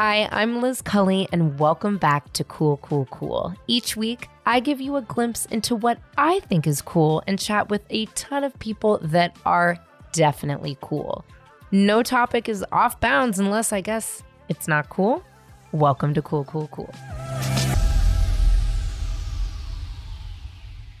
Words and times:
Hi, 0.00 0.28
I'm 0.30 0.62
Liz 0.62 0.80
Cully, 0.80 1.26
and 1.32 1.58
welcome 1.58 1.98
back 1.98 2.32
to 2.34 2.44
Cool, 2.44 2.76
Cool, 2.76 3.06
Cool. 3.10 3.52
Each 3.66 3.96
week, 3.96 4.28
I 4.46 4.60
give 4.60 4.80
you 4.80 4.94
a 4.94 5.02
glimpse 5.02 5.44
into 5.46 5.74
what 5.74 5.98
I 6.16 6.38
think 6.38 6.68
is 6.68 6.80
cool 6.80 7.20
and 7.26 7.36
chat 7.36 7.68
with 7.68 7.82
a 7.90 8.06
ton 8.14 8.44
of 8.44 8.56
people 8.60 9.00
that 9.02 9.36
are 9.44 9.76
definitely 10.12 10.78
cool. 10.80 11.24
No 11.72 12.04
topic 12.04 12.48
is 12.48 12.64
off 12.70 13.00
bounds 13.00 13.40
unless 13.40 13.72
I 13.72 13.80
guess 13.80 14.22
it's 14.48 14.68
not 14.68 14.88
cool. 14.88 15.24
Welcome 15.72 16.14
to 16.14 16.22
Cool, 16.22 16.44
Cool, 16.44 16.68
Cool. 16.68 16.94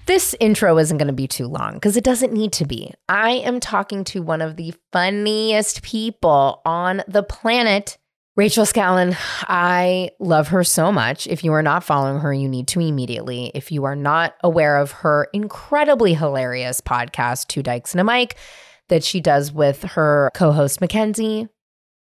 This 0.06 0.34
intro 0.40 0.76
isn't 0.76 0.98
going 0.98 1.06
to 1.06 1.12
be 1.12 1.28
too 1.28 1.46
long 1.46 1.74
because 1.74 1.96
it 1.96 2.02
doesn't 2.02 2.32
need 2.32 2.50
to 2.54 2.66
be. 2.66 2.92
I 3.08 3.30
am 3.30 3.60
talking 3.60 4.02
to 4.06 4.22
one 4.22 4.42
of 4.42 4.56
the 4.56 4.74
funniest 4.90 5.82
people 5.82 6.62
on 6.64 7.04
the 7.06 7.22
planet. 7.22 7.96
Rachel 8.38 8.64
Scanlon, 8.64 9.16
I 9.48 10.12
love 10.20 10.46
her 10.48 10.62
so 10.62 10.92
much. 10.92 11.26
If 11.26 11.42
you 11.42 11.52
are 11.54 11.62
not 11.62 11.82
following 11.82 12.20
her, 12.20 12.32
you 12.32 12.48
need 12.48 12.68
to 12.68 12.78
immediately. 12.78 13.50
If 13.52 13.72
you 13.72 13.82
are 13.82 13.96
not 13.96 14.36
aware 14.44 14.76
of 14.76 14.92
her 14.92 15.26
incredibly 15.32 16.14
hilarious 16.14 16.80
podcast, 16.80 17.48
Two 17.48 17.64
Dykes 17.64 17.94
and 17.94 18.00
a 18.00 18.04
Mic, 18.04 18.36
that 18.90 19.02
she 19.02 19.20
does 19.20 19.50
with 19.50 19.82
her 19.82 20.30
co 20.34 20.52
host, 20.52 20.80
Mackenzie, 20.80 21.48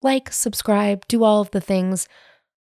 like, 0.03 0.31
subscribe, 0.31 1.07
do 1.07 1.23
all 1.23 1.41
of 1.41 1.49
the 1.49 1.59
things. 1.59 2.07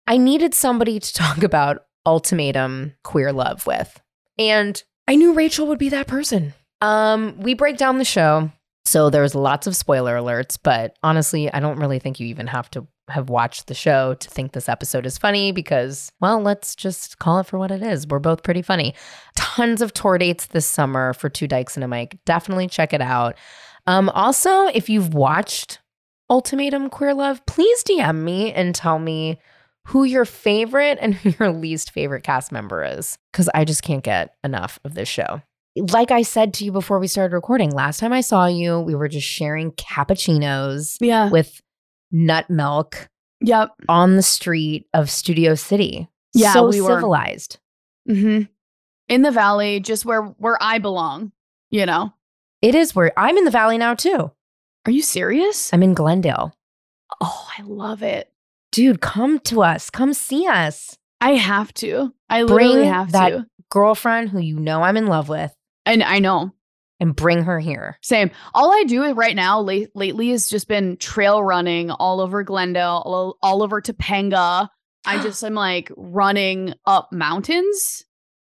I 0.06 0.18
needed 0.18 0.54
somebody 0.54 1.00
to 1.00 1.14
talk 1.16 1.42
about 1.42 1.86
ultimatum 2.06 2.94
queer 3.04 3.34
love 3.34 3.66
with. 3.66 4.00
And 4.38 4.84
I 5.08 5.16
knew 5.16 5.34
Rachel 5.34 5.66
would 5.66 5.80
be 5.80 5.90
that 5.90 6.06
person. 6.06 6.54
Um, 6.82 7.40
we 7.40 7.56
break 7.56 7.78
down 7.78 7.98
the 7.98 8.06
show. 8.06 8.52
So 8.84 9.10
there's 9.10 9.34
lots 9.34 9.66
of 9.66 9.76
spoiler 9.76 10.16
alerts, 10.16 10.60
but 10.62 10.96
honestly, 11.02 11.52
I 11.52 11.60
don't 11.60 11.80
really 11.80 11.98
think 11.98 12.20
you 12.20 12.28
even 12.28 12.46
have 12.46 12.70
to 12.70 12.86
have 13.10 13.30
watched 13.30 13.68
the 13.68 13.74
show 13.74 14.14
to 14.16 14.30
think 14.30 14.52
this 14.54 14.68
episode 14.68 15.06
is 15.06 15.18
funny 15.18 15.52
because, 15.52 16.12
well, 16.22 16.42
let's 16.42 16.76
just 16.76 17.20
call 17.20 17.40
it 17.40 17.46
for 17.46 17.60
what 17.60 17.72
it 17.72 17.82
is. 17.84 18.08
We're 18.08 18.20
both 18.20 18.42
pretty 18.44 18.62
funny. 18.62 18.96
Tons 19.36 19.82
of 19.82 19.94
tour 19.94 20.18
dates 20.18 20.48
this 20.48 20.66
summer 20.66 21.14
for 21.14 21.30
Two 21.30 21.48
Dykes 21.48 21.78
and 21.78 21.84
a 21.84 21.88
Mic. 21.88 22.18
Definitely 22.26 22.68
check 22.68 22.94
it 22.94 23.02
out. 23.02 23.36
Um, 23.88 24.10
also, 24.10 24.66
if 24.68 24.90
you've 24.90 25.14
watched 25.14 25.80
Ultimatum 26.30 26.90
Queer 26.90 27.14
Love, 27.14 27.46
please 27.46 27.84
DM 27.84 28.24
me 28.24 28.52
and 28.52 28.74
tell 28.74 28.98
me 28.98 29.40
who 29.90 30.04
your 30.04 30.26
favorite 30.26 30.98
and 31.00 31.14
who 31.14 31.30
your 31.40 31.52
least 31.52 31.92
favorite 31.92 32.24
cast 32.24 32.52
member 32.52 32.84
is 32.84 33.20
because 33.32 33.50
I 33.54 33.66
just 33.66 33.84
can't 33.84 34.04
get 34.04 34.34
enough 34.44 34.80
of 34.84 34.96
this 34.96 35.08
show. 35.08 35.44
Like 35.78 36.10
I 36.10 36.22
said 36.22 36.54
to 36.56 36.66
you 36.66 36.72
before 36.72 37.00
we 37.00 37.08
started 37.08 37.36
recording, 37.36 37.70
last 37.70 38.00
time 38.00 38.14
I 38.14 38.22
saw 38.22 38.46
you, 38.48 38.80
we 38.80 38.96
were 38.96 39.10
just 39.10 39.28
sharing 39.28 39.72
cappuccinos 39.74 40.98
Yeah. 41.02 41.30
with 41.30 41.62
nut 42.16 42.50
milk 42.50 43.10
Yep. 43.42 43.72
on 43.90 44.16
the 44.16 44.22
street 44.24 44.88
of 44.94 45.10
Studio 45.10 45.56
City. 45.56 46.08
Yeah, 46.34 46.54
so 46.54 46.68
we 46.70 46.82
were- 46.82 46.96
civilized. 46.96 47.60
hmm 48.08 48.44
In 49.10 49.22
the 49.22 49.32
valley, 49.32 49.80
just 49.80 50.06
where 50.06 50.22
where 50.24 50.58
I 50.62 50.80
belong. 50.80 51.32
You 51.72 51.86
know. 51.86 52.14
It 52.62 52.74
is 52.74 52.96
where 52.96 53.12
I'm 53.18 53.38
in 53.38 53.44
the 53.46 53.52
valley 53.52 53.78
now 53.78 53.94
too. 53.94 54.32
Are 54.86 54.92
you 54.92 55.02
serious? 55.02 55.72
I'm 55.74 55.84
in 55.84 55.94
Glendale. 55.94 56.56
oh, 57.22 57.48
I 57.58 57.62
love 57.64 58.02
it. 58.04 58.32
Dude, 58.72 59.02
come 59.02 59.40
to 59.40 59.62
us. 59.62 59.90
Come 59.90 60.14
see 60.14 60.48
us. 60.48 60.98
I 61.22 61.32
have 61.32 61.74
to. 61.76 62.14
I 62.30 62.42
literally 62.44 62.76
Bring 62.82 62.92
have 62.94 63.12
that- 63.12 63.30
to. 63.30 63.46
Girlfriend 63.72 64.30
who 64.30 64.40
you 64.40 64.60
know 64.60 64.84
I'm 64.84 64.96
in 64.98 65.08
love 65.08 65.28
with 65.28 65.54
And 65.86 66.02
I 66.04 66.20
know. 66.20 66.54
And 67.06 67.16
bring 67.16 67.44
her 67.44 67.60
here. 67.60 67.98
Same. 68.02 68.32
All 68.54 68.72
I 68.74 68.84
do 68.84 69.14
right 69.14 69.36
now 69.36 69.62
late, 69.62 69.92
lately 69.96 70.30
has 70.32 70.50
just 70.50 70.68
been 70.68 70.98
trail 70.98 71.44
running 71.44 71.92
all 71.92 72.20
over 72.20 72.44
Glendale, 72.44 73.04
all, 73.06 73.38
all 73.42 73.62
over 73.64 73.82
Topanga. 73.82 74.68
I 75.06 75.22
just 75.24 75.44
am 75.44 75.54
like 75.54 75.92
running 75.96 76.74
up 76.86 77.10
mountains 77.14 78.04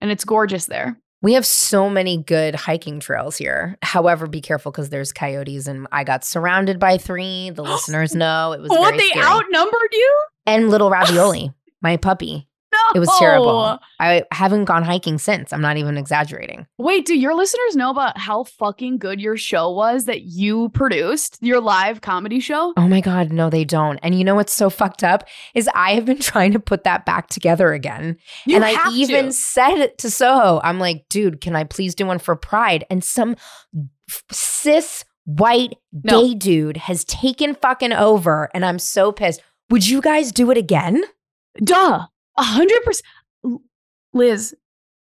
and 0.02 0.12
it's 0.12 0.26
gorgeous 0.26 0.66
there. 0.66 0.98
We 1.24 1.34
have 1.34 1.46
so 1.46 1.88
many 1.90 2.18
good 2.24 2.56
hiking 2.56 3.00
trails 3.00 3.38
here. 3.38 3.78
However, 3.84 4.26
be 4.26 4.42
careful 4.42 4.72
because 4.72 4.90
there's 4.90 5.14
coyotes 5.14 5.68
and 5.68 5.88
I 5.92 6.04
got 6.04 6.26
surrounded 6.26 6.80
by 6.80 6.98
three. 6.98 7.52
The 7.52 7.62
listeners 7.64 8.14
know 8.16 8.54
it 8.54 8.60
was 8.62 8.70
What 8.70 8.98
they 8.98 9.08
scary. 9.08 9.26
outnumbered 9.26 9.90
you? 9.94 10.24
and 10.48 10.70
little 10.70 10.90
ravioli, 10.92 11.52
my 11.82 11.98
puppy. 11.98 12.48
No. 12.74 12.80
It 12.96 13.00
was 13.00 13.10
terrible. 13.20 13.80
I 14.00 14.24
haven't 14.32 14.66
gone 14.66 14.84
hiking 14.84 15.18
since. 15.18 15.52
I'm 15.52 15.62
not 15.62 15.78
even 15.78 15.98
exaggerating. 15.98 16.68
Wait, 16.78 17.06
do 17.06 17.18
your 17.18 17.36
listeners 17.36 17.76
know 17.76 17.90
about 17.90 18.18
how 18.18 18.46
fucking 18.46 18.98
good 18.98 19.20
your 19.20 19.36
show 19.36 19.70
was 19.72 20.06
that 20.06 20.22
you 20.24 20.70
produced, 20.70 21.38
your 21.42 21.60
live 21.60 22.02
comedy 22.02 22.40
show? 22.40 22.74
Oh 22.78 22.88
my 22.88 23.02
God, 23.02 23.32
no, 23.32 23.50
they 23.50 23.66
don't. 23.66 24.00
And 24.04 24.16
you 24.18 24.24
know 24.24 24.36
what's 24.36 24.54
so 24.54 24.70
fucked 24.70 25.04
up 25.04 25.28
is 25.54 25.70
I 25.76 25.96
have 25.96 26.06
been 26.06 26.20
trying 26.22 26.54
to 26.54 26.60
put 26.60 26.84
that 26.86 27.06
back 27.06 27.28
together 27.28 27.74
again. 27.74 28.18
You 28.46 28.56
and 28.56 28.64
I 28.66 28.90
even 28.94 29.26
to. 29.28 29.32
said 29.34 29.78
it 29.80 29.98
to 30.00 30.10
Soho. 30.10 30.62
I'm 30.64 30.80
like, 30.80 31.06
dude, 31.10 31.42
can 31.42 31.56
I 31.56 31.66
please 31.66 31.94
do 31.94 32.06
one 32.06 32.20
for 32.20 32.36
Pride? 32.38 32.86
And 32.90 33.04
some 33.04 33.36
cis 34.32 35.04
white 35.26 35.76
No. 35.92 36.22
gay 36.28 36.34
dude 36.36 36.78
has 36.78 37.04
taken 37.06 37.56
fucking 37.56 37.94
over. 37.94 38.50
And 38.54 38.66
I'm 38.66 38.80
so 38.80 39.12
pissed. 39.12 39.42
Would 39.70 39.88
you 39.88 40.02
guys 40.02 40.32
do 40.32 40.52
it 40.52 40.58
again? 40.58 41.04
Duh. 41.64 42.08
A 42.38 42.44
hundred 42.44 42.84
percent. 42.84 43.06
Liz, 44.14 44.56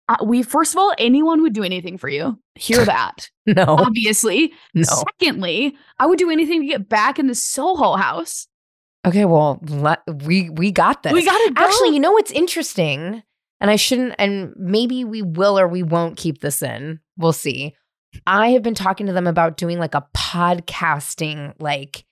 uh, 0.09 0.17
we 0.25 0.43
first 0.43 0.75
of 0.75 0.79
all, 0.79 0.95
anyone 0.99 1.43
would 1.43 1.53
do 1.53 1.63
anything 1.63 1.99
for 1.99 2.09
you. 2.09 2.39
Hear 2.55 2.85
that. 2.85 3.31
No, 3.47 3.65
Obviously. 3.67 4.53
no. 4.75 4.83
Secondly, 4.85 5.77
I 5.99 6.07
would 6.07 6.19
do 6.19 6.31
anything 6.31 6.61
to 6.63 6.67
get 6.67 6.89
back 6.89 7.19
in 7.19 7.27
the 7.27 7.35
Soho 7.35 7.97
house. 7.97 8.47
Okay, 9.07 9.25
well, 9.25 9.59
let, 9.63 10.01
we 10.25 10.51
we 10.51 10.71
got 10.71 11.03
this. 11.03 11.13
We 11.13 11.25
gotta 11.25 11.53
go. 11.55 11.65
Actually, 11.65 11.91
you 11.95 12.01
know 12.01 12.13
what's 12.13 12.31
interesting? 12.31 13.23
And 13.63 13.71
I 13.71 13.77
shouldn't, 13.77 14.15
and 14.19 14.55
maybe 14.57 15.05
we 15.05 15.21
will 15.21 15.59
or 15.59 15.69
we 15.69 15.83
won't 15.83 16.17
keep 16.17 16.41
this 16.41 16.63
in. 16.63 16.99
We'll 17.19 17.33
see. 17.35 17.75
I 18.27 18.51
have 18.51 18.63
been 18.63 18.75
talking 18.75 19.07
to 19.07 19.13
them 19.13 19.27
about 19.27 19.57
doing 19.59 19.79
like 19.79 19.95
a 19.95 20.07
podcasting, 20.17 21.55
like, 21.59 22.05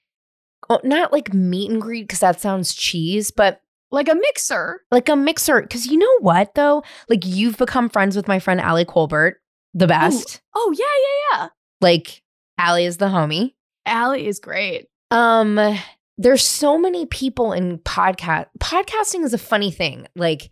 oh, 0.69 0.81
not 0.85 1.13
like 1.13 1.33
meet 1.33 1.71
and 1.71 1.81
greet, 1.81 2.03
because 2.03 2.21
that 2.21 2.41
sounds 2.41 2.75
cheese, 2.75 3.31
but 3.31 3.61
like 3.91 4.09
a 4.09 4.15
mixer. 4.15 4.83
like 4.91 5.09
a 5.09 5.17
mixer. 5.17 5.63
Because 5.63 5.87
you 5.87 5.99
know 5.99 6.19
what, 6.21 6.55
though? 6.55 6.83
Like, 7.09 7.25
you've 7.25 7.57
become 7.57 7.89
friends 7.89 8.17
with 8.17 8.29
my 8.29 8.39
friend 8.39 8.61
Allie 8.61 8.85
Colbert, 8.85 9.41
the 9.75 9.87
best. 9.87 10.41
Oh 10.55 10.75
yeah, 10.77 10.85
yeah, 10.85 11.41
yeah. 11.43 11.49
Like, 11.81 12.23
Allie 12.59 12.85
is 12.85 12.97
the 12.97 13.07
homie. 13.07 13.55
Allie 13.87 14.27
is 14.27 14.41
great. 14.41 14.87
Um, 15.11 15.79
there's 16.19 16.45
so 16.45 16.79
many 16.79 17.07
people 17.07 17.53
in 17.53 17.79
podcast. 17.79 18.47
Podcasting 18.59 19.25
is 19.25 19.33
a 19.33 19.39
funny 19.39 19.71
thing. 19.71 20.07
Like, 20.17 20.51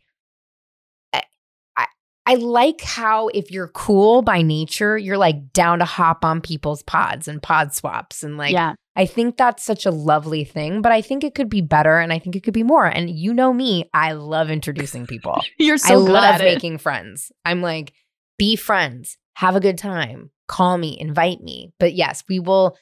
I, 2.27 2.33
I 2.33 2.35
like 2.37 2.81
how 2.81 3.29
if 3.29 3.51
you're 3.51 3.69
cool 3.69 4.23
by 4.23 4.43
nature, 4.43 4.99
you're 4.99 5.19
like 5.19 5.53
down 5.53 5.79
to 5.79 5.85
hop 5.85 6.25
on 6.25 6.41
people's 6.41 6.83
pods 6.83 7.29
and 7.29 7.43
pod 7.43 7.73
swaps, 7.73 8.23
and 8.23 8.37
like, 8.37 8.53
yeah. 8.53 8.75
I 8.95 9.07
think 9.07 9.37
that's 9.37 9.63
such 9.63 9.87
a 9.87 9.91
lovely 9.91 10.45
thing. 10.45 10.83
But 10.83 10.93
I 10.93 11.03
think 11.03 11.23
it 11.23 11.35
could 11.35 11.49
be 11.49 11.61
better, 11.61 11.99
and 11.99 12.13
I 12.13 12.19
think 12.19 12.37
it 12.37 12.43
could 12.43 12.55
be 12.55 12.63
more. 12.63 12.87
And 12.87 13.11
you 13.11 13.33
know 13.33 13.53
me, 13.53 13.89
I 13.95 14.13
love 14.13 14.51
introducing 14.51 15.07
people. 15.07 15.43
You're 15.59 15.75
I 15.75 15.79
so 15.79 16.05
good 16.05 16.13
love 16.13 16.35
at 16.37 16.41
it. 16.41 16.45
making 16.45 16.79
friends. 16.79 17.31
I'm 17.45 17.63
like, 17.63 17.93
be 18.39 18.57
friends, 18.57 19.17
have 19.35 19.57
a 19.57 19.61
good 19.61 19.79
time, 19.79 20.31
call 20.49 20.79
me, 20.79 20.99
invite 20.99 21.41
me. 21.41 21.73
But 21.79 21.95
yes, 21.95 22.25
we 22.29 22.39
will. 22.39 22.77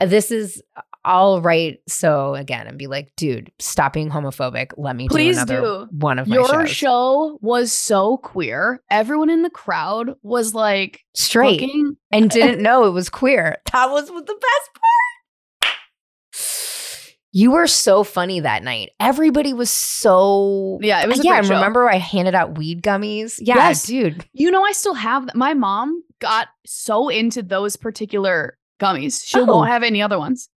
Uh, 0.00 0.06
this 0.06 0.30
is 0.30 0.62
I'll 1.04 1.40
write 1.40 1.80
so 1.88 2.34
again 2.34 2.66
and 2.68 2.78
be 2.78 2.86
like, 2.86 3.12
dude, 3.16 3.50
stop 3.58 3.92
being 3.94 4.08
homophobic. 4.10 4.72
Let 4.76 4.94
me 4.94 5.08
Please 5.08 5.36
do 5.36 5.42
another 5.42 5.60
do. 5.60 5.88
one 5.98 6.18
of 6.18 6.28
my 6.28 6.36
Your 6.36 6.46
shows. 6.66 6.70
show 6.70 7.38
was 7.42 7.72
so 7.72 8.18
queer. 8.18 8.80
Everyone 8.90 9.28
in 9.30 9.42
the 9.42 9.50
crowd 9.50 10.14
was 10.22 10.54
like 10.54 11.00
Straight 11.14 11.60
fucking 11.60 11.96
and 12.12 12.30
didn't 12.30 12.62
know 12.62 12.84
it 12.84 12.90
was 12.90 13.08
queer. 13.10 13.56
That 13.72 13.90
was 13.90 14.06
the 14.06 14.12
best 14.12 14.70
part. 14.74 15.74
You 17.34 17.52
were 17.52 17.66
so 17.66 18.04
funny 18.04 18.40
that 18.40 18.62
night. 18.62 18.90
Everybody 19.00 19.54
was 19.54 19.70
so 19.70 20.78
Yeah, 20.82 21.02
it 21.02 21.08
was 21.08 21.20
a 21.20 21.22
yeah. 21.22 21.30
great 21.30 21.38
and 21.38 21.46
show. 21.46 21.54
remember, 21.54 21.88
I 21.88 21.96
handed 21.96 22.34
out 22.34 22.58
weed 22.58 22.82
gummies. 22.82 23.36
Yeah, 23.40 23.54
Yes. 23.56 23.86
dude. 23.86 24.26
You 24.34 24.50
know, 24.50 24.62
I 24.62 24.72
still 24.72 24.92
have 24.94 25.24
th- 25.24 25.34
my 25.34 25.54
mom 25.54 26.02
got 26.20 26.48
so 26.66 27.08
into 27.08 27.42
those 27.42 27.76
particular 27.76 28.58
gummies. 28.78 29.22
She 29.26 29.38
Oh. 29.40 29.44
won't 29.46 29.70
have 29.70 29.82
any 29.82 30.02
other 30.02 30.18
ones. 30.18 30.50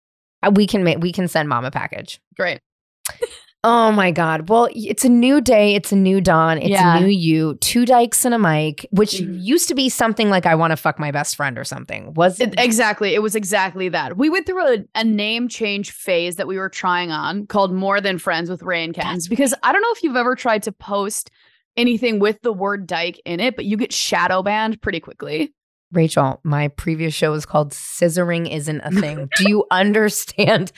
Uh, 0.42 0.50
We 0.54 0.66
can 0.66 0.84
make 0.84 0.98
we 0.98 1.12
can 1.12 1.28
send 1.28 1.48
mom 1.48 1.64
a 1.64 1.70
package. 1.70 2.20
Great. 2.36 2.60
Oh 3.64 3.92
my 3.92 4.10
God. 4.10 4.48
Well, 4.48 4.68
it's 4.74 5.04
a 5.04 5.08
new 5.08 5.40
day. 5.40 5.76
It's 5.76 5.92
a 5.92 5.96
new 5.96 6.20
dawn. 6.20 6.58
It's 6.58 6.68
Yeah. 6.70 6.96
a 6.96 7.00
new 7.00 7.06
you. 7.06 7.54
Two 7.60 7.86
dykes 7.86 8.24
and 8.24 8.34
a 8.34 8.38
mic, 8.38 8.84
which 8.90 9.12
Mhm. 9.12 9.38
used 9.40 9.68
to 9.68 9.76
be 9.76 9.88
something 9.88 10.30
like 10.30 10.46
I 10.46 10.56
want 10.56 10.72
to 10.72 10.76
fuck 10.76 10.98
my 10.98 11.12
best 11.12 11.36
friend 11.36 11.56
or 11.56 11.62
something. 11.62 12.12
Was 12.14 12.40
It, 12.40 12.58
exactly. 12.58 13.14
It 13.14 13.22
was 13.22 13.36
exactly 13.36 13.88
that. 13.90 14.16
We 14.16 14.30
went 14.30 14.46
through 14.46 14.66
a, 14.66 14.78
a 14.96 15.04
name 15.04 15.46
change 15.46 15.92
phase 15.92 16.34
that 16.36 16.48
we 16.48 16.58
were 16.58 16.68
trying 16.70 17.12
on 17.12 17.46
called 17.46 17.72
More 17.72 18.00
Than 18.00 18.18
Friends 18.18 18.50
with 18.50 18.64
Ray 18.64 18.82
and 18.82 18.92
Kens. 18.94 19.28
Because 19.28 19.54
I 19.62 19.70
don't 19.72 19.80
know 19.82 19.92
if 19.92 20.02
you've 20.02 20.16
ever 20.16 20.34
tried 20.34 20.64
to 20.64 20.72
post 20.72 21.30
anything 21.76 22.18
with 22.18 22.42
the 22.42 22.52
word 22.52 22.88
dyke 22.88 23.20
in 23.24 23.38
it, 23.38 23.54
but 23.54 23.64
you 23.64 23.76
get 23.76 23.92
shadow 23.92 24.42
banned 24.42 24.82
pretty 24.82 24.98
quickly. 24.98 25.54
Rachel, 25.92 26.40
my 26.42 26.68
previous 26.68 27.14
show 27.14 27.30
was 27.32 27.46
called 27.46 27.70
Scissoring 27.72 28.50
Isn't 28.50 28.80
a 28.80 28.90
Thing. 28.90 29.28
Do 29.36 29.48
you 29.48 29.64
understand 29.70 30.72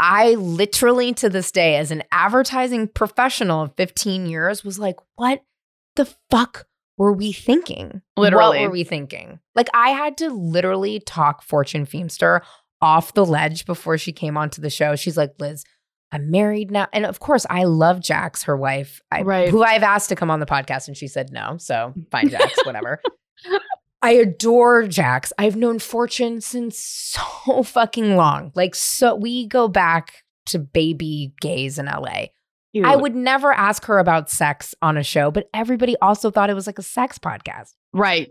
I 0.00 0.34
literally 0.34 1.12
to 1.14 1.28
this 1.28 1.52
day, 1.52 1.76
as 1.76 1.90
an 1.92 2.02
advertising 2.10 2.88
professional 2.88 3.62
of 3.62 3.76
15 3.76 4.26
years, 4.26 4.64
was 4.64 4.78
like, 4.80 4.96
what 5.14 5.44
the 5.94 6.12
fuck 6.30 6.66
were 6.98 7.12
we 7.12 7.32
thinking? 7.32 8.02
Literally. 8.16 8.58
What 8.58 8.66
were 8.66 8.72
we 8.72 8.82
thinking? 8.84 9.38
Like, 9.54 9.68
I 9.72 9.90
had 9.90 10.16
to 10.18 10.30
literally 10.30 10.98
talk 10.98 11.42
Fortune 11.42 11.86
Feimster 11.86 12.40
off 12.82 13.14
the 13.14 13.24
ledge 13.24 13.64
before 13.64 13.96
she 13.96 14.12
came 14.12 14.36
onto 14.36 14.60
the 14.60 14.70
show. 14.70 14.96
She's 14.96 15.16
like, 15.16 15.30
Liz, 15.38 15.64
I'm 16.10 16.32
married 16.32 16.72
now. 16.72 16.88
And 16.92 17.06
of 17.06 17.20
course, 17.20 17.46
I 17.48 17.62
love 17.64 18.00
Jax, 18.00 18.42
her 18.44 18.56
wife, 18.56 19.00
I, 19.12 19.22
Right. 19.22 19.48
who 19.50 19.62
I've 19.62 19.84
asked 19.84 20.08
to 20.08 20.16
come 20.16 20.30
on 20.32 20.40
the 20.40 20.46
podcast, 20.46 20.88
and 20.88 20.96
she 20.96 21.06
said 21.06 21.30
no. 21.32 21.58
So 21.58 21.94
fine, 22.10 22.28
Jax, 22.28 22.54
whatever. 22.66 23.00
I 24.04 24.10
adore 24.10 24.86
Jax. 24.86 25.32
I've 25.38 25.56
known 25.56 25.78
Fortune 25.78 26.40
since 26.40 26.78
so 26.78 27.62
fucking 27.62 28.16
long. 28.16 28.52
Like, 28.54 28.74
so 28.74 29.14
we 29.14 29.46
go 29.46 29.66
back 29.66 30.22
to 30.46 30.58
baby 30.58 31.32
gays 31.40 31.78
in 31.78 31.86
LA. 31.86 32.26
I 32.84 32.96
would 32.96 33.14
never 33.14 33.52
ask 33.52 33.84
her 33.84 33.98
about 33.98 34.28
sex 34.28 34.74
on 34.82 34.96
a 34.96 35.04
show, 35.04 35.30
but 35.30 35.48
everybody 35.54 35.96
also 36.02 36.30
thought 36.30 36.50
it 36.50 36.54
was 36.54 36.66
like 36.66 36.78
a 36.78 36.82
sex 36.82 37.18
podcast. 37.18 37.72
right. 37.92 38.30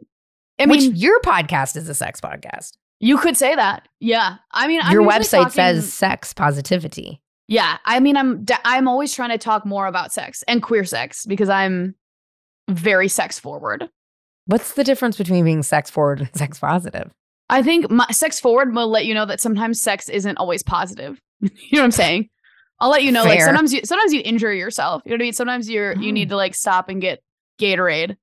I 0.60 0.66
which 0.68 0.82
mean, 0.82 0.96
your 0.96 1.20
podcast 1.22 1.76
is 1.76 1.90
a 1.90 1.96
sex 1.96 2.22
podcast. 2.22 2.74
you 3.00 3.18
could 3.18 3.36
say 3.36 3.56
that. 3.56 3.88
Yeah. 4.00 4.36
I 4.52 4.68
mean, 4.68 4.82
I'm 4.84 4.92
your 4.92 5.02
website 5.02 5.46
talking- 5.46 5.52
says 5.54 5.92
sex 5.92 6.34
positivity. 6.34 7.22
Yeah, 7.48 7.78
I 7.86 8.00
mean, 8.00 8.16
I'm 8.16 8.46
I'm 8.64 8.88
always 8.88 9.14
trying 9.14 9.32
to 9.32 9.38
talk 9.38 9.66
more 9.66 9.88
about 9.88 10.14
sex 10.14 10.44
and 10.48 10.62
queer 10.62 10.86
sex 10.86 11.26
because 11.26 11.50
I'm 11.50 11.96
very 12.70 13.08
sex 13.08 13.40
forward. 13.40 13.90
What's 14.46 14.74
the 14.74 14.84
difference 14.84 15.18
between 15.18 15.46
being 15.46 15.64
sex 15.64 15.90
forward 15.90 16.20
and 16.22 16.30
sex 16.36 16.60
positive? 16.60 17.12
I 17.50 17.62
think 17.62 17.90
my 17.92 18.08
sex 18.12 18.40
forward 18.40 18.74
will 18.76 18.88
let 18.90 19.06
you 19.06 19.14
know 19.14 19.26
that 19.26 19.40
sometimes 19.42 19.82
sex 19.82 20.10
isn't 20.10 20.38
always 20.38 20.64
positive. 20.64 21.20
you 21.42 21.50
know 21.74 21.80
what 21.82 21.86
I'm 21.86 21.92
saying? 21.92 22.30
I'll 22.80 22.90
let 22.90 23.04
you 23.04 23.12
know 23.12 23.24
like 23.24 23.40
sometimes 23.42 23.74
you 23.74 23.82
sometimes 23.86 24.14
you 24.14 24.22
injure 24.26 24.54
yourself. 24.54 25.04
You 25.06 25.12
know 25.12 25.16
what 25.16 25.22
I 25.22 25.26
mean? 25.26 25.34
Sometimes 25.34 25.70
you're 25.70 25.96
you 25.96 26.12
need 26.12 26.30
to 26.30 26.36
like 26.36 26.56
stop 26.56 26.90
and 26.90 27.00
get 27.02 27.22
Gatorade 27.60 28.18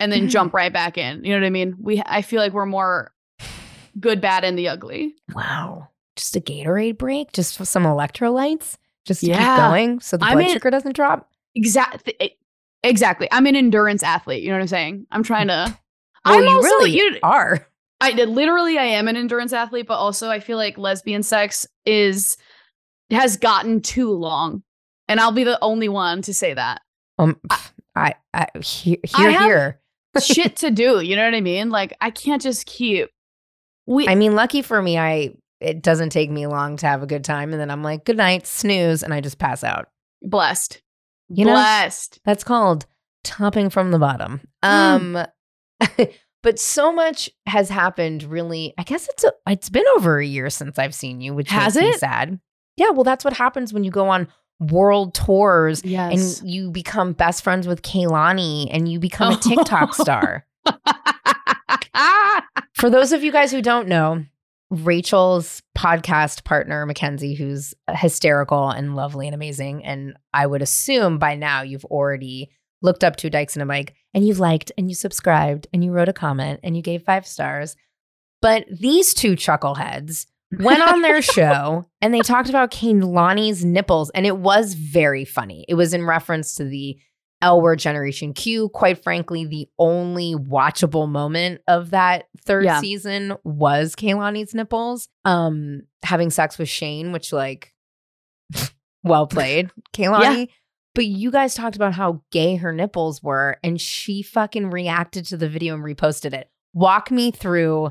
and 0.00 0.10
then 0.12 0.26
Mm. 0.26 0.30
jump 0.30 0.54
right 0.54 0.72
back 0.72 0.96
in. 0.96 1.24
You 1.24 1.32
know 1.32 1.40
what 1.40 1.46
I 1.46 1.50
mean? 1.50 1.74
We 1.80 2.02
I 2.06 2.22
feel 2.22 2.40
like 2.40 2.52
we're 2.52 2.64
more 2.66 3.12
good, 4.00 4.20
bad, 4.20 4.44
and 4.44 4.58
the 4.58 4.68
ugly. 4.68 5.14
Wow. 5.34 5.88
Just 6.16 6.36
a 6.36 6.40
Gatorade 6.40 6.96
break? 6.98 7.32
Just 7.32 7.56
for 7.58 7.64
some 7.64 7.82
electrolytes? 7.84 8.76
Just 9.04 9.22
Yeah. 9.22 9.38
keep 9.38 9.56
going 9.56 10.00
so 10.00 10.16
the 10.16 10.24
blood 10.24 10.48
sugar 10.50 10.70
doesn't 10.70 10.94
drop? 10.94 11.28
Exactly. 11.54 12.14
Exactly. 12.84 13.26
I'm 13.32 13.46
an 13.46 13.56
endurance 13.56 14.02
athlete. 14.02 14.42
You 14.42 14.50
know 14.50 14.56
what 14.56 14.62
I'm 14.62 14.68
saying? 14.68 15.06
I'm 15.10 15.22
trying 15.24 15.48
to. 15.48 15.76
Well, 16.24 16.38
I'm 16.38 16.44
you 16.44 16.50
also- 16.50 16.62
really 16.68 16.90
you- 16.96 17.18
are. 17.22 17.66
I 18.00 18.10
literally 18.12 18.76
I 18.78 18.84
am 18.84 19.08
an 19.08 19.16
endurance 19.16 19.52
athlete, 19.52 19.86
but 19.86 19.94
also 19.96 20.28
I 20.30 20.38
feel 20.40 20.58
like 20.58 20.76
lesbian 20.76 21.22
sex 21.22 21.66
is 21.86 22.36
has 23.10 23.36
gotten 23.36 23.80
too 23.80 24.10
long. 24.10 24.62
And 25.08 25.18
I'll 25.20 25.32
be 25.32 25.44
the 25.44 25.58
only 25.62 25.88
one 25.88 26.20
to 26.22 26.34
say 26.34 26.54
that. 26.54 26.82
Um, 27.18 27.38
I, 27.94 28.14
I, 28.34 28.46
here, 28.60 28.96
I 29.14 29.20
here, 29.20 29.30
have- 29.30 29.42
here. 29.42 29.80
Shit 30.22 30.56
to 30.56 30.70
do, 30.70 31.00
you 31.00 31.16
know 31.16 31.24
what 31.24 31.34
I 31.34 31.40
mean? 31.40 31.70
Like 31.70 31.94
I 32.00 32.10
can't 32.10 32.42
just 32.42 32.66
keep 32.66 33.08
we 33.86 34.06
I 34.08 34.14
mean, 34.14 34.34
lucky 34.34 34.62
for 34.62 34.80
me, 34.82 34.98
I 34.98 35.34
it 35.60 35.82
doesn't 35.82 36.10
take 36.10 36.30
me 36.30 36.46
long 36.46 36.76
to 36.78 36.86
have 36.86 37.02
a 37.02 37.06
good 37.06 37.24
time, 37.24 37.52
and 37.52 37.60
then 37.60 37.70
I'm 37.70 37.82
like, 37.82 38.04
good 38.04 38.16
night, 38.18 38.46
snooze, 38.46 39.02
and 39.02 39.14
I 39.14 39.20
just 39.20 39.38
pass 39.38 39.64
out. 39.64 39.88
blessed. 40.22 40.80
You 41.28 41.46
know? 41.46 41.54
That's 42.24 42.44
called 42.44 42.86
topping 43.22 43.70
from 43.70 43.90
the 43.90 43.98
bottom. 43.98 44.40
Hmm. 44.62 45.16
Um, 45.16 45.26
but 46.42 46.58
so 46.58 46.92
much 46.92 47.30
has 47.46 47.68
happened. 47.70 48.22
Really, 48.24 48.74
I 48.78 48.82
guess 48.82 49.08
it's 49.08 49.24
a, 49.24 49.32
it's 49.48 49.70
been 49.70 49.84
over 49.96 50.18
a 50.18 50.26
year 50.26 50.50
since 50.50 50.78
I've 50.78 50.94
seen 50.94 51.20
you, 51.20 51.34
which 51.34 51.50
Has 51.50 51.76
it? 51.76 51.98
sad. 51.98 52.38
Yeah, 52.76 52.90
well, 52.90 53.04
that's 53.04 53.24
what 53.24 53.34
happens 53.34 53.72
when 53.72 53.84
you 53.84 53.90
go 53.90 54.08
on 54.08 54.28
world 54.60 55.14
tours 55.14 55.82
Yes. 55.84 56.40
and 56.40 56.50
you 56.50 56.70
become 56.70 57.12
best 57.12 57.42
friends 57.42 57.66
with 57.66 57.82
Kehlani 57.82 58.68
and 58.70 58.88
you 58.90 58.98
become 59.00 59.32
a 59.34 59.36
TikTok 59.36 59.94
star. 60.00 60.46
For 62.74 62.90
those 62.90 63.12
of 63.12 63.22
you 63.24 63.32
guys 63.32 63.50
who 63.52 63.62
don't 63.62 63.88
know, 63.88 64.24
Rachel's 64.70 65.62
podcast 65.76 66.44
partner, 66.44 66.86
Mackenzie, 66.86 67.34
who's 67.34 67.74
hysterical 67.90 68.70
and 68.70 68.96
lovely 68.96 69.26
and 69.26 69.34
amazing. 69.34 69.84
And 69.84 70.16
I 70.32 70.46
would 70.46 70.62
assume 70.62 71.18
by 71.18 71.34
now 71.34 71.62
you've 71.62 71.84
already 71.84 72.50
looked 72.82 73.04
up 73.04 73.16
Two 73.16 73.30
Dykes 73.30 73.56
and 73.56 73.62
a 73.62 73.66
Mic 73.66 73.94
and 74.12 74.26
you've 74.26 74.40
liked 74.40 74.72
and 74.76 74.88
you 74.88 74.94
subscribed 74.94 75.66
and 75.72 75.84
you 75.84 75.92
wrote 75.92 76.08
a 76.08 76.12
comment 76.12 76.60
and 76.62 76.76
you 76.76 76.82
gave 76.82 77.02
five 77.02 77.26
stars. 77.26 77.76
But 78.42 78.66
these 78.70 79.14
two 79.14 79.32
chuckleheads 79.32 80.26
went 80.58 80.82
on 80.82 81.02
their 81.02 81.22
show 81.22 81.86
and 82.00 82.12
they 82.12 82.20
talked 82.20 82.48
about 82.48 82.70
Kehlani's 82.70 83.64
nipples. 83.64 84.10
And 84.10 84.26
it 84.26 84.36
was 84.36 84.74
very 84.74 85.24
funny. 85.24 85.64
It 85.68 85.74
was 85.74 85.94
in 85.94 86.04
reference 86.04 86.54
to 86.56 86.64
the 86.64 86.98
L 87.44 87.60
word 87.60 87.78
Generation 87.78 88.32
Q. 88.32 88.68
Quite 88.70 89.02
frankly, 89.02 89.44
the 89.44 89.68
only 89.78 90.34
watchable 90.34 91.08
moment 91.08 91.60
of 91.68 91.90
that 91.90 92.24
third 92.44 92.64
Yeah. 92.64 92.80
season 92.80 93.34
was 93.44 93.94
Kehlani's 93.94 94.54
nipples. 94.54 95.08
Um, 95.24 95.82
having 96.02 96.30
sex 96.30 96.58
with 96.58 96.68
Shane, 96.68 97.12
which 97.12 97.32
like 97.32 97.72
well 99.04 99.26
played, 99.26 99.70
Kehlani. 99.94 100.48
But 100.94 101.06
you 101.06 101.30
guys 101.32 101.54
talked 101.54 101.74
about 101.76 101.92
how 101.92 102.22
gay 102.30 102.56
her 102.56 102.72
nipples 102.72 103.22
were, 103.22 103.56
and 103.64 103.80
she 103.80 104.22
fucking 104.22 104.70
reacted 104.70 105.24
to 105.26 105.36
the 105.36 105.48
video 105.48 105.74
and 105.74 105.82
reposted 105.82 106.32
it. 106.32 106.48
Walk 106.72 107.10
me 107.10 107.30
through 107.32 107.90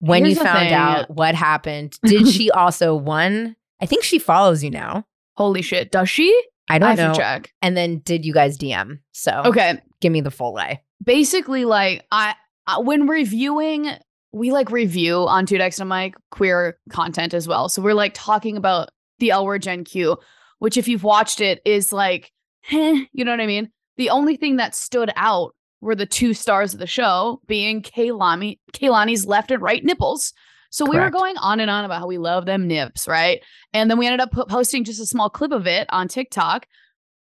when 0.00 0.24
Here's 0.24 0.36
you 0.38 0.42
found 0.44 0.58
thing. 0.58 0.72
out 0.72 1.10
what 1.10 1.34
happened. 1.34 1.96
Did 2.04 2.26
she 2.28 2.50
also 2.50 2.94
one? 2.94 3.54
I 3.80 3.86
think 3.86 4.02
she 4.02 4.18
follows 4.18 4.64
you 4.64 4.70
now. 4.70 5.06
Holy 5.36 5.62
shit. 5.62 5.90
Does 5.92 6.10
she? 6.10 6.38
I 6.70 6.76
I 6.76 6.78
don't 6.78 6.88
have 6.90 6.98
know. 6.98 7.12
to 7.12 7.18
check. 7.18 7.52
And 7.62 7.76
then 7.76 7.98
did 7.98 8.24
you 8.24 8.32
guys 8.32 8.56
DM? 8.58 8.98
So 9.12 9.42
Okay. 9.46 9.80
give 10.00 10.12
me 10.12 10.20
the 10.20 10.30
full 10.30 10.54
lay. 10.54 10.82
basically 11.04 11.64
like 11.64 12.04
I, 12.10 12.34
I 12.66 12.78
when 12.80 13.06
reviewing 13.06 13.90
we 14.32 14.52
like 14.52 14.70
review 14.70 15.26
on 15.26 15.44
Two 15.46 15.58
Dykes 15.58 15.80
and 15.80 15.88
Mic 15.88 16.14
queer 16.30 16.78
content 16.90 17.34
as 17.34 17.48
well. 17.48 17.68
So 17.68 17.82
we're 17.82 17.94
like 17.94 18.12
talking 18.14 18.56
about 18.56 18.90
the 19.18 19.32
L 19.32 19.44
word 19.44 19.62
Gen 19.62 19.82
Q, 19.84 20.16
which 20.60 20.76
if 20.76 20.86
you've 20.86 21.02
watched 21.04 21.40
it 21.40 21.60
is 21.64 21.92
like, 21.92 22.30
eh, 22.70 23.04
you 23.12 23.24
know 23.24 23.32
what 23.32 23.40
I 23.40 23.46
mean? 23.46 23.70
The 23.96 24.10
only 24.10 24.36
thing 24.36 24.56
that 24.56 24.74
stood 24.74 25.10
out 25.16 25.54
were 25.80 25.94
the 25.96 26.06
two 26.06 26.32
stars 26.34 26.72
of 26.74 26.78
the 26.80 26.86
show 26.86 27.40
being 27.46 27.82
Kehlani, 27.82 28.58
Kehlani's 28.72 29.26
left 29.26 29.50
and 29.50 29.60
right 29.62 29.82
nipples. 29.84 30.32
So 30.70 30.84
we 30.84 30.98
were 30.98 31.10
going 31.10 31.36
on 31.38 31.58
and 31.60 31.70
on 31.70 31.84
about 31.84 31.98
how 31.98 32.06
we 32.06 32.18
love 32.18 32.46
them 32.46 32.68
nips, 32.68 33.08
right? 33.08 33.42
And 33.72 33.90
then 33.90 33.98
we 33.98 34.06
ended 34.06 34.20
up 34.20 34.32
posting 34.48 34.84
just 34.84 35.00
a 35.00 35.06
small 35.06 35.28
clip 35.28 35.50
of 35.50 35.66
it 35.66 35.88
on 35.90 36.06
TikTok. 36.06 36.66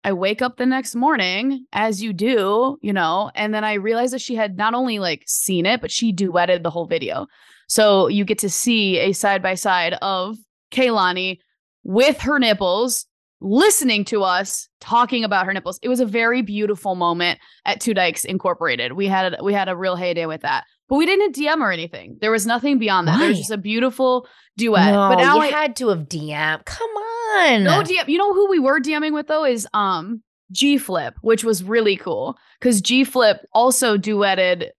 I 0.04 0.12
wake 0.12 0.42
up 0.42 0.56
the 0.56 0.66
next 0.66 0.94
morning, 0.94 1.66
as 1.72 2.02
you 2.02 2.12
do, 2.12 2.78
you 2.82 2.92
know, 2.92 3.30
and 3.34 3.54
then 3.54 3.64
I 3.64 3.74
realized 3.74 4.12
that 4.12 4.20
she 4.20 4.34
had 4.34 4.56
not 4.56 4.74
only 4.74 4.98
like 4.98 5.22
seen 5.26 5.66
it, 5.66 5.80
but 5.80 5.90
she 5.90 6.12
duetted 6.12 6.62
the 6.62 6.70
whole 6.70 6.86
video. 6.86 7.26
So 7.68 8.08
you 8.08 8.24
get 8.24 8.38
to 8.38 8.50
see 8.50 8.98
a 8.98 9.12
side 9.12 9.42
by 9.42 9.54
side 9.54 9.94
of 10.02 10.36
Kehlani 10.72 11.38
with 11.84 12.20
her 12.20 12.38
nipples, 12.38 13.06
listening 13.40 14.04
to 14.06 14.22
us 14.22 14.68
talking 14.80 15.24
about 15.24 15.46
her 15.46 15.52
nipples. 15.52 15.78
It 15.82 15.88
was 15.88 16.00
a 16.00 16.06
very 16.06 16.42
beautiful 16.42 16.94
moment 16.94 17.38
at 17.64 17.80
Two 17.80 17.94
Dykes 17.94 18.24
Incorporated. 18.24 18.92
We 18.92 19.06
had 19.06 19.36
we 19.42 19.52
had 19.52 19.68
a 19.68 19.76
real 19.76 19.96
heyday 19.96 20.26
with 20.26 20.42
that. 20.42 20.64
But 20.88 20.96
we 20.96 21.06
didn't 21.06 21.34
DM 21.34 21.60
or 21.60 21.70
anything. 21.70 22.16
There 22.20 22.30
was 22.30 22.46
nothing 22.46 22.78
beyond 22.78 23.08
that. 23.08 23.18
There 23.18 23.28
was 23.28 23.38
just 23.38 23.50
a 23.50 23.58
beautiful 23.58 24.26
duet. 24.56 24.92
No, 24.92 25.08
but 25.10 25.16
now 25.22 25.36
you 25.36 25.42
I, 25.42 25.46
had 25.48 25.76
to 25.76 25.88
have 25.88 26.08
DM. 26.08 26.64
Come 26.64 26.90
on. 26.90 27.64
no 27.64 27.82
DM. 27.82 28.08
You 28.08 28.18
know 28.18 28.32
who 28.32 28.48
we 28.48 28.58
were 28.58 28.80
DMing 28.80 29.12
with 29.12 29.26
though 29.26 29.44
is 29.44 29.68
um 29.74 30.22
G 30.50 30.78
Flip, 30.78 31.14
which 31.20 31.44
was 31.44 31.62
really 31.62 31.96
cool 31.96 32.38
because 32.58 32.80
G 32.80 33.04
Flip 33.04 33.46
also 33.52 33.98
duetted 33.98 34.70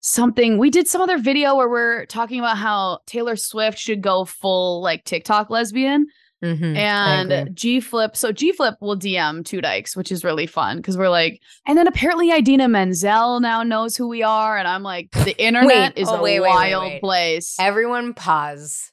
something. 0.00 0.58
We 0.58 0.68
did 0.70 0.88
some 0.88 1.00
other 1.00 1.18
video 1.18 1.54
where 1.54 1.68
we're 1.68 2.06
talking 2.06 2.40
about 2.40 2.58
how 2.58 3.00
Taylor 3.06 3.36
Swift 3.36 3.78
should 3.78 4.02
go 4.02 4.24
full 4.24 4.82
like 4.82 5.04
TikTok 5.04 5.48
lesbian 5.48 6.06
Mhm, 6.42 6.76
and 6.76 7.54
G 7.56 7.80
Flip. 7.80 8.16
So 8.16 8.32
G 8.32 8.50
Flip 8.52 8.74
will 8.80 8.96
DM 8.96 9.44
Two 9.44 9.60
Dykes, 9.60 9.96
which 9.96 10.10
is 10.10 10.24
really 10.24 10.46
fun 10.46 10.78
because 10.78 10.98
we're 10.98 11.08
like, 11.08 11.40
and 11.66 11.78
then 11.78 11.86
apparently 11.86 12.32
Idina 12.32 12.68
Menzel 12.68 13.38
now 13.40 13.62
knows 13.62 13.96
who 13.96 14.08
we 14.08 14.24
are, 14.24 14.58
and 14.58 14.66
I'm 14.66 14.82
like, 14.82 15.10
the 15.12 15.40
internet 15.40 15.96
is 15.96 16.08
oh, 16.08 16.16
a 16.16 16.22
wait, 16.22 16.40
wait, 16.40 16.48
wait, 16.48 16.54
wild 16.54 16.84
wait. 16.84 17.00
place. 17.00 17.56
Everyone 17.60 18.12
pause. 18.12 18.90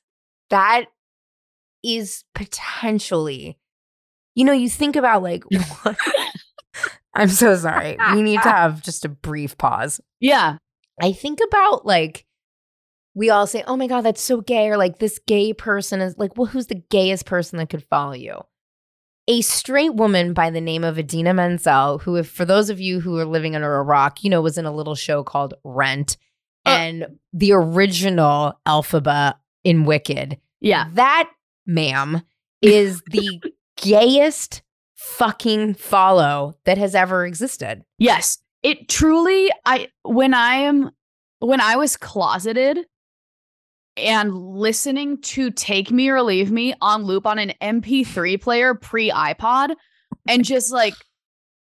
That 0.51 0.85
is 1.83 2.23
potentially, 2.35 3.57
you 4.35 4.45
know, 4.45 4.53
you 4.53 4.69
think 4.69 4.95
about 4.95 5.23
like, 5.23 5.43
I'm 7.15 7.29
so 7.29 7.55
sorry. 7.55 7.97
We 8.13 8.21
need 8.21 8.41
to 8.43 8.49
have 8.51 8.83
just 8.83 9.05
a 9.05 9.09
brief 9.09 9.57
pause. 9.57 9.99
yeah, 10.19 10.57
I 11.01 11.13
think 11.13 11.39
about 11.47 11.85
like, 11.85 12.25
we 13.19 13.29
all 13.29 13.45
say, 13.45 13.63
oh 13.67 13.75
my 13.75 13.85
God, 13.85 14.01
that's 14.01 14.21
so 14.21 14.39
gay. 14.39 14.69
Or 14.69 14.77
like, 14.77 14.99
this 14.99 15.19
gay 15.27 15.51
person 15.53 15.99
is 15.99 16.17
like, 16.17 16.37
well, 16.37 16.45
who's 16.45 16.67
the 16.67 16.81
gayest 16.89 17.25
person 17.25 17.57
that 17.59 17.69
could 17.69 17.83
follow 17.83 18.13
you? 18.13 18.37
A 19.27 19.41
straight 19.41 19.93
woman 19.93 20.33
by 20.33 20.49
the 20.49 20.61
name 20.61 20.85
of 20.85 20.97
Idina 20.97 21.33
Menzel, 21.33 21.97
who, 21.99 22.15
if 22.15 22.29
for 22.29 22.45
those 22.45 22.69
of 22.69 22.79
you 22.79 23.01
who 23.01 23.17
are 23.19 23.25
living 23.25 23.55
under 23.55 23.75
a 23.75 23.83
rock, 23.83 24.23
you 24.23 24.29
know, 24.29 24.41
was 24.41 24.57
in 24.57 24.65
a 24.65 24.71
little 24.73 24.95
show 24.95 25.21
called 25.23 25.53
Rent 25.65 26.15
Uh. 26.65 26.69
and 26.69 27.07
the 27.33 27.51
original 27.51 28.57
Elphaba 28.65 29.35
in 29.65 29.83
Wicked. 29.83 30.37
yeah. 30.61 30.87
That 30.93 31.29
ma'am, 31.67 32.21
is 32.61 33.01
the 33.11 33.41
gayest 33.81 34.61
fucking 34.95 35.73
follow 35.73 36.55
that 36.65 36.77
has 36.77 36.95
ever 36.95 37.25
existed. 37.25 37.83
Yes. 37.97 38.37
It 38.63 38.87
truly 38.89 39.51
I 39.65 39.89
when 40.03 40.33
I 40.33 40.55
am 40.55 40.91
when 41.39 41.61
I 41.61 41.75
was 41.77 41.95
closeted 41.95 42.79
and 43.99 44.33
listening 44.33 45.21
to 45.21 45.51
Take 45.51 45.91
Me 45.91 46.09
or 46.09 46.21
Leave 46.21 46.51
Me 46.51 46.73
on 46.81 47.03
loop 47.03 47.25
on 47.25 47.39
an 47.39 47.53
MP3 47.61 48.41
player 48.41 48.75
pre 48.75 49.11
iPod 49.11 49.75
and 50.27 50.43
just 50.43 50.71
like 50.71 50.93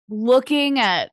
looking 0.08 0.78
at 0.78 1.10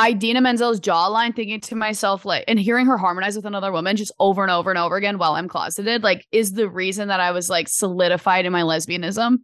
Idina 0.00 0.40
Menzel's 0.40 0.80
jawline, 0.80 1.36
thinking 1.36 1.60
to 1.60 1.76
myself, 1.76 2.24
like, 2.24 2.44
and 2.48 2.58
hearing 2.58 2.86
her 2.86 2.98
harmonize 2.98 3.36
with 3.36 3.46
another 3.46 3.70
woman 3.70 3.94
just 3.96 4.12
over 4.18 4.42
and 4.42 4.50
over 4.50 4.70
and 4.70 4.78
over 4.78 4.96
again 4.96 5.18
while 5.18 5.34
I'm 5.34 5.48
closeted, 5.48 6.02
like, 6.02 6.26
is 6.32 6.52
the 6.52 6.68
reason 6.68 7.08
that 7.08 7.20
I 7.20 7.30
was 7.30 7.48
like 7.48 7.68
solidified 7.68 8.44
in 8.44 8.52
my 8.52 8.62
lesbianism. 8.62 9.38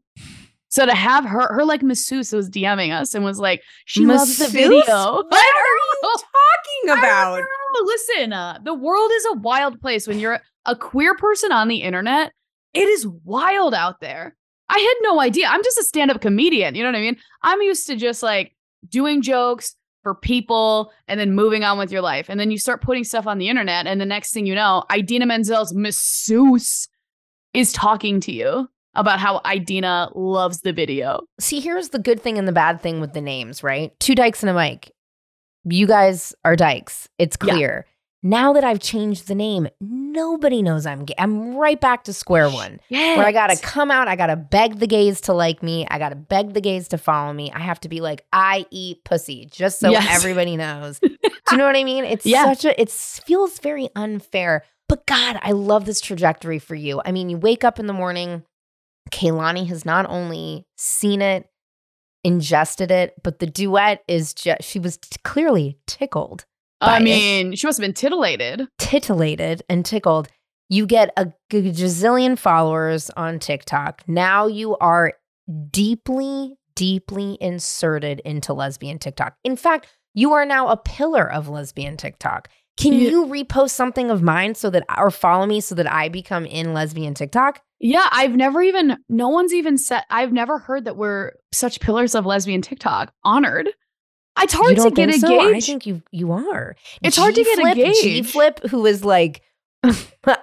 So 0.68 0.86
to 0.86 0.94
have 0.94 1.24
her, 1.24 1.52
her 1.52 1.64
like 1.64 1.82
masseuse 1.82 2.32
was 2.32 2.48
DMing 2.48 2.92
us 2.92 3.14
and 3.14 3.24
was 3.24 3.38
like, 3.38 3.62
she 3.86 4.06
loves 4.06 4.38
the 4.38 4.48
video. 4.48 4.78
What 4.78 5.26
are 5.32 5.76
you 6.02 6.14
talking 6.14 6.98
about? 6.98 7.42
Listen, 7.84 8.32
uh, 8.32 8.58
the 8.62 8.74
world 8.74 9.10
is 9.12 9.26
a 9.32 9.38
wild 9.38 9.80
place 9.80 10.06
when 10.06 10.20
you're 10.20 10.40
a 10.66 10.76
queer 10.76 11.14
person 11.14 11.52
on 11.52 11.68
the 11.68 11.82
internet. 11.82 12.32
It 12.74 12.88
is 12.88 13.06
wild 13.06 13.74
out 13.74 14.00
there. 14.00 14.36
I 14.68 14.78
had 14.78 14.94
no 15.02 15.20
idea. 15.20 15.48
I'm 15.48 15.64
just 15.64 15.78
a 15.78 15.82
stand-up 15.82 16.20
comedian. 16.20 16.74
You 16.74 16.82
know 16.84 16.90
what 16.90 16.98
I 16.98 17.00
mean? 17.02 17.16
I'm 17.42 17.60
used 17.62 17.86
to 17.88 17.96
just 17.96 18.22
like 18.22 18.54
doing 18.88 19.22
jokes 19.22 19.74
for 20.02 20.14
people 20.14 20.92
and 21.08 21.18
then 21.18 21.34
moving 21.34 21.64
on 21.64 21.76
with 21.76 21.90
your 21.90 22.00
life. 22.00 22.28
And 22.28 22.38
then 22.38 22.50
you 22.50 22.58
start 22.58 22.80
putting 22.80 23.04
stuff 23.04 23.26
on 23.26 23.38
the 23.38 23.48
internet, 23.48 23.86
and 23.86 24.00
the 24.00 24.06
next 24.06 24.32
thing 24.32 24.46
you 24.46 24.54
know, 24.54 24.84
Idina 24.92 25.26
Menzel's 25.26 25.74
masseuse 25.74 26.88
is 27.52 27.72
talking 27.72 28.20
to 28.20 28.32
you 28.32 28.68
about 28.94 29.20
how 29.20 29.40
Idina 29.46 30.10
loves 30.14 30.60
the 30.60 30.72
video. 30.72 31.20
See, 31.38 31.60
here's 31.60 31.90
the 31.90 31.98
good 31.98 32.20
thing 32.20 32.38
and 32.38 32.48
the 32.48 32.52
bad 32.52 32.80
thing 32.80 33.00
with 33.00 33.12
the 33.12 33.20
names, 33.20 33.62
right? 33.62 33.92
Two 34.00 34.14
dykes 34.14 34.42
and 34.42 34.50
a 34.50 34.54
mic. 34.54 34.92
You 35.64 35.86
guys 35.86 36.34
are 36.44 36.56
dykes. 36.56 37.08
It's 37.18 37.36
clear. 37.36 37.86
Now 38.22 38.52
that 38.52 38.64
I've 38.64 38.80
changed 38.80 39.28
the 39.28 39.34
name, 39.34 39.68
nobody 39.80 40.60
knows 40.60 40.84
I'm 40.84 41.06
gay. 41.06 41.14
I'm 41.16 41.54
right 41.56 41.80
back 41.80 42.04
to 42.04 42.12
square 42.12 42.50
one. 42.50 42.78
Yeah. 42.90 43.16
where 43.16 43.26
I 43.26 43.32
gotta 43.32 43.56
come 43.60 43.90
out, 43.90 44.08
I 44.08 44.16
gotta 44.16 44.36
beg 44.36 44.78
the 44.78 44.86
gays 44.86 45.22
to 45.22 45.32
like 45.32 45.62
me, 45.62 45.86
I 45.90 45.98
gotta 45.98 46.16
beg 46.16 46.52
the 46.52 46.60
gays 46.60 46.88
to 46.88 46.98
follow 46.98 47.32
me. 47.32 47.50
I 47.52 47.60
have 47.60 47.80
to 47.80 47.88
be 47.88 48.00
like, 48.00 48.26
I 48.32 48.66
eat 48.70 49.04
pussy, 49.04 49.48
just 49.50 49.80
so 49.80 49.90
Yes. 49.90 50.06
everybody 50.18 50.56
knows. 50.58 50.98
Do 51.00 51.08
you 51.52 51.56
know 51.56 51.64
what 51.66 51.76
I 51.76 51.84
mean? 51.84 52.04
It's 52.04 52.26
Yeah. 52.26 52.52
such 52.52 52.66
a 52.66 52.80
it 52.80 52.90
feels 52.90 53.58
very 53.58 53.88
unfair. 53.96 54.64
But 54.88 55.06
God, 55.06 55.38
I 55.42 55.52
love 55.52 55.86
this 55.86 56.00
trajectory 56.00 56.58
for 56.58 56.74
you. 56.74 57.00
I 57.04 57.12
mean, 57.12 57.30
you 57.30 57.38
wake 57.38 57.64
up 57.64 57.78
in 57.78 57.86
the 57.86 57.92
morning, 57.92 58.42
Kehlani 59.12 59.66
has 59.68 59.84
not 59.86 60.04
only 60.10 60.66
seen 60.76 61.22
it, 61.22 61.48
ingested 62.22 62.90
it, 62.90 63.14
but 63.22 63.38
the 63.38 63.46
duet 63.46 64.02
is 64.06 64.34
just 64.34 64.62
she 64.62 64.78
was 64.78 64.98
t- 64.98 65.16
clearly 65.24 65.78
tickled 65.86 66.44
I 66.80 66.99
it 66.99 67.02
mean, 67.02 67.54
she 67.56 67.66
must 67.66 67.78
have 67.78 67.84
been 67.84 67.94
titillated. 67.94 68.66
titillated 68.78 69.62
and 69.68 69.84
tickled. 69.84 70.28
You 70.68 70.87
get 70.87 71.12
a 71.16 71.32
gazillion 71.50 72.38
followers 72.38 73.10
on 73.16 73.38
TikTok. 73.38 74.02
Now 74.06 74.46
you 74.46 74.76
are 74.78 75.14
deeply, 75.70 76.56
deeply 76.75 77.38
inserted 77.40 78.20
into 78.20 78.52
lesbian 78.52 78.99
TikTok. 78.99 79.34
In 79.44 79.56
fact, 79.56 79.88
you 80.14 80.32
are 80.32 80.44
now 80.44 80.68
a 80.68 80.76
pillar 80.76 81.30
of 81.30 81.49
lesbian 81.49 81.96
TikTok. 81.96 82.49
Can 82.76 82.92
Yeah. 82.94 83.10
you 83.10 83.26
repost 83.26 83.70
something 83.70 84.10
of 84.10 84.22
mine 84.22 84.54
so 84.54 84.70
that, 84.70 84.84
or 84.96 85.10
follow 85.10 85.46
me 85.46 85.60
so 85.60 85.75
that 85.75 85.90
I 85.90 86.08
become 86.08 86.46
in 86.46 86.72
lesbian 86.72 87.14
TikTok? 87.14 87.60
Yeah, 87.78 88.06
I've 88.10 88.34
never 88.37 88.62
even, 88.62 88.99
no 89.08 89.28
one's 89.28 89.52
even 89.54 89.76
said, 89.78 90.02
I've 90.10 90.32
never 90.32 90.58
heard 90.58 90.84
that 90.84 90.96
we're 90.96 91.32
such 91.52 91.80
pillars 91.80 92.14
of 92.14 92.26
lesbian 92.26 92.62
TikTok. 92.62 93.12
Honored. 93.25 93.70
It's 94.42 94.52
hard 94.54 94.76
to 94.76 94.90
get 94.90 95.09
a 95.11 95.18
so? 95.18 95.54
I 95.54 95.61
think 95.61 95.87
you 95.87 96.02
you 96.12 96.32
are. 96.32 96.76
It's 97.02 97.16
hard 97.16 97.35
to 97.35 97.44
get 97.44 97.59
a 97.59 97.62
G-Flip- 97.75 97.76
gauge. 97.76 98.02
G-Flip, 98.02 98.61
who 98.70 98.87
is 98.87 99.04
like, 99.04 99.42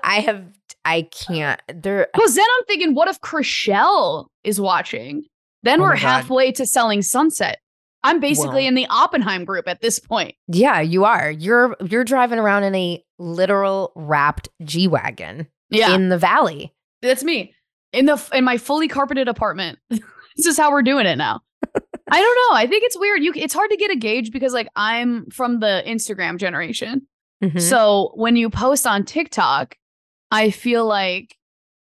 I 0.03 0.19
have, 0.21 0.43
I 0.85 1.03
can't. 1.03 1.61
There, 1.67 2.07
Because 2.13 2.35
then 2.35 2.45
I'm 2.57 2.65
thinking, 2.65 2.93
what 2.95 3.07
if 3.07 3.19
Chrishell 3.21 4.27
is 4.43 4.59
watching? 4.61 5.23
Then 5.63 5.79
Oh 5.81 5.83
we're 5.83 5.95
halfway 5.95 6.51
to 6.53 6.65
selling 6.65 7.01
Sunset. 7.01 7.57
I'm 8.03 8.19
basically 8.19 8.61
Well. 8.61 8.67
in 8.67 8.75
the 8.75 8.87
Oppenheim 8.89 9.43
group 9.43 9.67
at 9.67 9.81
this 9.81 9.99
point. 9.99 10.35
Yeah, 10.47 10.79
you 10.79 11.03
are. 11.03 11.29
You're 11.31 11.75
you're 11.85 12.03
driving 12.05 12.39
around 12.39 12.63
in 12.63 12.75
a 12.75 13.03
literal 13.19 13.91
wrapped 13.95 14.49
G 14.63 14.87
wagon 14.87 15.47
Yeah, 15.71 15.93
in 15.95 16.09
the 16.09 16.17
valley. 16.17 16.73
that's 17.01 17.23
me 17.23 17.53
in 17.93 18.05
the 18.05 18.23
in 18.33 18.43
my 18.43 18.57
fully 18.57 18.87
carpeted 18.87 19.27
apartment. 19.27 19.79
this 19.89 20.45
is 20.45 20.57
how 20.57 20.71
we're 20.71 20.83
doing 20.83 21.05
it 21.07 21.17
now. 21.17 21.41
I 22.09 22.21
don't 22.21 22.35
know. 22.35 22.57
I 22.57 22.67
think 22.67 22.83
it's 22.83 22.97
weird. 22.97 23.21
You, 23.23 23.33
it's 23.35 23.53
hard 23.53 23.69
to 23.69 23.77
get 23.77 23.91
a 23.91 23.95
gauge 23.95 24.31
because 24.31 24.53
like 24.53 24.69
I'm 24.75 25.25
from 25.29 25.59
the 25.59 25.83
Instagram 25.85 26.37
generation. 26.37 27.07
Mhm. 27.43 27.61
So 27.61 28.11
when 28.15 28.35
you 28.35 28.49
post 28.49 28.87
on 28.87 29.03
TikTok, 29.03 29.75
I 30.31 30.49
feel 30.51 30.85
like 30.85 31.35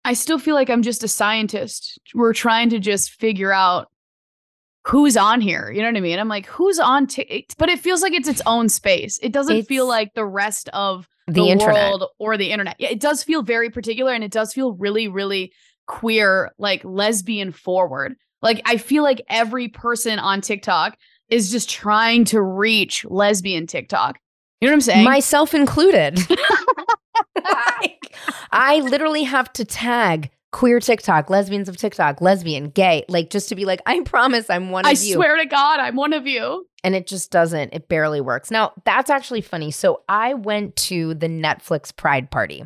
I 0.04 0.12
still 0.12 0.38
feel 0.38 0.54
like 0.54 0.70
I'm 0.70 0.82
just 0.82 1.02
a 1.02 1.08
scientist. 1.08 1.98
We're 2.14 2.34
trying 2.34 2.70
to 2.70 2.78
just 2.78 3.10
figure 3.12 3.52
out 3.52 3.88
who's 4.86 5.16
on 5.16 5.40
here. 5.40 5.70
You 5.70 5.80
know 5.80 5.88
what 5.88 5.96
I 5.96 6.00
mean? 6.00 6.18
I'm 6.18 6.28
like, 6.28 6.46
who's 6.46 6.78
on 6.78 7.06
Tik? 7.06 7.54
But 7.56 7.70
it 7.70 7.78
feels 7.78 8.02
like 8.02 8.12
it's 8.12 8.28
its 8.28 8.42
own 8.44 8.68
space. 8.68 9.18
It 9.22 9.32
doesn't 9.32 9.64
feel 9.64 9.88
like 9.88 10.12
the 10.14 10.26
rest 10.26 10.68
of 10.74 11.08
the, 11.26 11.32
the, 11.32 11.48
internet. 11.48 11.74
world 11.74 12.04
or 12.18 12.36
the 12.36 12.50
internet. 12.50 12.76
Yeah, 12.78 12.90
it 12.90 13.00
does 13.00 13.22
feel 13.22 13.42
very 13.42 13.70
particular 13.70 14.12
and 14.12 14.22
it 14.22 14.30
does 14.30 14.52
feel 14.52 14.72
really, 14.74 15.08
really 15.08 15.52
queer, 15.86 16.52
like 16.58 16.84
lesbian 16.84 17.50
forward. 17.50 18.16
Like 18.44 18.62
I 18.64 18.76
feel 18.76 19.02
like 19.02 19.22
every 19.28 19.66
person 19.68 20.18
on 20.20 20.40
TikTok 20.40 20.96
is 21.28 21.50
just 21.50 21.68
trying 21.70 22.24
to 22.26 22.40
reach 22.40 23.04
lesbian 23.06 23.66
TikTok. 23.66 24.18
You 24.60 24.68
know 24.68 24.72
what 24.72 24.76
I'm 24.76 24.80
saying? 24.82 25.04
Myself 25.04 25.54
included. 25.54 26.20
Like, 27.36 28.14
I 28.52 28.78
literally 28.80 29.24
have 29.24 29.52
to 29.54 29.64
tag 29.64 30.30
queer 30.52 30.80
TikTok, 30.80 31.30
lesbians 31.30 31.68
of 31.68 31.76
TikTok, 31.76 32.20
lesbian, 32.20 32.70
gay, 32.70 33.04
like 33.08 33.30
just 33.30 33.48
to 33.48 33.54
be 33.54 33.64
like, 33.64 33.80
I 33.86 34.00
promise 34.02 34.48
I'm 34.48 34.70
one 34.70 34.86
of 34.86 35.02
you. 35.02 35.14
I 35.14 35.16
swear 35.16 35.36
to 35.36 35.46
God, 35.46 35.80
I'm 35.80 35.96
one 35.96 36.12
of 36.12 36.26
you. 36.26 36.66
and 36.84 36.94
it 36.94 37.06
just 37.06 37.30
doesn't, 37.30 37.74
it 37.74 37.88
barely 37.88 38.20
works. 38.20 38.50
Now, 38.50 38.72
that's 38.84 39.10
actually 39.10 39.40
funny. 39.40 39.70
So 39.70 40.02
I 40.08 40.34
went 40.34 40.76
to 40.76 41.14
the 41.14 41.28
Netflix 41.28 41.94
Pride 41.94 42.30
Party. 42.30 42.64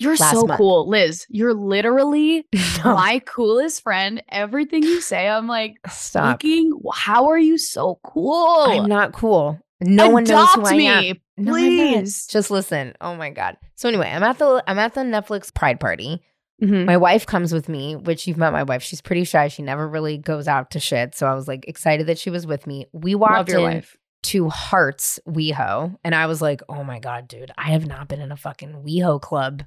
You're 0.00 0.16
so 0.16 0.44
month. 0.44 0.58
cool, 0.58 0.88
Liz. 0.88 1.26
You're 1.28 1.54
literally 1.54 2.46
No, 2.84 2.94
my 2.94 3.20
coolest 3.26 3.82
friend. 3.82 4.22
Everything 4.30 4.82
you 4.82 5.00
say, 5.00 5.28
I'm 5.28 5.46
like, 5.46 5.74
stop. 5.90 6.40
thinking, 6.40 6.72
how 6.92 7.28
are 7.28 7.38
you 7.38 7.58
so 7.58 8.00
cool? 8.02 8.64
I'm 8.66 8.86
not 8.88 9.12
cool. 9.12 9.58
No 9.82 10.08
one 10.10 10.24
knows 10.24 10.50
who 10.52 10.64
I 10.66 10.72
me, 10.76 10.86
am. 10.88 11.16
No, 11.36 11.52
please. 11.52 12.26
Just 12.26 12.50
listen. 12.50 12.94
Oh 13.00 13.14
my 13.14 13.30
god. 13.30 13.56
So 13.76 13.88
anyway, 13.88 14.10
I'm 14.10 14.22
at 14.22 14.38
the 14.38 14.62
I'm 14.66 14.78
at 14.78 14.94
the 14.94 15.02
Netflix 15.02 15.54
Pride 15.54 15.80
party. 15.80 16.22
Mhm. 16.62 16.84
My 16.84 16.98
wife 16.98 17.24
comes 17.24 17.52
with 17.54 17.68
me, 17.70 17.96
which 17.96 18.26
you've 18.26 18.36
met 18.36 18.52
my 18.52 18.62
wife. 18.62 18.82
She's 18.82 19.00
pretty 19.00 19.24
shy. 19.24 19.48
She 19.48 19.62
never 19.62 19.88
really 19.88 20.18
goes 20.18 20.46
out 20.48 20.70
to 20.72 20.80
shit. 20.80 21.14
So 21.14 21.26
I 21.26 21.34
was 21.34 21.48
like 21.48 21.66
excited 21.66 22.06
that 22.08 22.18
she 22.18 22.28
was 22.28 22.46
with 22.46 22.66
me. 22.66 22.86
We 22.92 23.14
walked 23.14 23.48
your 23.48 23.58
in 23.60 23.64
wife. 23.76 23.96
to 24.24 24.50
Hearts 24.50 25.18
WeHo, 25.26 25.96
and 26.04 26.14
I 26.14 26.26
was 26.26 26.42
like, 26.42 26.60
oh 26.68 26.84
my 26.84 26.98
god, 26.98 27.28
dude, 27.28 27.50
I 27.56 27.70
have 27.70 27.86
not 27.86 28.08
been 28.08 28.20
in 28.20 28.32
a 28.32 28.36
fucking 28.36 28.82
WeHo 28.86 29.18
club 29.20 29.62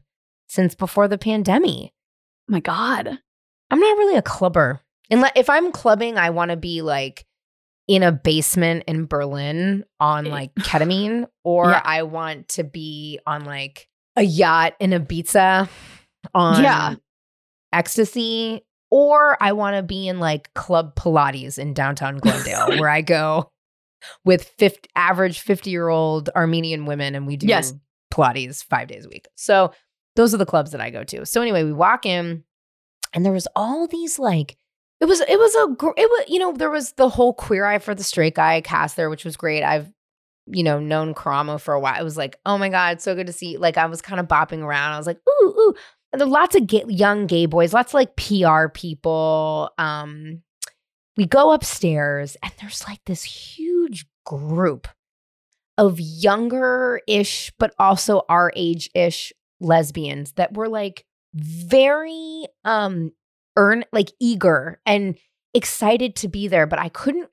since 0.47 0.75
before 0.75 1.07
the 1.07 1.17
pandemic. 1.17 1.91
my 2.47 2.59
God. 2.59 3.07
I'm 3.71 3.79
not 3.79 3.97
really 3.97 4.17
a 4.17 4.21
clubber. 4.21 4.81
Unless 5.09 5.31
if 5.35 5.49
I'm 5.49 5.71
clubbing, 5.71 6.17
I 6.17 6.29
want 6.31 6.51
to 6.51 6.57
be 6.57 6.81
like 6.81 7.25
in 7.87 8.03
a 8.03 8.11
basement 8.11 8.83
in 8.87 9.05
Berlin 9.05 9.83
on 9.99 10.27
Eh. 10.27 10.29
like 10.29 10.53
ketamine, 10.55 11.25
or 11.43 11.71
Yeah. 11.71 11.81
I 11.83 12.03
want 12.03 12.49
to 12.49 12.63
be 12.63 13.19
on 13.25 13.45
like 13.45 13.87
a 14.15 14.21
yacht 14.23 14.73
in 14.79 14.91
Ibiza 14.91 15.67
on 16.35 16.63
Yeah. 16.63 16.95
ecstasy, 17.71 18.65
or 18.91 19.37
I 19.41 19.53
want 19.53 19.75
to 19.77 19.83
be 19.83 20.07
in 20.07 20.19
like 20.19 20.53
Club 20.53 20.95
Pilates 20.95 21.57
in 21.57 21.73
downtown 21.73 22.17
Glendale, 22.17 22.67
where 22.79 22.89
I 22.89 23.01
go 23.01 23.49
with 24.25 24.43
50, 24.57 24.89
average 24.95 25.39
50 25.39 25.69
year 25.69 25.87
old 25.87 26.29
Armenian 26.35 26.85
women 26.85 27.15
and 27.15 27.25
we 27.25 27.37
do 27.37 27.47
Yes. 27.47 27.73
Pilates 28.13 28.63
five 28.63 28.87
days 28.87 29.05
a 29.05 29.09
week. 29.09 29.27
So 29.35 29.73
those 30.15 30.33
are 30.33 30.37
the 30.37 30.45
clubs 30.45 30.71
that 30.71 30.81
I 30.81 30.89
go 30.89 31.03
to. 31.03 31.25
So 31.25 31.41
anyway, 31.41 31.63
we 31.63 31.73
walk 31.73 32.05
in 32.05 32.43
and 33.13 33.25
there 33.25 33.33
was 33.33 33.47
all 33.55 33.87
these 33.87 34.19
like, 34.19 34.57
it 34.99 35.05
was, 35.05 35.21
it 35.21 35.37
was 35.39 35.55
a, 35.55 35.71
it 35.97 36.09
was, 36.09 36.25
you 36.27 36.39
know, 36.39 36.53
there 36.53 36.69
was 36.69 36.93
the 36.93 37.09
whole 37.09 37.33
queer 37.33 37.65
eye 37.65 37.79
for 37.79 37.93
the 37.93 38.03
straight 38.03 38.35
guy 38.35 38.61
cast 38.61 38.95
there, 38.95 39.09
which 39.09 39.25
was 39.25 39.35
great. 39.35 39.63
I've, 39.63 39.91
you 40.45 40.63
know, 40.63 40.79
known 40.79 41.13
Karamo 41.13 41.59
for 41.59 41.73
a 41.73 41.79
while. 41.79 41.99
It 41.99 42.03
was 42.03 42.17
like, 42.17 42.37
oh 42.45 42.57
my 42.57 42.69
God, 42.69 43.01
so 43.01 43.15
good 43.15 43.27
to 43.27 43.33
see. 43.33 43.57
Like 43.57 43.77
I 43.77 43.85
was 43.85 44.01
kind 44.01 44.19
of 44.19 44.27
bopping 44.27 44.61
around. 44.63 44.93
I 44.93 44.97
was 44.97 45.07
like, 45.07 45.19
ooh, 45.27 45.45
ooh. 45.47 45.73
And 46.11 46.19
there 46.19 46.27
were 46.27 46.33
lots 46.33 46.55
of 46.55 46.67
gay, 46.67 46.83
young 46.87 47.27
gay 47.27 47.47
boys, 47.47 47.73
lots 47.73 47.91
of 47.91 47.95
like 47.95 48.15
PR 48.15 48.67
people. 48.67 49.71
Um, 49.77 50.43
we 51.17 51.25
go 51.25 51.51
upstairs 51.51 52.37
and 52.43 52.51
there's 52.61 52.85
like 52.87 53.01
this 53.05 53.23
huge 53.23 54.05
group 54.25 54.87
of 55.77 55.99
younger 55.99 57.01
ish, 57.07 57.51
but 57.57 57.73
also 57.79 58.23
our 58.29 58.51
age 58.55 58.89
ish 58.93 59.33
lesbians 59.59 60.33
that 60.33 60.53
were 60.53 60.69
like 60.69 61.05
very 61.33 62.45
um 62.65 63.11
earn 63.55 63.85
like 63.91 64.11
eager 64.19 64.79
and 64.85 65.17
excited 65.53 66.15
to 66.17 66.27
be 66.27 66.47
there, 66.47 66.65
but 66.65 66.79
I 66.79 66.89
couldn't 66.89 67.29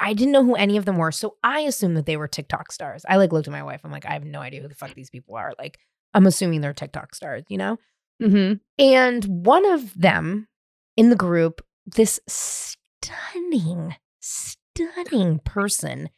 I 0.00 0.14
didn't 0.14 0.32
know 0.32 0.44
who 0.44 0.54
any 0.54 0.76
of 0.76 0.84
them 0.86 0.96
were. 0.96 1.12
So 1.12 1.36
I 1.44 1.60
assumed 1.60 1.96
that 1.96 2.06
they 2.06 2.16
were 2.16 2.28
TikTok 2.28 2.72
stars. 2.72 3.04
I 3.08 3.16
like 3.16 3.32
looked 3.32 3.48
at 3.48 3.52
my 3.52 3.62
wife. 3.62 3.82
I'm 3.84 3.90
like, 3.90 4.06
I 4.06 4.12
have 4.14 4.24
no 4.24 4.40
idea 4.40 4.62
who 4.62 4.68
the 4.68 4.74
fuck 4.74 4.94
these 4.94 5.10
people 5.10 5.36
are. 5.36 5.52
Like, 5.58 5.78
I'm 6.14 6.26
assuming 6.26 6.60
they're 6.60 6.72
TikTok 6.72 7.14
stars, 7.14 7.44
you 7.48 7.58
know? 7.58 7.76
Mm-hmm. 8.22 8.54
And 8.82 9.24
one 9.24 9.66
of 9.66 9.92
them 9.94 10.48
in 10.96 11.10
the 11.10 11.16
group, 11.16 11.60
this 11.86 12.20
stunning, 12.26 13.96
stunning 14.20 15.40
person, 15.44 16.08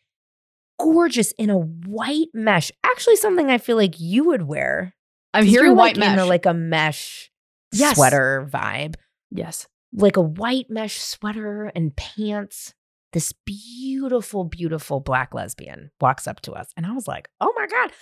gorgeous 0.83 1.33
in 1.33 1.51
a 1.51 1.59
white 1.59 2.29
mesh. 2.35 2.71
Actually, 2.85 3.17
something 3.17 3.51
I 3.51 3.59
feel 3.59 3.77
like 3.77 4.01
you 4.01 4.25
would 4.25 4.43
wear. 4.43 4.95
I'm 5.35 5.45
hearing 5.45 5.77
white 5.77 5.97
like 5.97 6.01
mesh. 6.01 6.13
into 6.13 6.25
like 6.27 6.47
a 6.47 6.55
mesh 6.55 7.31
Yes. 7.73 7.97
sweater 7.97 8.47
vibe 8.53 8.97
yes. 9.31 9.67
like 9.95 10.17
a 10.19 10.21
white 10.21 10.67
mesh 10.69 11.01
sweater 11.01 11.73
and 11.75 11.95
pants. 11.97 12.75
This 13.13 13.33
beautiful, 13.45 14.45
beautiful 14.45 15.01
black 15.01 15.35
lesbian 15.35 15.91
walks 16.01 16.27
up 16.27 16.41
to 16.43 16.53
us. 16.53 16.69
And 16.77 16.87
I 16.87 16.93
was 16.93 17.07
like, 17.07 17.29
oh 17.41 17.53
my 17.57 17.67
God. 17.67 17.93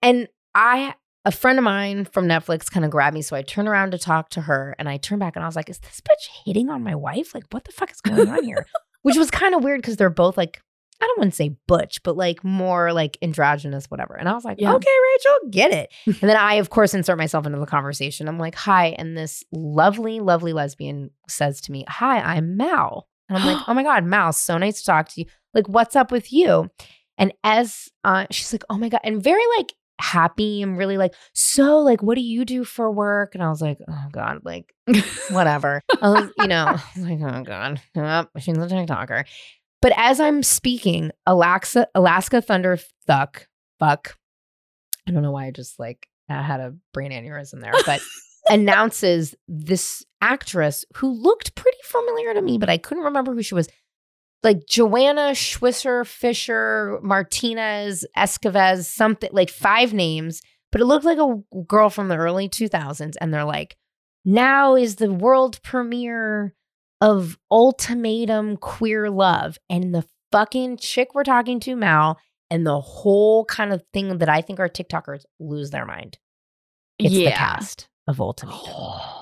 And 0.00 0.28
I, 0.54 0.94
a 1.24 1.32
friend 1.32 1.58
of 1.58 1.64
mine 1.64 2.04
from 2.04 2.26
Netflix 2.28 2.70
kind 2.70 2.84
of 2.84 2.90
grabbed 2.92 3.14
me. 3.14 3.22
So 3.22 3.34
I 3.34 3.42
turn 3.42 3.66
around 3.66 3.90
to 3.92 3.98
talk 3.98 4.30
to 4.30 4.42
her 4.42 4.74
and 4.78 4.88
I 4.88 4.96
turn 4.96 5.18
back 5.18 5.34
and 5.34 5.44
I 5.44 5.48
was 5.48 5.56
like, 5.56 5.68
is 5.68 5.80
this 5.80 6.00
bitch 6.00 6.28
hitting 6.44 6.70
on 6.70 6.84
my 6.84 6.94
wife? 6.94 7.34
Like, 7.34 7.44
what 7.50 7.64
the 7.64 7.72
fuck 7.72 7.90
is 7.90 8.00
going 8.00 8.28
on 8.28 8.44
here? 8.44 8.64
Which 9.02 9.16
was 9.16 9.30
kind 9.30 9.54
of 9.54 9.64
weird 9.64 9.80
because 9.80 9.96
they're 9.96 10.08
both 10.10 10.36
like, 10.36 10.60
I 11.00 11.06
don't 11.06 11.18
want 11.18 11.32
to 11.32 11.36
say 11.36 11.56
butch, 11.66 12.02
but 12.02 12.16
like 12.16 12.44
more 12.44 12.92
like 12.92 13.16
androgynous, 13.22 13.86
whatever. 13.86 14.14
And 14.14 14.28
I 14.28 14.32
was 14.34 14.44
like, 14.44 14.60
Yeah. 14.60 14.74
okay, 14.74 14.90
Rachel, 15.14 15.50
get 15.50 15.72
it. 15.72 15.92
and 16.06 16.28
then 16.30 16.36
I, 16.36 16.54
of 16.54 16.70
course, 16.70 16.92
insert 16.94 17.16
myself 17.18 17.46
into 17.46 17.58
the 17.58 17.66
conversation. 17.66 18.28
I'm 18.28 18.38
like, 18.38 18.54
hi. 18.54 18.88
And 18.98 19.16
this 19.16 19.42
lovely, 19.52 20.20
lovely 20.20 20.52
lesbian 20.52 21.10
says 21.28 21.60
to 21.62 21.72
me, 21.72 21.84
hi, 21.88 22.20
I'm 22.20 22.56
Mal. 22.56 23.06
And 23.28 23.38
I'm 23.38 23.46
like, 23.46 23.64
oh 23.68 23.74
my 23.74 23.82
God, 23.82 24.04
Mal, 24.04 24.32
so 24.32 24.58
nice 24.58 24.80
to 24.80 24.86
talk 24.86 25.08
to 25.10 25.20
you. 25.22 25.26
Like, 25.54 25.68
what's 25.68 25.96
up 25.96 26.12
with 26.12 26.32
you? 26.32 26.70
And 27.18 27.32
as 27.44 27.88
uh, 28.04 28.26
she's 28.30 28.52
like, 28.52 28.64
oh 28.70 28.78
my 28.78 28.88
God, 28.88 29.00
and 29.04 29.22
very 29.22 29.42
like 29.58 29.72
happy 30.00 30.62
and 30.62 30.78
really 30.78 30.96
like, 30.96 31.14
so 31.34 31.78
like, 31.80 32.02
what 32.02 32.14
do 32.14 32.22
you 32.22 32.44
do 32.44 32.64
for 32.64 32.90
work? 32.90 33.34
And 33.34 33.42
I 33.44 33.50
was 33.50 33.60
like, 33.60 33.78
oh 33.88 34.04
God, 34.10 34.40
like, 34.44 34.74
whatever. 35.30 35.82
I 36.00 36.08
was, 36.08 36.30
you 36.38 36.46
know, 36.46 36.64
I 36.68 36.72
was 36.72 37.04
like, 37.04 37.18
oh 37.22 37.42
God, 37.42 37.80
yep, 37.94 38.28
she's 38.38 38.56
a 38.56 38.60
TikToker. 38.60 39.24
But 39.82 39.92
as 39.96 40.20
I'm 40.20 40.42
speaking, 40.42 41.10
Alaska, 41.26 41.88
Alaska 41.94 42.42
Thunder 42.42 42.78
Thuck, 43.06 43.48
fuck, 43.78 44.16
I 45.08 45.12
don't 45.12 45.22
know 45.22 45.32
why 45.32 45.46
I 45.46 45.50
just 45.50 45.78
like 45.78 46.08
I 46.28 46.42
had 46.42 46.60
a 46.60 46.74
brain 46.92 47.10
aneurysm 47.12 47.60
there, 47.60 47.72
but 47.86 48.00
announces 48.48 49.34
this 49.48 50.04
actress 50.20 50.84
who 50.96 51.10
looked 51.10 51.54
pretty 51.54 51.78
familiar 51.84 52.34
to 52.34 52.42
me, 52.42 52.58
but 52.58 52.70
I 52.70 52.78
couldn't 52.78 53.04
remember 53.04 53.34
who 53.34 53.42
she 53.42 53.54
was. 53.54 53.68
Like 54.42 54.66
Joanna 54.66 55.32
Schwisser, 55.32 56.06
Fisher, 56.06 56.98
Martinez, 57.02 58.06
Escavez, 58.16 58.84
something 58.84 59.28
like 59.32 59.50
five 59.50 59.92
names, 59.92 60.40
but 60.72 60.80
it 60.80 60.86
looked 60.86 61.04
like 61.04 61.18
a 61.18 61.42
girl 61.66 61.90
from 61.90 62.08
the 62.08 62.16
early 62.16 62.48
2000s. 62.48 63.16
And 63.20 63.34
they're 63.34 63.44
like, 63.44 63.76
now 64.24 64.76
is 64.76 64.96
the 64.96 65.12
world 65.12 65.62
premiere 65.62 66.54
of 67.00 67.38
Ultimatum 67.50 68.56
Queer 68.56 69.10
Love. 69.10 69.58
And 69.68 69.94
the 69.94 70.04
fucking 70.32 70.78
chick 70.78 71.14
we're 71.14 71.24
talking 71.24 71.60
to, 71.60 71.76
Mal, 71.76 72.18
and 72.50 72.66
the 72.66 72.80
whole 72.80 73.44
kind 73.44 73.72
of 73.72 73.82
thing 73.92 74.18
that 74.18 74.28
I 74.28 74.42
think 74.42 74.60
our 74.60 74.68
TikTokers 74.68 75.22
lose 75.38 75.70
their 75.70 75.86
mind. 75.86 76.18
It's 76.98 77.14
the 77.14 77.22
yeah. 77.22 77.36
cast 77.36 77.88
of 78.06 78.20
Ultimatum. 78.20 78.74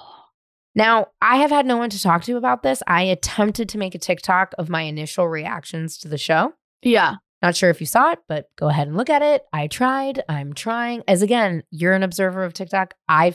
Now, 0.75 1.09
I 1.21 1.39
have 1.39 1.51
had 1.51 1.67
no 1.67 1.77
one 1.77 1.91
to 1.91 2.01
talk 2.01 2.23
to 2.25 2.37
about 2.37 2.63
this. 2.63 2.85
I 2.87 3.03
attempted 3.03 3.69
to 3.71 3.79
make 3.79 3.97
a 3.97 3.99
TikTok 3.99 4.55
of 4.59 4.69
my 4.69 4.83
initial 4.83 5.27
reactions 5.27 5.99
to 5.99 6.09
the 6.09 6.19
show. 6.19 6.53
yeah. 6.83 7.17
Not 7.43 7.57
sure 7.57 7.71
if 7.71 7.81
you 7.81 7.87
saw 7.87 8.12
it, 8.12 8.21
but 8.29 8.47
go 8.57 8.69
ahead 8.69 8.88
and 8.88 8.97
look 8.97 9.11
at 9.11 9.23
it. 9.23 9.45
I 9.53 9.69
tried. 9.69 10.23
I'm 10.29 10.53
trying. 10.53 11.03
As 11.07 11.23
again, 11.23 11.62
you're 11.71 11.95
an 11.95 12.03
observer 12.03 12.45
of 12.45 12.53
TikTok. 12.53 12.95
I 13.09 13.35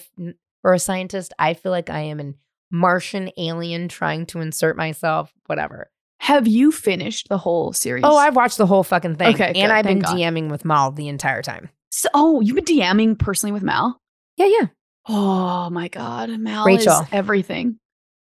or 0.64 0.74
a 0.74 0.80
scientist. 0.80 1.34
I 1.40 1.54
feel 1.54 1.72
like 1.72 1.90
I 1.90 2.02
am 2.02 2.20
an 2.20 2.36
Martian 2.74 3.30
alien 3.38 3.88
trying 3.88 4.26
to 4.26 4.40
insert 4.42 4.76
myself. 4.76 5.32
Whatever. 5.46 5.92
Have 6.20 6.48
you 6.48 6.72
finished 6.72 7.30
the 7.30 7.38
whole 7.38 7.72
series? 7.72 8.04
Oh, 8.06 8.18
I've 8.18 8.36
watched 8.36 8.58
the 8.58 8.66
whole 8.66 8.84
fucking 8.84 9.16
thing, 9.16 9.36
Okay, 9.36 9.48
and 9.48 9.56
good. 9.56 9.70
I've 9.72 9.86
been 9.86 10.00
God. 10.00 10.16
DMing 10.16 10.50
with 10.50 10.66
Mal 10.66 10.92
the 10.92 11.08
entire 11.08 11.42
time. 11.42 11.70
So, 11.92 12.10
oh, 12.14 12.42
you've 12.42 12.56
been 12.56 12.66
DMing 12.66 13.20
personally 13.20 13.52
with 13.52 13.62
Mal? 13.62 14.02
Yeah, 14.38 14.48
yeah. 14.48 14.68
Oh 15.08 15.70
my 15.70 15.88
God. 15.90 16.30
Mal 16.40 16.66
Rachel. 16.66 17.02
is 17.02 17.08
everything. 17.12 17.78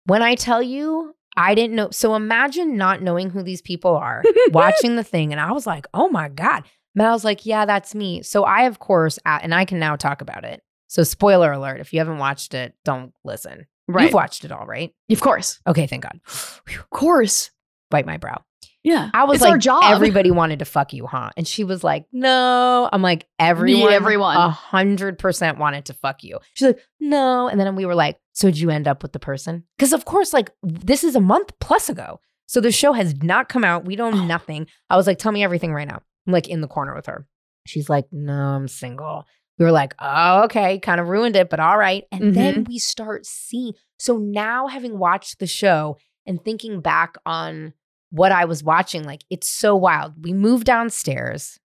When 0.05 0.21
I 0.21 0.35
tell 0.35 0.61
you, 0.61 1.15
I 1.35 1.55
didn't 1.55 1.75
know. 1.75 1.89
So 1.89 2.15
imagine 2.15 2.77
not 2.77 3.01
knowing 3.01 3.29
who 3.31 3.41
these 3.41 3.61
people 3.61 3.95
are, 3.95 4.23
watching 4.51 4.95
the 4.95 5.03
thing, 5.03 5.31
and 5.31 5.41
I 5.41 5.53
was 5.53 5.65
like, 5.65 5.87
oh 5.93 6.09
my 6.09 6.29
God. 6.29 6.63
Mal's 6.93 7.25
like, 7.25 7.45
yeah, 7.45 7.65
that's 7.65 7.95
me. 7.95 8.21
So 8.21 8.43
I, 8.43 8.63
of 8.63 8.79
course, 8.79 9.19
and 9.25 9.53
I 9.55 9.65
can 9.65 9.79
now 9.79 9.95
talk 9.95 10.21
about 10.21 10.45
it. 10.45 10.61
So, 10.87 11.03
spoiler 11.03 11.51
alert 11.51 11.79
if 11.81 11.91
you 11.91 11.99
haven't 11.99 12.19
watched 12.19 12.53
it, 12.53 12.73
don't 12.85 13.13
listen. 13.23 13.65
Right. 13.87 14.05
You've 14.05 14.13
watched 14.13 14.45
it 14.45 14.51
all, 14.51 14.65
right? 14.65 14.93
of 15.11 15.21
course. 15.21 15.59
Okay, 15.67 15.87
thank 15.87 16.03
God. 16.03 16.19
Of 16.25 16.89
course. 16.89 17.51
Bite 17.91 18.05
my 18.05 18.17
brow. 18.17 18.43
Yeah. 18.85 19.09
I 19.15 19.23
was 19.23 19.37
it's 19.37 19.41
like, 19.41 19.51
our 19.51 19.57
job. 19.57 19.83
everybody 19.85 20.29
wanted 20.29 20.59
to 20.59 20.65
fuck 20.65 20.93
you, 20.93 21.07
huh? 21.07 21.31
And 21.35 21.47
she 21.47 21.63
was 21.63 21.83
like, 21.83 22.05
no. 22.11 22.87
I'm 22.93 23.01
like, 23.01 23.27
everyone, 23.39 23.91
everyone. 23.91 24.37
a 24.37 24.49
hundred 24.49 25.17
percent 25.17 25.57
wanted 25.57 25.85
to 25.85 25.93
fuck 25.93 26.23
you. 26.23 26.37
She's 26.53 26.67
like, 26.67 26.79
no. 26.99 27.47
And 27.47 27.59
then 27.59 27.75
we 27.75 27.87
were 27.87 27.95
like, 27.95 28.19
so 28.33 28.47
did 28.47 28.59
you 28.59 28.69
end 28.69 28.87
up 28.87 29.01
with 29.01 29.11
the 29.11 29.19
person? 29.19 29.63
Because 29.75 29.91
of 29.91 30.05
course, 30.05 30.33
like 30.33 30.51
this 30.61 31.03
is 31.03 31.15
a 31.15 31.19
month 31.19 31.51
plus 31.59 31.89
ago. 31.89 32.19
So 32.45 32.61
the 32.61 32.71
show 32.71 32.93
has 32.93 33.23
not 33.23 33.49
come 33.49 33.63
out. 33.63 33.85
We 33.85 33.95
don't 33.95 34.15
know 34.15 34.21
oh. 34.21 34.27
nothing. 34.27 34.67
I 34.87 34.97
was 34.97 35.07
like, 35.07 35.17
tell 35.17 35.31
me 35.31 35.43
everything 35.43 35.73
right 35.73 35.87
now. 35.87 36.01
I'm 36.27 36.33
like 36.33 36.47
in 36.47 36.61
the 36.61 36.67
corner 36.67 36.93
with 36.93 37.07
her. 37.07 37.25
She's 37.65 37.89
like, 37.89 38.05
no, 38.11 38.33
I'm 38.33 38.67
single. 38.67 39.25
We 39.57 39.65
were 39.65 39.71
like, 39.71 39.95
oh, 39.99 40.43
okay, 40.43 40.79
kind 40.79 40.99
of 40.99 41.07
ruined 41.07 41.35
it, 41.35 41.49
but 41.49 41.59
all 41.59 41.77
right. 41.77 42.03
And 42.11 42.33
then 42.33 42.53
mm-hmm. 42.55 42.63
we 42.71 42.79
start 42.79 43.25
seeing. 43.25 43.73
So 43.97 44.17
now 44.17 44.67
having 44.67 44.99
watched 44.99 45.39
the 45.39 45.47
show 45.47 45.97
and 46.25 46.43
thinking 46.43 46.81
back 46.81 47.15
on 47.25 47.73
what 48.09 48.31
I 48.31 48.45
was 48.45 48.63
watching, 48.63 49.03
like 49.03 49.23
it's 49.29 49.47
so 49.49 49.75
wild. 49.75 50.13
We 50.23 50.33
move 50.33 50.63
downstairs. 50.63 51.59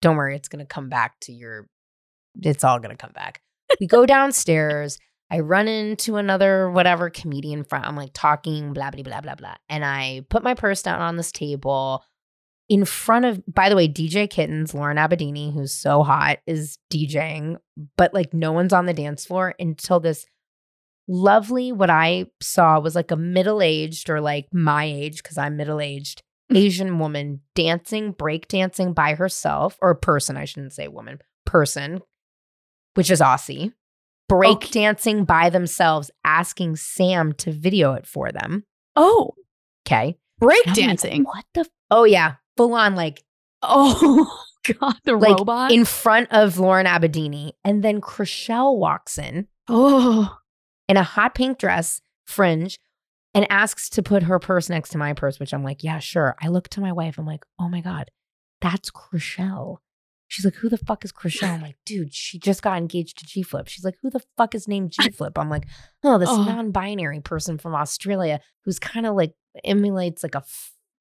Don't 0.00 0.16
worry, 0.16 0.36
it's 0.36 0.48
gonna 0.48 0.66
come 0.66 0.88
back 0.88 1.18
to 1.20 1.32
your. 1.32 1.68
It's 2.42 2.64
all 2.64 2.78
gonna 2.78 2.96
come 2.96 3.12
back. 3.12 3.42
We 3.80 3.86
go 3.86 4.06
downstairs. 4.06 4.98
I 5.30 5.40
run 5.40 5.68
into 5.68 6.16
another 6.16 6.70
whatever 6.70 7.10
comedian 7.10 7.64
friend. 7.64 7.84
I'm 7.84 7.96
like 7.96 8.12
talking 8.14 8.72
blah 8.72 8.90
blah 8.90 9.02
blah 9.02 9.20
blah 9.20 9.34
blah, 9.34 9.56
and 9.68 9.84
I 9.84 10.24
put 10.30 10.42
my 10.42 10.54
purse 10.54 10.82
down 10.82 11.00
on 11.00 11.16
this 11.16 11.32
table 11.32 12.02
in 12.68 12.84
front 12.84 13.24
of. 13.24 13.42
By 13.46 13.68
the 13.68 13.76
way, 13.76 13.88
DJ 13.88 14.28
Kittens, 14.28 14.74
Lauren 14.74 14.96
Abedini, 14.96 15.52
who's 15.52 15.72
so 15.74 16.02
hot, 16.02 16.38
is 16.46 16.78
DJing, 16.92 17.56
but 17.96 18.12
like 18.14 18.32
no 18.34 18.52
one's 18.52 18.72
on 18.72 18.86
the 18.86 18.94
dance 18.94 19.24
floor 19.26 19.54
until 19.58 20.00
this 20.00 20.26
lovely 21.06 21.72
what 21.72 21.90
I 21.90 22.26
saw 22.40 22.78
was 22.80 22.94
like 22.94 23.10
a 23.10 23.16
middle-aged 23.16 24.10
or 24.10 24.20
like 24.20 24.46
my 24.52 24.84
age 24.84 25.22
cuz 25.22 25.38
I'm 25.38 25.56
middle-aged 25.56 26.22
Asian 26.54 26.98
woman 26.98 27.40
dancing, 27.54 28.12
break 28.12 28.48
dancing 28.48 28.92
by 28.92 29.14
herself 29.14 29.76
or 29.80 29.90
a 29.90 29.96
person, 29.96 30.36
I 30.36 30.44
shouldn't 30.44 30.72
say 30.74 30.88
woman, 30.88 31.18
person, 31.46 32.00
which 32.94 33.10
is 33.10 33.20
Aussie. 33.20 33.72
Break 34.28 34.56
Okay. 34.56 34.70
dancing 34.70 35.24
by 35.24 35.48
themselves 35.48 36.10
asking 36.24 36.76
Sam 36.76 37.32
to 37.34 37.50
video 37.52 37.94
it 37.94 38.06
for 38.06 38.30
them. 38.30 38.64
Oh, 38.94 39.32
Okay. 39.86 40.18
break 40.38 40.66
like, 40.66 40.74
dancing. 40.74 41.24
what 41.24 41.46
the 41.54 41.60
f- 41.60 41.68
Oh 41.90 42.04
yeah, 42.04 42.34
full 42.58 42.74
on 42.74 42.94
like 42.94 43.24
oh, 43.62 44.44
God. 44.80 44.96
The 45.04 45.16
like 45.16 45.38
robot. 45.38 45.72
in 45.72 45.84
front 45.84 46.28
of 46.30 46.58
Lauren 46.58 46.86
Abedini 46.86 47.52
and 47.64 47.82
then 47.82 48.00
Chrishell 48.00 48.76
walks 48.76 49.16
in 49.18 49.48
oh, 49.68 50.36
in 50.88 50.96
a 50.96 51.02
hot 51.02 51.34
pink 51.34 51.58
dress, 51.58 52.00
fringe, 52.24 52.78
and 53.34 53.46
asks 53.50 53.88
to 53.90 54.02
put 54.02 54.24
her 54.24 54.38
purse 54.38 54.68
next 54.68 54.90
to 54.90 54.98
my 54.98 55.12
purse, 55.12 55.40
which 55.40 55.52
I'm 55.54 55.64
like, 55.64 55.82
yeah, 55.82 55.98
sure. 55.98 56.36
I 56.42 56.48
look 56.48 56.68
to 56.70 56.80
my 56.80 56.92
wife. 56.92 57.18
I'm 57.18 57.26
like, 57.26 57.44
oh 57.58 57.68
my 57.68 57.80
God, 57.80 58.10
that's 58.60 58.90
Chrishell. 58.90 59.78
She's 60.30 60.44
like, 60.44 60.56
who 60.56 60.68
the 60.68 60.76
fuck 60.78 61.04
is 61.04 61.12
Chrishell? 61.12 61.54
I'm 61.54 61.62
like, 61.62 61.76
dude, 61.86 62.12
she 62.14 62.38
just 62.38 62.62
got 62.62 62.78
engaged 62.78 63.18
to 63.18 63.26
G 63.26 63.42
Flip. 63.42 63.66
She's 63.66 63.84
like, 63.84 63.96
who 64.02 64.10
the 64.10 64.22
fuck 64.36 64.54
is 64.54 64.68
named 64.68 64.90
G 65.00 65.10
Flip? 65.10 65.38
I'm 65.38 65.48
like, 65.50 65.66
oh, 66.04 66.18
this 66.18 66.28
Oh. 66.28 66.44
non-binary 66.44 67.20
person 67.20 67.58
from 67.58 67.74
Australia 67.74 68.40
who's 68.64 68.78
kind 68.78 69.06
of 69.06 69.14
like 69.16 69.32
emulates 69.64 70.22
like 70.22 70.34
a 70.34 70.44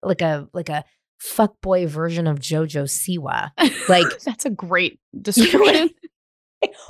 like 0.02 0.22
a 0.22 0.48
like 0.54 0.70
a 0.70 0.84
fuckboy 1.22 1.88
version 1.88 2.28
of 2.28 2.40
Jojo 2.40 2.84
Siwa. 2.86 3.52
Like- 3.90 4.20
that's 4.22 4.46
a 4.46 4.50
great 4.50 5.00
description. 5.22 5.90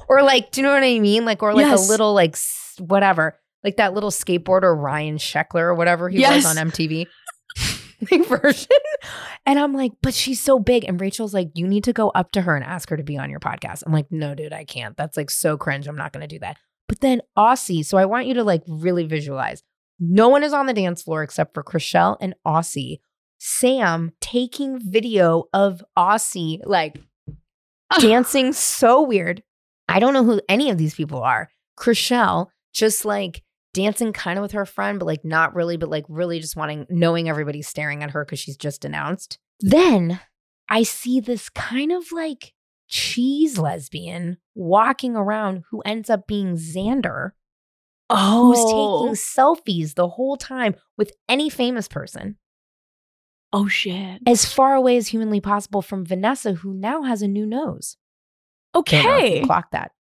or 0.10 0.22
like, 0.24 0.52
do 0.52 0.62
you 0.62 0.68
know 0.68 0.74
what 0.74 0.84
I 0.84 1.00
mean? 1.00 1.26
Like, 1.26 1.44
or 1.44 1.54
like 1.54 1.66
Yes. 1.66 1.88
a 1.88 1.92
little 1.92 2.14
like 2.14 2.38
whatever, 2.80 3.40
like 3.64 3.78
that 3.78 3.94
little 3.94 4.12
skateboarder 4.12 4.76
Ryan 4.76 5.18
Sheckler 5.18 5.62
or 5.64 5.76
whatever 5.76 6.10
he 6.10 6.20
Yes. 6.20 6.46
was 6.46 6.58
on 6.58 6.70
MTV 6.70 7.06
like, 8.12 8.26
version. 8.28 8.68
And 9.46 9.60
I'm 9.60 9.74
like, 9.74 9.92
but 10.02 10.14
she's 10.14 10.40
so 10.42 10.60
big. 10.60 10.86
And 10.86 11.00
Rachel's 11.02 11.34
like, 11.34 11.50
you 11.56 11.68
need 11.68 11.84
to 11.86 11.94
go 11.94 12.10
up 12.10 12.32
to 12.34 12.42
her 12.42 12.56
and 12.56 12.64
ask 12.64 12.90
her 12.90 12.98
to 12.98 13.04
be 13.04 13.18
on 13.18 13.30
your 13.30 13.40
podcast. 13.40 13.84
I'm 13.86 13.94
like, 13.94 14.12
no, 14.12 14.36
dude, 14.36 14.54
I 14.54 14.66
can't. 14.66 14.96
That's 14.98 15.18
like 15.18 15.30
so 15.30 15.58
cringe. 15.58 15.88
I'm 15.88 15.96
not 15.96 16.14
going 16.14 16.22
to 16.22 16.34
do 16.34 16.40
that. 16.40 16.58
But 16.88 17.02
then 17.02 17.22
Aussie, 17.38 17.84
so 17.86 17.98
I 17.98 18.06
want 18.06 18.28
you 18.28 18.36
to 18.36 18.44
like 18.44 18.64
really 18.68 19.04
visualize. 19.06 19.64
No 20.00 20.30
one 20.30 20.44
is 20.44 20.54
on 20.54 20.68
the 20.68 20.74
dance 20.74 21.02
floor 21.02 21.24
except 21.24 21.54
for 21.54 21.64
Chrishell 21.64 22.18
and 22.22 22.36
Aussie. 22.46 23.00
Sam 23.38 24.12
taking 24.22 24.80
video 24.80 25.46
of 25.54 25.84
Aussie 25.98 26.60
like 26.66 27.00
dancing 28.00 28.54
so 28.54 29.02
weird. 29.02 29.44
I 29.88 30.00
don't 30.00 30.14
know 30.14 30.24
who 30.24 30.42
any 30.50 30.70
of 30.70 30.78
these 30.78 30.96
people 30.96 31.22
are. 31.22 31.50
Chrishell 31.80 32.48
just 32.74 33.06
like 33.06 33.44
dancing 33.74 34.12
kind 34.12 34.38
of 34.40 34.42
with 34.42 34.52
her 34.54 34.66
friend, 34.66 35.00
but 35.00 35.06
like 35.06 35.24
not 35.24 35.56
really, 35.56 35.78
but 35.78 35.90
like 35.90 36.06
really 36.10 36.40
just 36.40 36.56
wanting, 36.56 36.86
knowing 36.90 37.30
everybody's 37.30 37.68
staring 37.68 38.04
at 38.04 38.12
her 38.12 38.26
because 38.26 38.40
she's 38.40 38.58
just 38.58 38.84
announced. 38.84 39.38
Then 39.60 40.20
I 40.70 40.84
see 40.84 41.20
this 41.20 41.50
kind 41.50 41.92
of 41.92 42.12
like 42.12 42.54
cheese 42.88 43.58
lesbian 43.58 44.38
walking 44.56 45.16
around 45.16 45.64
who 45.70 45.82
ends 45.82 46.10
up 46.10 46.28
being 46.28 46.56
Xander, 46.56 47.32
Oh. 48.10 48.48
who's 48.48 48.66
taking 48.66 49.50
oh. 49.50 49.56
selfies 49.56 49.96
the 49.96 50.08
whole 50.10 50.38
time 50.38 50.76
with 50.98 51.12
any 51.28 51.50
famous 51.50 51.88
person 51.88 52.38
oh 53.54 53.68
shit. 53.68 54.22
as 54.26 54.46
far 54.46 54.76
away 54.76 54.98
as 54.98 55.08
humanly 55.08 55.42
possible 55.42 55.82
from 55.82 56.06
Vanessa, 56.06 56.54
who 56.54 56.74
now 56.74 57.04
has 57.04 57.22
a 57.22 57.28
new 57.28 57.46
nose. 57.46 57.98
Okay. 58.76 59.40
you 59.40 59.46
clocked 59.46 59.72
that 59.72 59.92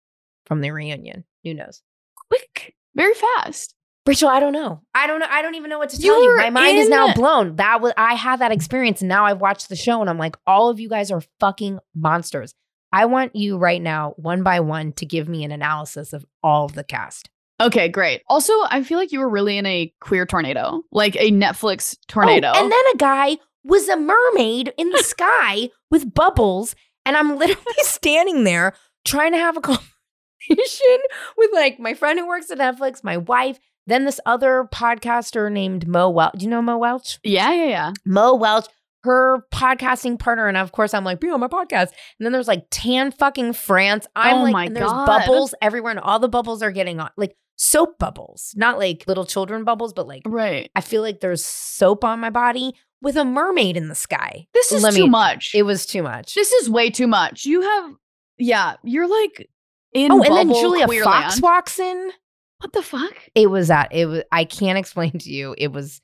from 0.47 0.61
the 0.61 0.71
reunion. 0.71 1.25
New 1.45 1.55
nose. 1.55 1.83
Quick. 2.29 2.75
Very 2.95 3.15
fast. 3.15 3.75
Rachel, 4.07 4.29
I 4.29 4.39
don't 4.39 4.53
know. 4.53 4.83
I 4.95 5.07
don't 5.09 5.19
know. 5.19 5.27
I 5.29 5.43
don't 5.43 5.57
even 5.57 5.69
know 5.69 5.79
what 5.79 5.91
to 5.91 6.01
tell 6.01 6.23
you. 6.23 6.37
My 6.37 6.51
mind 6.51 6.79
is 6.79 6.89
now 6.89 7.13
blown. 7.13 7.57
That 7.57 7.81
was 7.81 7.93
I 7.97 8.15
had 8.15 8.41
that 8.41 8.53
experience 8.53 9.01
and 9.01 9.09
now 9.09 9.25
I've 9.25 9.41
watched 9.41 9.69
the 9.69 9.77
show 9.77 10.01
and 10.01 10.09
I'm 10.09 10.19
like, 10.19 10.37
all 10.47 10.69
of 10.69 10.79
you 10.79 10.89
guys 10.89 11.11
are 11.11 11.23
fucking 11.41 11.81
monsters. 11.95 12.55
I 12.93 13.07
want 13.07 13.35
you 13.35 13.59
right 13.59 13.83
now, 13.83 14.15
one 14.17 14.45
by 14.45 14.61
one, 14.61 14.93
to 14.95 15.07
give 15.07 15.29
me 15.29 15.43
an 15.43 15.51
analysis 15.51 16.13
of 16.13 16.25
all 16.43 16.67
of 16.67 16.75
the 16.75 16.85
cast. 16.85 17.29
Okay, 17.61 17.89
great. 17.89 18.23
Also, 18.29 18.53
I 18.69 18.83
feel 18.83 18.99
like 18.99 19.13
you 19.13 19.21
were 19.21 19.29
really 19.29 19.57
in 19.57 19.65
a 19.67 19.93
queer 20.01 20.27
tornado, 20.27 20.83
like 20.93 21.17
a 21.17 21.31
Netflix 21.31 21.97
oh, 21.97 22.03
tornado. 22.09 22.53
Oh, 22.55 22.63
and 22.63 22.71
then 22.71 22.81
a 22.95 22.97
guy 22.99 23.39
was 23.65 23.89
a 23.89 23.97
mermaid 23.97 24.73
in 24.77 24.91
the 24.91 25.03
sky 25.03 25.71
with 25.91 26.13
bubbles, 26.13 26.75
and 27.07 27.17
I'm 27.17 27.39
literally 27.39 27.65
standing 27.79 28.45
there 28.45 28.75
trying 29.05 29.33
to 29.33 29.39
have 29.39 29.57
a 29.57 29.61
conversation 29.63 30.99
with 31.39 31.51
like 31.55 31.81
my 31.81 31.95
friend 31.95 32.19
who 32.19 32.27
works 32.29 32.51
at 32.51 32.59
Netflix, 32.59 33.03
my 33.03 33.17
wife, 33.17 33.59
then 33.87 34.05
this 34.05 34.21
other 34.27 34.69
podcaster 34.73 35.51
named 35.51 35.87
Mo 35.89 36.11
Welch. 36.11 36.35
Do 36.39 36.45
you 36.45 36.51
know 36.51 36.63
Mo 36.63 36.77
Welch? 36.77 37.19
yeah, 37.25 37.53
yeah, 37.53 37.69
yeah. 37.69 37.93
Mo 38.05 38.35
Welch, 38.35 38.67
her 39.05 39.47
podcasting 39.51 40.19
partner, 40.19 40.47
and 40.47 40.59
of 40.59 40.73
course 40.73 40.93
I'm 40.93 41.05
like, 41.05 41.21
be 41.21 41.31
on 41.31 41.41
my 41.41 41.49
podcast. 41.49 41.93
And 42.19 42.27
then 42.27 42.33
there's 42.33 42.49
like 42.49 42.67
Tan 42.71 43.13
fucking 43.13 43.55
France. 43.55 44.07
I'm 44.15 44.37
Oh 44.37 44.43
like, 44.43 44.67
and 44.67 44.77
there's 44.77 44.91
God. 44.91 45.07
bubbles 45.07 45.55
everywhere, 45.63 45.93
and 45.93 46.01
all 46.01 46.19
the 46.19 46.29
bubbles 46.29 46.63
are 46.63 46.73
getting 46.73 47.01
on 47.01 47.11
like 47.17 47.35
soap 47.57 47.99
bubbles, 47.99 48.53
not 48.57 48.79
like 48.79 49.05
little 49.07 49.25
children 49.27 49.65
bubbles, 49.65 49.93
but 49.93 50.07
like 50.07 50.23
Right. 50.27 50.71
I 50.77 50.81
feel 50.81 51.03
like 51.03 51.21
there's 51.21 51.45
soap 51.45 52.05
on 52.05 52.21
my 52.21 52.31
body 52.31 52.75
with 53.03 53.17
a 53.17 53.25
mermaid 53.25 53.77
in 53.77 53.89
the 53.89 53.95
sky. 53.95 54.47
This 54.55 54.73
is 54.73 54.83
Let 54.83 54.95
too 54.95 55.05
me- 55.05 55.09
much. 55.11 55.55
It 55.55 55.63
was 55.65 55.87
too 55.87 56.03
much. 56.03 56.35
this 56.35 56.53
is 56.53 56.71
way 56.71 56.91
too 56.91 57.07
much. 57.07 57.45
You 57.45 57.63
have, 57.63 57.93
yeah, 58.39 58.75
you're 58.85 59.09
like 59.09 59.49
in 59.93 60.13
oh, 60.13 60.23
and 60.23 60.35
then 60.37 60.49
Julia 60.49 60.87
Fox 60.89 61.35
land. 61.35 61.43
walks 61.43 61.79
in. 61.79 62.11
What 62.61 62.73
the 62.73 62.83
fuck? 62.83 63.15
It 63.35 63.51
was 63.51 63.69
that. 63.69 63.93
It 63.93 64.07
was. 64.07 64.23
I 64.33 64.45
can't 64.45 64.79
explain 64.83 65.13
to 65.19 65.31
you. 65.31 65.55
It 65.59 65.73
was. 65.73 66.01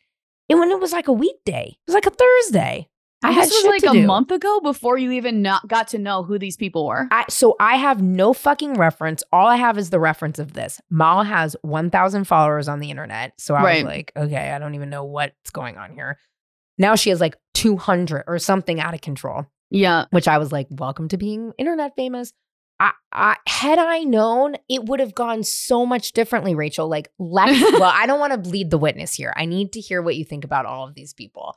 It 0.49 0.55
when 0.57 0.71
it 0.71 0.81
was 0.81 0.93
like 0.93 1.09
a 1.09 1.13
weekday. 1.13 1.69
It 1.71 1.79
was 1.87 1.95
like 1.95 2.07
a 2.07 2.11
Thursday. 2.11 2.89
I 3.23 3.33
had 3.33 3.45
this 3.45 3.51
was 3.53 3.63
shit 3.63 3.85
like 3.85 3.95
a 3.95 4.01
do. 4.01 4.07
month 4.07 4.31
ago 4.31 4.61
before 4.61 4.99
you 4.99 5.13
even 5.13 5.43
not 5.43 5.67
got 5.69 5.89
to 5.89 5.99
know 5.99 6.23
who 6.23 6.39
these 6.39 6.57
people 6.57 6.87
were. 6.87 7.07
I, 7.11 7.25
so 7.29 7.57
I 7.61 7.77
have 7.77 8.03
no 8.03 8.33
fucking 8.33 8.75
reference. 8.75 9.23
All 9.33 9.47
I 9.47 9.57
have 9.57 9.79
is 9.79 9.91
the 9.91 10.01
reference 10.01 10.39
of 10.39 10.53
this. 10.55 10.81
Mal 10.91 11.23
has 11.23 11.55
1,000 11.63 12.25
followers 12.25 12.69
on 12.69 12.81
the 12.81 12.91
internet. 12.91 13.35
So 13.39 13.55
I 13.55 13.63
Right. 13.63 13.85
was 13.85 13.93
like, 13.95 14.13
okay, 14.17 14.51
I 14.51 14.59
don't 14.59 14.75
even 14.75 14.91
know 14.91 15.05
what's 15.05 15.51
going 15.51 15.77
on 15.79 15.93
here. 15.95 16.19
Now 16.79 16.95
she 16.95 17.11
has 17.11 17.21
like 17.21 17.37
200 17.55 18.25
or 18.27 18.39
something 18.39 18.81
out 18.81 18.95
of 18.95 19.01
control. 19.01 19.47
Yeah. 19.71 20.05
which 20.11 20.29
I 20.29 20.37
was 20.37 20.53
like, 20.53 20.67
welcome 20.71 21.09
to 21.09 21.17
being 21.17 21.53
internet 21.57 21.97
famous. 21.97 22.33
I, 22.79 22.91
I 23.13 23.37
had 23.47 23.79
I 23.79 24.01
known, 24.01 24.57
it 24.69 24.85
would 24.85 24.99
have 25.01 25.15
gone 25.15 25.45
so 25.45 25.87
much 25.87 26.13
differently, 26.13 26.55
Rachel. 26.55 26.89
Like, 26.89 27.09
let's, 27.19 27.61
well, 27.79 27.85
I 27.95 28.07
don't 28.07 28.19
want 28.21 28.33
to 28.33 28.39
bleed 28.39 28.71
the 28.71 28.77
witness 28.79 29.15
here. 29.15 29.33
I 29.37 29.45
need 29.47 29.73
to 29.75 29.81
hear 29.81 30.03
what 30.03 30.17
you 30.17 30.25
think 30.25 30.45
about 30.45 30.67
all 30.67 30.87
of 30.87 30.95
these 30.95 31.13
people. 31.15 31.57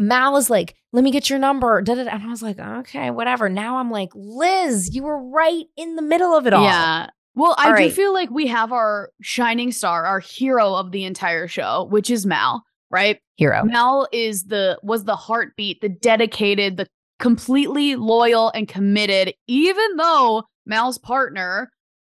Mal 0.00 0.36
is 0.36 0.50
like, 0.50 0.74
let 0.92 1.04
me 1.04 1.10
get 1.10 1.30
your 1.30 1.38
number. 1.38 1.82
da, 1.82 1.94
da, 1.94 2.04
da. 2.04 2.10
And 2.10 2.22
I 2.24 2.26
was 2.26 2.42
like, 2.42 2.58
okay, 2.58 3.10
whatever. 3.10 3.48
Now 3.48 3.76
I'm 3.76 3.90
like, 3.90 4.10
Liz, 4.14 4.94
you 4.94 5.02
were 5.02 5.22
right 5.30 5.66
in 5.76 5.96
the 5.96 6.02
middle 6.02 6.34
of 6.36 6.46
it 6.46 6.54
all. 6.54 6.64
Yeah. 6.64 7.08
Well, 7.34 7.54
I 7.58 7.66
All 7.66 7.76
do 7.76 7.82
right. 7.82 7.92
feel 7.92 8.12
like 8.12 8.30
we 8.30 8.46
have 8.48 8.72
our 8.72 9.10
shining 9.20 9.70
star, 9.72 10.04
our 10.04 10.18
hero 10.18 10.74
of 10.74 10.90
the 10.90 11.04
entire 11.04 11.46
show, 11.46 11.86
which 11.90 12.10
is 12.10 12.26
Mal, 12.26 12.64
right? 12.90 13.20
Hero. 13.36 13.62
Mal 13.62 14.08
is 14.12 14.44
the 14.44 14.78
was 14.82 15.04
the 15.04 15.16
heartbeat, 15.16 15.80
the 15.80 15.88
dedicated, 15.88 16.76
the 16.76 16.86
completely 17.20 17.94
loyal 17.94 18.50
and 18.54 18.66
committed, 18.66 19.34
even 19.46 19.96
though 19.96 20.42
Mal's 20.66 20.98
partner 20.98 21.70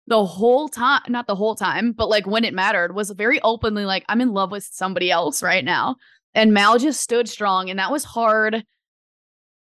the 0.07 0.25
whole 0.25 0.69
time, 0.69 1.01
not 1.09 1.27
the 1.27 1.35
whole 1.35 1.55
time, 1.55 1.91
but 1.91 2.09
like 2.09 2.27
when 2.27 2.45
it 2.45 2.53
mattered, 2.53 2.95
was 2.95 3.09
very 3.11 3.41
openly 3.41 3.85
like, 3.85 4.05
I'm 4.07 4.21
in 4.21 4.33
love 4.33 4.51
with 4.51 4.63
somebody 4.71 5.11
else 5.11 5.43
right 5.43 5.65
now. 5.65 5.95
And 6.37 6.53
Mal 6.53 6.77
just 6.79 7.01
stood 7.01 7.27
strong, 7.27 7.69
and 7.69 7.77
that 7.79 7.91
was 7.91 8.03
hard 8.05 8.63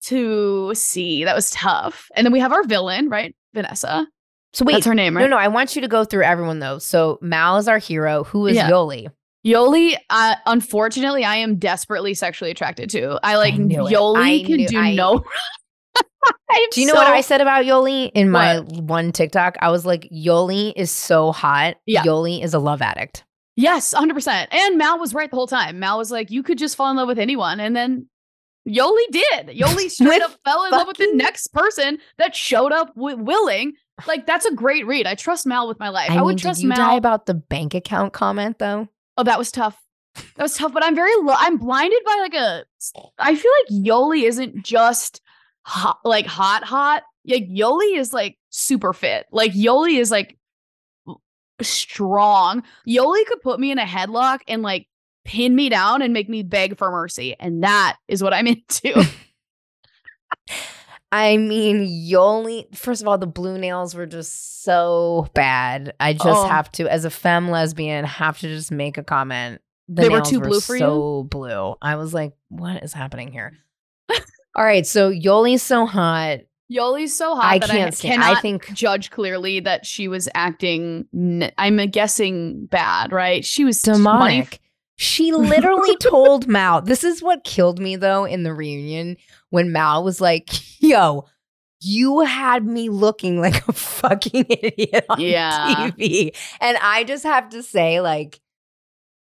to 0.03 0.73
see. 0.75 1.23
That 1.23 1.35
was 1.35 1.51
tough. 1.51 2.07
And 2.15 2.25
then 2.25 2.31
we 2.31 2.39
have 2.39 2.53
our 2.53 2.63
villain, 2.63 3.09
right? 3.09 3.35
Vanessa. 3.53 4.07
So 4.53 4.63
wait, 4.63 4.73
That's 4.73 4.85
her 4.85 4.95
name, 4.95 5.15
right? 5.15 5.21
no, 5.23 5.27
no, 5.27 5.37
I 5.37 5.49
want 5.49 5.75
you 5.75 5.81
to 5.81 5.87
go 5.87 6.03
through 6.05 6.23
everyone 6.23 6.59
though. 6.59 6.79
So 6.79 7.19
Mal 7.21 7.57
is 7.57 7.67
our 7.67 7.77
hero. 7.79 8.23
Who 8.25 8.47
is 8.47 8.55
Yeah. 8.55 8.69
Yoli? 8.69 9.07
Yoli, 9.45 9.95
uh, 10.09 10.35
unfortunately, 10.45 11.23
I 11.25 11.35
am 11.37 11.57
desperately 11.57 12.13
sexually 12.13 12.51
attracted 12.51 12.89
to. 12.91 13.19
I 13.23 13.35
like 13.37 13.53
it. 13.55 13.59
Yoli 13.61 14.17
I 14.17 14.43
can 14.45 14.55
knew- 14.57 14.67
do 14.67 14.79
I- 14.79 14.93
no. 14.95 15.23
Do 16.71 16.81
you 16.81 16.87
know 16.87 16.93
what 16.93 17.07
I 17.07 17.21
said 17.21 17.41
about 17.41 17.65
Yoli 17.65 18.09
in 18.13 18.29
my 18.31 18.59
one 18.59 19.11
TikTok? 19.11 19.57
I 19.61 19.69
was 19.69 19.85
like, 19.85 20.09
Yoli 20.11 20.73
is 20.75 20.89
so 20.91 21.31
hot. 21.31 21.75
Yeah. 21.85 22.03
Yoli 22.03 22.43
is 22.43 22.53
a 22.53 22.59
love 22.59 22.81
addict. 22.81 23.23
Yes, 23.57 23.91
100%. 23.93 24.47
And 24.51 24.77
Mal 24.77 24.99
was 24.99 25.15
right 25.15 25.29
the 25.29 25.35
whole 25.35 25.47
time. 25.47 25.79
Mal 25.79 25.97
was 25.97 26.11
like, 26.11 26.29
you 26.29 26.43
could 26.43 26.59
just 26.59 26.75
fall 26.75 26.91
in 26.91 26.95
love 26.95 27.07
with 27.07 27.17
anyone. 27.17 27.59
And 27.59 27.75
then 27.75 28.07
Yoli 28.69 29.03
did. 29.11 29.47
Yoli 29.47 29.89
straight 29.89 30.21
up 30.21 30.37
fell 30.45 30.63
in 30.65 30.71
love 30.71 30.85
with 30.85 30.97
the 30.97 31.11
next 31.15 31.47
person 31.47 31.97
that 32.19 32.35
showed 32.35 32.71
up 32.71 32.93
wi- 32.95 33.19
willing. 33.19 33.73
Like, 34.05 34.27
that's 34.27 34.45
a 34.45 34.53
great 34.53 34.85
read. 34.85 35.07
I 35.07 35.15
trust 35.15 35.47
Mal 35.47 35.67
with 35.67 35.79
my 35.79 35.89
life. 35.89 36.11
I, 36.11 36.17
I, 36.17 36.21
would 36.21 36.29
mean, 36.29 36.37
trust 36.37 36.59
did 36.59 36.65
you 36.65 36.69
Mal. 36.69 36.77
die 36.77 36.95
about 36.97 37.25
the 37.25 37.33
bank 37.33 37.73
account 37.73 38.13
comment 38.13 38.59
though? 38.59 38.87
Oh, 39.17 39.23
that 39.23 39.39
was 39.39 39.51
tough. 39.51 39.75
That 40.35 40.43
was 40.43 40.55
tough, 40.55 40.71
but 40.71 40.83
I'm 40.83 40.95
very 40.95 41.15
lo- 41.15 41.33
I'm 41.35 41.57
blinded 41.57 42.03
by 42.05 42.17
like 42.19 42.33
a 42.35 42.63
I 43.17 43.35
feel 43.35 43.51
like 43.63 43.85
Yoli 43.85 44.23
isn't 44.23 44.63
just 44.63 45.21
hot 45.63 45.99
like 46.03 46.27
hot 46.27 46.63
hot. 46.63 47.03
Like 47.25 47.47
Yoli 47.47 47.97
is 47.97 48.13
like 48.13 48.37
super 48.49 48.93
fit. 48.93 49.25
Like 49.31 49.53
Yoli 49.53 49.99
is 49.99 50.11
like 50.11 50.37
strong. 51.61 52.63
Yoli 52.87 53.25
could 53.25 53.41
put 53.41 53.59
me 53.59 53.71
in 53.71 53.79
a 53.79 53.85
headlock 53.85 54.39
and 54.47 54.61
like 54.61 54.87
pin 55.25 55.55
me 55.55 55.69
down 55.69 56.01
and 56.01 56.13
make 56.13 56.29
me 56.29 56.43
beg 56.43 56.77
for 56.77 56.89
mercy. 56.91 57.35
And 57.39 57.63
that 57.63 57.97
is 58.07 58.21
what 58.23 58.33
I'm 58.33 58.47
into. 58.47 59.05
I 61.11 61.37
mean, 61.37 61.87
Yoli, 61.87 62.73
first 62.75 63.01
of 63.01 63.07
all, 63.07 63.17
the 63.17 63.27
blue 63.27 63.57
nails 63.57 63.95
were 63.95 64.05
just 64.05 64.63
so 64.63 65.29
bad. 65.33 65.93
I 66.01 66.13
just 66.13 66.25
Oh. 66.27 66.47
have 66.47 66.69
to, 66.73 66.91
as 66.91 67.05
a 67.05 67.09
femme 67.09 67.49
lesbian, 67.49 68.03
have 68.03 68.39
to 68.39 68.47
just 68.47 68.71
make 68.71 68.97
a 68.97 69.03
comment. 69.03 69.61
The 69.87 70.01
They 70.03 70.09
were 70.09 70.19
too 70.21 70.41
blue 70.41 70.59
for 70.59 70.75
you? 70.75 70.79
so 70.79 71.23
blue. 71.23 71.75
I 71.81 71.95
was 71.95 72.13
like, 72.13 72.33
what 72.49 72.83
is 72.83 72.91
happening 72.91 73.31
here? 73.31 73.53
all 74.09 74.65
right, 74.65 74.85
so 74.85 75.09
Yoli's 75.09 75.63
so 75.63 75.85
hot. 75.85 76.39
Yoli's 76.69 77.15
so 77.17 77.35
hot 77.35 77.45
I 77.45 77.59
that 77.59 77.69
can't 77.69 77.87
I 77.87 77.95
stand. 77.95 78.21
cannot 78.21 78.37
I 78.37 78.41
think 78.41 78.73
judge 78.73 79.09
clearly 79.11 79.59
that 79.61 79.85
she 79.85 80.07
was 80.07 80.27
acting 80.35 81.05
n- 81.13 81.51
I'm 81.57 81.77
guessing 81.89 82.65
bad, 82.65 83.11
right? 83.11 83.45
She 83.45 83.63
was 83.63 83.81
demonic. 83.81 84.59
She 84.97 85.31
literally 85.33 85.95
told 85.97 86.47
Mal, 86.47 86.81
this 86.81 87.03
is 87.03 87.21
what 87.23 87.43
killed 87.43 87.79
me 87.79 87.95
though 87.95 88.25
in 88.25 88.43
the 88.43 88.53
reunion 88.53 89.15
when 89.49 89.71
Mal 89.71 90.03
was 90.03 90.19
like, 90.19 90.49
yo, 90.81 91.25
you 91.79 92.21
had 92.21 92.65
me 92.65 92.89
looking 92.89 93.39
like 93.39 93.67
a 93.67 93.73
fucking 93.73 94.45
idiot 94.49 95.05
on 95.09 95.19
Yeah. 95.21 95.91
TV. 95.91 96.35
And 96.59 96.77
I 96.81 97.03
just 97.03 97.23
have 97.23 97.49
to 97.49 97.61
say, 97.63 98.01
like, 98.01 98.41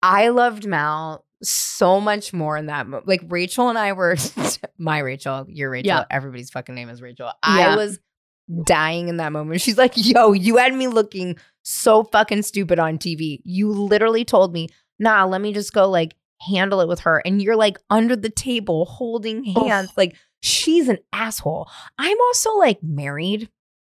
I 0.03 0.29
loved 0.29 0.67
Mal 0.67 1.24
so 1.45 2.01
much 2.01 2.33
more 2.33 2.57
in 2.57 2.67
that. 2.67 2.87
Mo- 2.87 3.03
like, 3.05 3.23
Rachel 3.29 3.69
and 3.69 3.79
I 3.79 3.93
were, 3.93 4.17
my 4.79 4.99
Rachel, 4.99 5.47
your 5.49 5.71
Rachel, 5.71 5.89
Yeah. 5.89 6.05
everybody's 6.11 6.51
fucking 6.51 6.75
name 6.75 6.89
is 6.89 7.03
Rachel. 7.03 7.27
Yeah. 7.47 7.73
I 7.73 7.77
was 7.77 7.99
dying 8.65 9.09
in 9.09 9.17
that 9.19 9.33
moment. 9.33 9.61
She's 9.61 9.79
like, 9.79 9.93
yo, 9.97 10.33
you 10.33 10.57
had 10.57 10.75
me 10.75 10.87
looking 10.87 11.37
so 11.63 12.05
fucking 12.05 12.43
stupid 12.43 12.79
on 12.79 12.99
TV. 12.99 13.41
You 13.45 13.71
literally 13.71 14.25
told 14.25 14.53
me, 14.53 14.69
nah, 14.99 15.25
let 15.25 15.41
me 15.41 15.53
just 15.53 15.73
go 15.73 15.89
like 15.89 16.15
handle 16.41 16.81
it 16.81 16.89
with 16.89 17.01
her. 17.01 17.23
And 17.25 17.41
you're 17.43 17.57
like 17.57 17.79
under 17.91 18.17
the 18.17 18.31
table 18.31 18.85
holding 18.85 19.55
oh. 19.57 19.67
hands. 19.67 19.91
Like 19.97 20.17
she's 20.43 20.89
an 20.89 20.99
asshole. 21.13 21.69
I'm 21.99 22.21
also 22.21 22.57
like 22.57 22.83
married. 22.83 23.49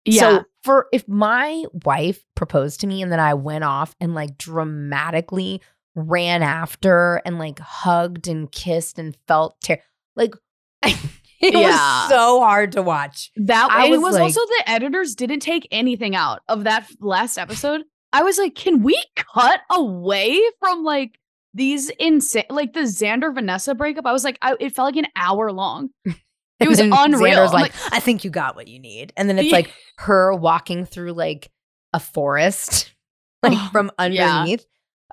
Yeah. 0.05 0.21
So 0.21 0.45
for 0.63 0.87
if 0.93 1.07
my 1.07 1.65
wife 1.85 2.25
proposed 2.35 2.81
to 2.81 2.87
me 2.87 3.03
and 3.03 3.13
then 3.13 3.21
I 3.21 3.35
went 3.35 3.65
off 3.65 3.95
and 4.01 4.15
like 4.15 4.39
dramatically 4.39 5.61
ran 5.99 6.43
after 6.43 7.21
and 7.25 7.39
like 7.39 7.59
hugged 7.59 8.29
and 8.29 8.51
kissed 8.53 8.99
and 8.99 9.17
felt 9.27 9.61
ter- 9.63 9.83
like 10.17 10.33
it 10.83 10.97
Yeah. 11.41 11.61
was 12.03 12.09
so 12.09 12.41
hard 12.41 12.73
to 12.73 12.83
watch. 12.83 13.31
that 13.37 13.69
I 13.71 13.89
was 13.89 14.01
was 14.01 14.15
like- 14.15 14.23
also 14.23 14.41
the 14.41 14.63
editors 14.67 15.15
didn't 15.15 15.41
take 15.41 15.67
anything 15.71 16.15
out 16.17 16.41
of 16.49 16.65
that 16.65 16.89
last 17.01 17.39
episode. 17.39 17.83
I 18.13 18.23
was 18.23 18.39
like, 18.39 18.55
can 18.55 18.83
we 18.83 19.03
cut 19.17 19.61
away 19.71 20.41
from 20.61 20.83
like 20.85 21.19
these 21.55 21.91
insane 21.99 22.45
like 22.49 22.73
the 22.73 22.81
Xander 22.81 23.35
Vanessa 23.35 23.75
breakup? 23.75 24.07
I 24.07 24.13
was 24.13 24.25
like, 24.25 24.39
I, 24.41 24.57
it 24.61 24.75
felt 24.75 24.87
like 24.95 25.05
an 25.05 25.11
hour 25.17 25.53
long. 25.53 25.91
It 26.61 26.67
was 26.69 26.81
unreal. 26.81 27.37
Xander's 27.37 27.53
I'm 27.55 27.61
like, 27.61 27.73
I 27.93 28.01
think 28.01 28.25
you 28.25 28.31
got 28.31 28.57
what 28.57 28.67
you 28.67 28.81
need. 28.81 29.13
And 29.17 29.29
then 29.29 29.39
it's 29.39 29.53
like 29.53 29.73
her 29.99 30.35
walking 30.35 30.87
through 30.87 31.13
like 31.13 31.53
a 31.93 32.01
forest, 32.01 32.93
like 33.45 33.53
Oh, 33.57 33.69
from 33.71 33.93
yeah. 34.11 34.45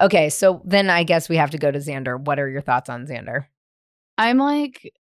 Okay, 0.01 0.29
so 0.29 0.61
then 0.65 0.89
I 0.89 1.03
guess 1.03 1.29
we 1.29 1.37
have 1.37 1.51
to 1.51 1.57
go 1.57 1.71
to 1.71 1.79
Xander. 1.79 2.19
What 2.19 2.39
are 2.39 2.49
your 2.49 2.61
thoughts 2.61 2.89
on 2.89 3.05
Xander? 3.07 3.45
I'm 4.17 4.37
like, 4.37 4.91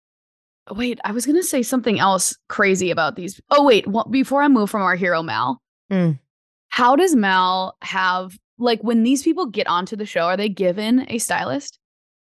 wait, 0.70 1.00
I 1.04 1.12
was 1.12 1.26
gonna 1.26 1.42
say 1.42 1.62
something 1.62 1.98
else 1.98 2.36
crazy 2.48 2.90
about 2.90 3.16
these. 3.16 3.40
Oh 3.50 3.64
wait, 3.64 3.86
well, 3.86 4.06
before 4.10 4.42
I 4.42 4.48
move 4.48 4.70
from 4.70 4.82
our 4.82 4.96
hero 4.96 5.22
Mal, 5.22 5.60
Mm. 5.92 6.18
how 6.68 6.96
does 6.96 7.14
Mal 7.14 7.76
have 7.82 8.38
like 8.58 8.80
when 8.82 9.02
these 9.02 9.22
people 9.22 9.46
get 9.46 9.66
onto 9.66 9.96
the 9.96 10.06
show? 10.06 10.22
Are 10.22 10.36
they 10.36 10.48
given 10.48 11.04
a 11.10 11.18
stylist? 11.18 11.78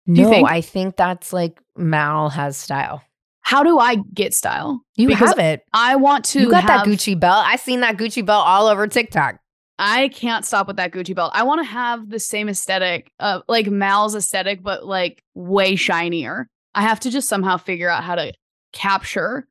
No, 0.06 0.22
you 0.22 0.28
think? 0.28 0.48
I 0.48 0.60
think 0.60 0.96
that's 0.96 1.32
like 1.32 1.60
Mal 1.76 2.28
has 2.28 2.56
style. 2.56 3.02
How 3.40 3.62
do 3.64 3.78
I 3.80 3.96
get 4.14 4.32
style? 4.34 4.80
You 4.96 5.08
Because 5.08 5.30
have 5.30 5.38
it. 5.38 5.64
I 5.72 5.96
want 5.96 6.24
to. 6.26 6.40
You 6.40 6.50
got 6.50 6.66
that 6.68 6.86
Gucci 6.86 7.18
belt. 7.18 7.44
I 7.46 7.56
seen 7.56 7.80
that 7.80 7.96
Gucci 7.96 8.24
belt 8.24 8.46
all 8.46 8.68
over 8.68 8.86
TikTok. 8.86 9.39
I 9.80 10.08
can't 10.08 10.44
stop 10.44 10.66
with 10.66 10.76
that 10.76 10.92
Gucci 10.92 11.14
belt. 11.14 11.32
I 11.34 11.42
want 11.42 11.60
to 11.60 11.64
have 11.64 12.10
the 12.10 12.20
same 12.20 12.50
aesthetic, 12.50 13.10
uh, 13.18 13.40
like 13.48 13.66
Mal's 13.68 14.14
aesthetic, 14.14 14.62
but 14.62 14.84
like 14.84 15.24
way 15.34 15.74
shinier. 15.74 16.48
I 16.74 16.82
have 16.82 17.00
to 17.00 17.10
just 17.10 17.28
somehow 17.28 17.56
figure 17.56 17.88
out 17.88 18.04
how 18.04 18.14
to 18.14 18.32
capture 18.72 19.48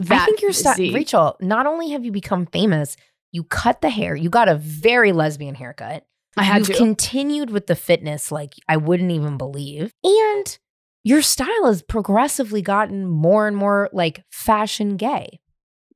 that. 0.00 0.22
I 0.22 0.24
think 0.24 0.42
your 0.42 0.52
style, 0.52 0.74
physique. 0.74 0.94
Rachel. 0.94 1.36
Not 1.40 1.66
only 1.66 1.90
have 1.90 2.04
you 2.04 2.10
become 2.10 2.46
famous, 2.46 2.96
you 3.30 3.44
cut 3.44 3.80
the 3.80 3.90
hair. 3.90 4.16
You 4.16 4.28
got 4.28 4.48
a 4.48 4.56
very 4.56 5.12
lesbian 5.12 5.54
haircut. 5.54 6.04
I 6.36 6.42
had 6.42 6.58
You've 6.58 6.68
to. 6.68 6.74
continued 6.74 7.50
with 7.50 7.66
the 7.66 7.76
fitness 7.76 8.32
like 8.32 8.54
I 8.68 8.76
wouldn't 8.76 9.12
even 9.12 9.36
believe. 9.36 9.94
And 10.02 10.58
your 11.04 11.22
style 11.22 11.66
has 11.66 11.82
progressively 11.82 12.60
gotten 12.60 13.06
more 13.06 13.46
and 13.46 13.56
more 13.56 13.88
like 13.92 14.24
fashion 14.30 14.96
gay. 14.96 15.40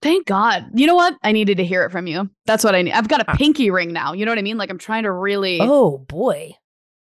Thank 0.04 0.26
God. 0.26 0.66
You 0.74 0.86
know 0.86 0.94
what? 0.94 1.16
I 1.24 1.32
needed 1.32 1.56
to 1.56 1.64
hear 1.64 1.82
it 1.82 1.90
from 1.90 2.06
you. 2.06 2.28
That's 2.46 2.62
what 2.62 2.74
I 2.74 2.82
need. 2.82 2.92
I've 2.92 3.08
got 3.08 3.20
a 3.22 3.24
Ah. 3.26 3.34
pinky 3.36 3.70
ring 3.70 3.92
now. 3.92 4.12
You 4.12 4.26
know 4.26 4.30
what 4.30 4.38
I 4.38 4.42
mean? 4.42 4.58
Like 4.58 4.70
I'm 4.70 4.78
trying 4.78 5.02
to 5.04 5.10
really. 5.10 5.58
Oh 5.62 5.96
boy. 5.98 6.52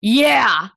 Yeah. 0.01 0.69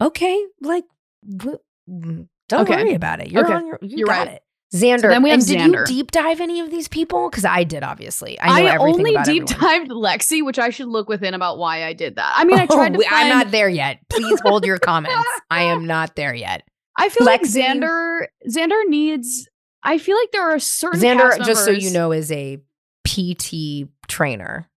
Okay. 0.00 0.44
Like, 0.60 0.84
w- 1.28 1.58
mm, 1.90 2.28
don't 2.48 2.60
Okay. 2.70 2.76
worry 2.84 2.94
about 2.94 3.20
it. 3.20 3.30
You're 3.32 3.44
Okay. 3.44 3.54
on 3.54 3.66
your. 3.66 3.78
You 3.82 3.98
You're 3.98 4.06
got 4.06 4.26
right. 4.28 4.36
it. 4.36 4.42
Xander. 4.74 5.02
then 5.08 5.22
we 5.22 5.30
have 5.30 5.38
and 5.40 5.46
did 5.48 5.58
Xander. 5.58 5.78
you 5.80 5.84
deep 5.86 6.10
dive 6.10 6.40
any 6.40 6.60
of 6.60 6.70
these 6.70 6.88
people? 6.88 7.30
Because 7.30 7.44
I 7.44 7.62
did, 7.64 7.82
obviously. 7.84 8.38
I 8.40 8.46
know 8.62 8.66
I, 8.68 8.74
everything 8.74 8.94
only 9.06 9.10
deep 9.24 9.44
everyone. 9.44 9.78
dived 9.86 9.90
Lexi, 9.90 10.44
which 10.44 10.58
I 10.58 10.70
should 10.70 10.88
look 10.88 11.08
within 11.08 11.34
about 11.34 11.58
why 11.58 11.84
I 11.84 11.92
did 11.92 12.16
that. 12.16 12.32
I 12.36 12.44
mean, 12.44 12.58
I 12.58 12.66
tried 12.78 12.92
to 12.94 12.98
Oh, 12.98 13.02
find. 13.08 13.28
I'm 13.32 13.38
not 13.38 13.50
there 13.52 13.68
yet. 13.68 13.98
Please 14.10 14.38
hold 14.40 14.64
your 14.66 14.78
comments. 14.78 15.26
I 15.50 15.62
am 15.62 15.84
not 15.96 16.14
there 16.16 16.34
yet. 16.34 16.62
I 16.96 17.08
feel 17.08 17.26
like 17.26 17.42
Xander. 17.42 18.26
Xander 18.48 18.80
needs. 18.88 19.48
I 19.86 19.98
feel 19.98 20.16
like 20.16 20.32
there 20.32 20.50
are 20.54 20.58
certain 20.58 21.00
Xander, 21.00 21.44
just 21.44 21.64
so 21.64 21.70
you 21.70 21.90
know, 21.90 22.12
is 22.12 22.30
a 22.32 22.58
PT 23.06 23.88
trainer. 24.08 24.68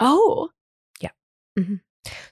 Oh, 0.00 0.50
Yeah. 1.00 1.10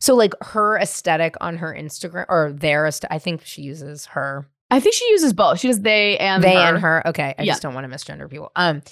So 0.00 0.14
like 0.14 0.34
her 0.42 0.76
aesthetic 0.76 1.34
on 1.40 1.56
her 1.56 1.74
Instagram 1.74 2.26
or 2.28 2.52
their 2.52 2.86
aesthetic, 2.86 3.14
I 3.14 3.18
think 3.18 3.42
she 3.44 3.62
uses 3.62 4.06
her 4.06 4.46
I 4.70 4.80
think 4.80 4.94
she 4.94 5.08
uses 5.10 5.32
both. 5.32 5.60
She 5.60 5.68
does 5.68 5.80
they 5.80 6.18
and 6.18 6.42
they 6.42 6.54
her. 6.54 6.60
and 6.60 6.78
her. 6.78 7.06
Okay, 7.08 7.34
I 7.38 7.42
Yeah. 7.42 7.52
just 7.52 7.62
don't 7.62 7.74
want 7.74 7.88
to 7.90 7.94
misgender 7.96 8.28
people. 8.28 8.50
Um, 8.56 8.82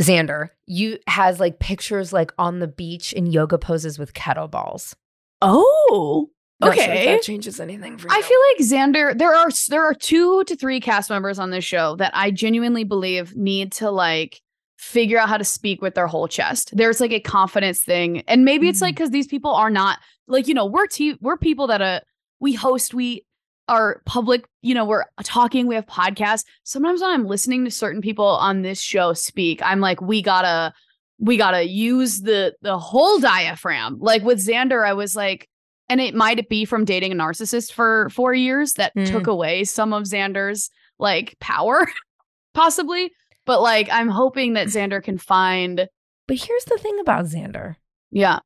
Xander, 0.00 0.48
you 0.66 0.98
has 1.08 1.38
like 1.40 1.58
pictures 1.58 2.12
like 2.12 2.32
on 2.38 2.58
the 2.60 2.66
beach 2.68 3.12
in 3.12 3.26
yoga 3.26 3.58
poses 3.58 3.98
with 3.98 4.14
kettlebells. 4.14 4.94
Oh, 5.42 6.30
Not 6.60 6.74
sure 6.74 6.84
okay. 6.84 7.06
that 7.06 7.22
changes 7.22 7.60
anything 7.60 7.98
for 7.98 8.08
you. 8.08 8.14
I 8.16 8.22
feel 8.22 8.38
like 8.50 8.66
Xander. 8.66 9.18
There 9.18 9.34
are 9.34 9.48
there 9.68 9.84
are 9.84 9.94
two 9.94 10.42
to 10.44 10.56
three 10.56 10.80
cast 10.80 11.10
members 11.10 11.38
on 11.38 11.50
this 11.50 11.64
show 11.64 11.96
that 11.96 12.12
I 12.14 12.30
genuinely 12.30 12.84
believe 12.84 13.36
need 13.36 13.72
to 13.72 13.90
like 13.90 14.40
figure 14.78 15.18
out 15.18 15.28
how 15.28 15.36
to 15.36 15.44
speak 15.44 15.82
with 15.82 15.94
their 15.94 16.06
whole 16.06 16.28
chest. 16.28 16.70
There's 16.74 17.00
like 17.00 17.12
a 17.12 17.20
confidence 17.20 17.82
thing, 17.82 18.22
and 18.28 18.44
maybe 18.44 18.68
it's 18.68 18.80
like 18.80 18.94
Mm. 18.94 18.98
because 18.98 19.10
these 19.10 19.26
people 19.26 19.52
are 19.52 19.70
not 19.70 19.98
like 20.28 20.48
you 20.48 20.54
know 20.54 20.64
we're 20.66 20.86
we're 21.20 21.36
people 21.36 21.66
that 21.66 21.82
uh 21.82 22.00
we 22.40 22.54
host 22.54 22.94
we 22.94 23.24
are 23.68 24.00
public 24.06 24.46
you 24.62 24.74
know 24.74 24.84
we're 24.84 25.04
talking 25.24 25.66
we 25.66 25.74
have 25.74 25.86
podcasts 25.86 26.44
sometimes 26.62 27.00
when 27.00 27.10
i'm 27.10 27.26
listening 27.26 27.64
to 27.64 27.70
certain 27.70 28.00
people 28.00 28.24
on 28.24 28.62
this 28.62 28.80
show 28.80 29.12
speak 29.12 29.60
i'm 29.64 29.80
like 29.80 30.00
we 30.00 30.22
gotta 30.22 30.72
we 31.18 31.36
gotta 31.36 31.64
use 31.64 32.20
the 32.20 32.54
the 32.62 32.78
whole 32.78 33.18
diaphragm 33.18 33.96
like 33.98 34.22
with 34.22 34.38
xander 34.38 34.86
i 34.86 34.92
was 34.92 35.16
like 35.16 35.48
and 35.88 36.00
it 36.00 36.14
might 36.14 36.48
be 36.48 36.64
from 36.64 36.84
dating 36.84 37.12
a 37.12 37.14
narcissist 37.16 37.72
for 37.72 38.08
four 38.10 38.34
years 38.34 38.74
that 38.74 38.94
Mm. 38.96 39.06
took 39.10 39.26
away 39.26 39.64
some 39.64 39.92
of 39.92 40.04
xander's 40.04 40.70
like 40.98 41.36
power 41.40 41.86
possibly 42.54 43.12
but 43.44 43.60
like 43.62 43.88
i'm 43.90 44.08
hoping 44.08 44.54
that 44.54 44.68
xander 44.68 45.02
can 45.02 45.18
find 45.18 45.88
but 46.28 46.36
here's 46.38 46.64
the 46.64 46.78
thing 46.78 46.98
about 47.00 47.26
Xander. 47.26 47.76
yeah 48.10 48.40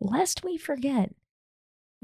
Lest 0.00 0.44
we 0.44 0.56
forget, 0.58 1.10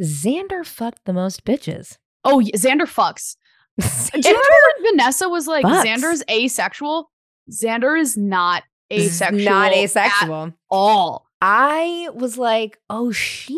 Xander 0.01 0.65
fucked 0.65 1.05
the 1.05 1.13
most 1.13 1.45
bitches. 1.45 1.99
oh 2.25 2.43
xander 2.55 2.83
fucks 2.83 3.37
Do 3.79 3.85
you 3.87 3.91
Xander 3.91 4.25
remember 4.25 4.43
when 4.83 4.97
Vanessa 4.99 5.29
was 5.31 5.47
like, 5.47 5.65
Fucks. 5.65 5.85
Xander's 5.87 6.23
asexual? 6.31 7.11
Xander 7.51 7.99
is 7.99 8.17
not 8.19 8.65
asexual. 8.93 9.45
not 9.45 9.73
asexual. 9.73 10.45
At 10.49 10.53
all. 10.71 11.27
I 11.41 12.09
was 12.13 12.37
like, 12.37 12.79
oh, 12.91 13.13
she, 13.13 13.55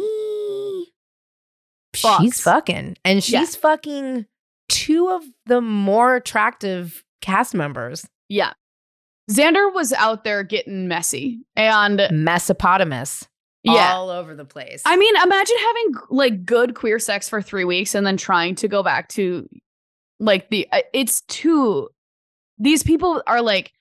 Fucks. 1.95 2.21
she's 2.21 2.41
fucking, 2.41 2.97
and 3.05 3.23
she's 3.23 3.33
Yeah. 3.55 3.61
fucking 3.61 4.27
two 4.69 5.09
of 5.09 5.23
the 5.47 5.61
more 5.61 6.17
attractive 6.17 7.05
cast 7.21 7.55
members. 7.55 8.07
Yeah. 8.29 8.53
Xander 9.31 9.73
was 9.73 9.93
out 9.95 10.25
there 10.25 10.43
getting 10.43 10.87
messy. 10.89 11.41
And 11.57 11.99
Mesopotamus, 12.11 13.27
yeah. 13.63 13.93
all 13.95 14.11
over 14.11 14.35
the 14.35 14.45
place. 14.45 14.83
I 14.85 14.97
mean, 14.97 15.15
imagine 15.23 15.57
having 15.59 15.95
like 16.11 16.45
good 16.45 16.75
queer 16.75 16.99
sex 16.99 17.29
for 17.29 17.41
three 17.41 17.65
weeks 17.65 17.95
and 17.95 18.07
then 18.07 18.17
trying 18.17 18.55
to 18.57 18.69
go 18.69 18.83
back 18.83 19.09
to 19.11 19.49
like 20.21 20.51
the, 20.51 20.69
uh, 20.73 20.81
it's 20.93 21.23
too, 21.23 21.89
these 22.59 22.83
people 22.83 23.23
are 23.27 23.41
like 23.43 23.73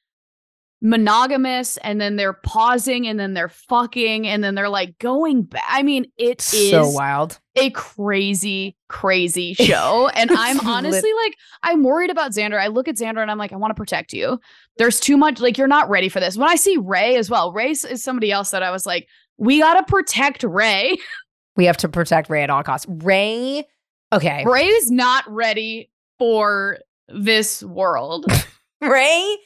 monogamous 0.84 1.78
and 1.78 2.00
then 2.00 2.18
they're 2.18 2.34
pausing 2.34 3.08
and 3.08 3.18
then 3.18 3.34
they're 3.34 3.48
fucking 3.48 4.28
and 4.28 4.44
then 4.44 4.54
they're 4.54 4.70
like 4.70 5.00
going 5.00 5.44
back. 5.44 5.64
I 5.68 5.82
mean, 5.82 6.06
it 6.18 6.42
is 6.54 6.70
so 6.70 6.90
wild. 6.90 7.40
a 7.56 7.70
crazy, 7.72 8.76
crazy 8.90 9.54
show. 9.54 10.12
And 10.16 10.30
I'm 10.32 10.60
honestly 10.68 11.12
like, 11.24 11.38
I'm 11.64 11.84
worried 11.84 12.10
about 12.10 12.32
Xander. 12.32 12.60
I 12.60 12.68
look 12.68 12.88
at 12.90 12.96
Xander 12.96 13.22
and 13.22 13.32
I'm 13.32 13.38
like, 13.38 13.54
I 13.54 13.56
want 13.56 13.72
to 13.72 13.76
protect 13.76 14.12
you. 14.12 14.40
There's 14.78 15.00
too 15.00 15.16
much, 15.16 15.40
like, 15.40 15.58
you're 15.58 15.68
not 15.68 15.90
ready 15.90 16.10
for 16.10 16.20
this. 16.20 16.38
When 16.38 16.50
I 16.50 16.56
see 16.56 16.78
Ray 16.78 17.16
as 17.16 17.30
well, 17.30 17.54
Ray 17.54 17.72
is 17.72 18.04
somebody 18.04 18.32
else 18.32 18.52
that 18.52 18.62
I 18.62 18.70
was 18.70 18.86
like, 18.86 19.08
we 19.38 19.60
got 19.60 19.76
to 19.76 19.84
protect 19.84 20.44
Ray. 20.44 20.98
We 21.56 21.66
have 21.66 21.78
to 21.78 21.88
protect 21.88 22.32
Ray 22.32 22.42
at 22.42 22.50
all 22.50 22.64
costs. 22.64 22.88
Ray, 22.90 23.68
okay, 24.12 24.44
Ray 24.44 24.66
is 24.66 24.90
not 24.90 25.24
ready 25.32 25.92
for 26.18 26.80
this 27.10 27.62
world. 27.62 28.26
Ray. 28.82 29.38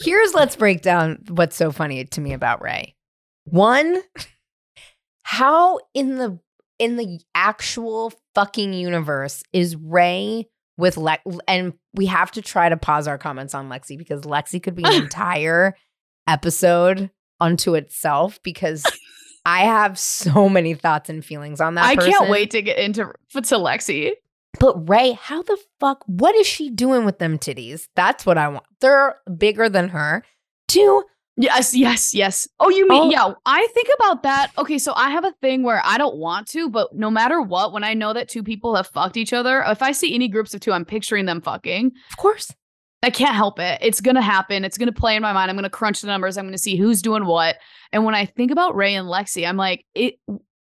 Here's 0.00 0.34
let's 0.34 0.56
break 0.56 0.82
down 0.82 1.24
what's 1.28 1.56
so 1.56 1.70
funny 1.70 2.04
to 2.04 2.20
me 2.20 2.32
about 2.32 2.62
Ray. 2.62 2.94
One, 3.44 4.02
how 5.22 5.80
in 5.94 6.16
the 6.16 6.38
in 6.78 6.96
the 6.96 7.20
actual 7.34 8.12
fucking 8.34 8.72
universe 8.72 9.42
is 9.52 9.76
Ray 9.76 10.48
with 10.76 10.96
Lex? 10.96 11.22
And 11.46 11.74
we 11.92 12.06
have 12.06 12.30
to 12.32 12.42
try 12.42 12.68
to 12.68 12.76
pause 12.76 13.06
our 13.06 13.18
comments 13.18 13.54
on 13.54 13.68
Lexi 13.68 13.96
because 13.96 14.22
Lexi 14.22 14.62
could 14.62 14.74
be 14.74 14.84
an 14.84 14.92
entire 15.02 15.76
episode 16.26 17.10
unto 17.40 17.74
itself 17.74 18.40
because 18.42 18.84
I 19.46 19.64
have 19.64 19.98
so 19.98 20.48
many 20.48 20.74
thoughts 20.74 21.10
and 21.10 21.24
feelings 21.24 21.60
on 21.60 21.74
that. 21.74 21.84
I 21.84 21.96
can't 21.96 22.30
wait 22.30 22.50
to 22.52 22.62
get 22.62 22.78
into 22.78 23.12
to 23.32 23.40
Lexi. 23.40 24.12
But 24.60 24.88
Ray, 24.88 25.12
how 25.12 25.42
the 25.42 25.58
fuck? 25.80 26.04
What 26.06 26.34
is 26.36 26.46
she 26.46 26.70
doing 26.70 27.04
with 27.04 27.18
them 27.18 27.38
titties? 27.38 27.88
That's 27.96 28.24
what 28.24 28.38
I 28.38 28.48
want. 28.48 28.64
They're 28.80 29.16
bigger 29.36 29.68
than 29.68 29.88
her. 29.88 30.24
Two, 30.68 31.04
Yes, 31.36 31.74
yes, 31.74 32.14
yes. 32.14 32.46
Oh, 32.60 32.68
you 32.70 32.88
mean 32.88 33.02
Oh. 33.02 33.10
yeah? 33.10 33.34
I 33.44 33.66
think 33.74 33.88
about 33.98 34.22
that. 34.22 34.52
Okay, 34.56 34.78
so 34.78 34.92
I 34.94 35.10
have 35.10 35.24
a 35.24 35.32
thing 35.42 35.64
where 35.64 35.82
I 35.84 35.98
don't 35.98 36.16
want 36.16 36.46
to, 36.50 36.70
but 36.70 36.94
no 36.94 37.10
matter 37.10 37.42
what, 37.42 37.72
when 37.72 37.82
I 37.82 37.92
know 37.92 38.12
that 38.12 38.28
two 38.28 38.44
people 38.44 38.76
have 38.76 38.86
fucked 38.86 39.16
each 39.16 39.32
other, 39.32 39.64
if 39.66 39.82
I 39.82 39.90
see 39.90 40.14
any 40.14 40.28
groups 40.28 40.54
of 40.54 40.60
two, 40.60 40.70
I'm 40.72 40.84
picturing 40.84 41.26
them 41.26 41.40
fucking. 41.40 41.90
of 42.10 42.16
course. 42.16 42.54
I 43.02 43.10
can't 43.10 43.34
help 43.34 43.58
it. 43.58 43.80
It's 43.82 44.00
going 44.00 44.14
to 44.14 44.22
happen. 44.22 44.64
It's 44.64 44.78
going 44.78 44.86
to 44.86 44.92
play 44.98 45.16
in 45.16 45.22
my 45.22 45.32
mind. 45.32 45.50
I'm 45.50 45.56
going 45.56 45.64
to 45.64 45.70
crunch 45.70 46.00
the 46.00 46.06
numbers. 46.06 46.38
I'm 46.38 46.44
going 46.44 46.52
to 46.52 46.58
see 46.58 46.76
who's 46.76 47.02
doing 47.02 47.26
what. 47.26 47.56
And 47.92 48.04
when 48.04 48.14
I 48.14 48.24
think 48.26 48.50
about 48.52 48.76
Ray 48.76 48.94
and 48.94 49.08
Lexi, 49.08 49.46
I'm 49.46 49.56
like, 49.58 49.84
it 49.94 50.14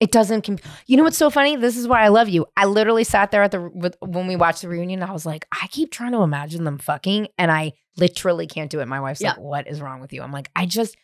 It 0.01 0.11
doesn't. 0.11 0.41
Comp- 0.41 0.61
you 0.87 0.97
know 0.97 1.03
what's 1.03 1.17
so 1.17 1.29
funny? 1.29 1.55
This 1.55 1.77
is 1.77 1.87
why 1.87 2.03
I 2.03 2.09
love 2.09 2.27
you. 2.27 2.45
I 2.57 2.65
literally 2.65 3.03
sat 3.05 3.31
there 3.31 3.43
at 3.43 3.51
the 3.51 3.69
with, 3.73 3.95
when 4.01 4.27
we 4.27 4.35
watched 4.35 4.63
the 4.63 4.67
reunion. 4.67 5.03
I 5.03 5.11
was 5.11 5.25
like, 5.25 5.45
I 5.53 5.67
keep 5.67 5.91
trying 5.91 6.11
to 6.13 6.23
imagine 6.23 6.63
them 6.65 6.77
fucking, 6.79 7.27
and 7.37 7.51
I 7.51 7.73
literally 7.97 8.47
can't 8.47 8.69
do 8.71 8.79
it. 8.81 8.87
My 8.87 8.99
wife's 8.99 9.21
Yeah. 9.21 9.29
like, 9.29 9.39
"What 9.39 9.67
is 9.67 9.79
wrong 9.79 10.01
with 10.01 10.11
you?" 10.11 10.21
I'm 10.23 10.31
like, 10.33 10.49
I 10.55 10.65
just 10.65 10.97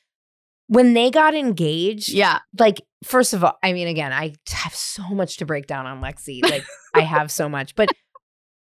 when 0.68 0.94
they 0.94 1.10
got 1.12 1.34
engaged. 1.36 2.10
yeah. 2.10 2.40
Like, 2.60 2.82
first 3.06 3.34
of 3.34 3.44
all, 3.44 3.58
I 3.64 3.72
mean, 3.72 3.88
again, 3.88 4.12
I 4.12 4.34
have 4.50 4.76
so 4.76 5.04
much 5.10 5.38
to 5.38 5.46
break 5.46 5.66
down 5.68 5.86
on 5.86 6.02
Lexi. 6.02 6.42
Like, 6.44 6.66
I 6.94 7.02
have 7.02 7.32
so 7.32 7.48
much, 7.48 7.76
but. 7.76 7.90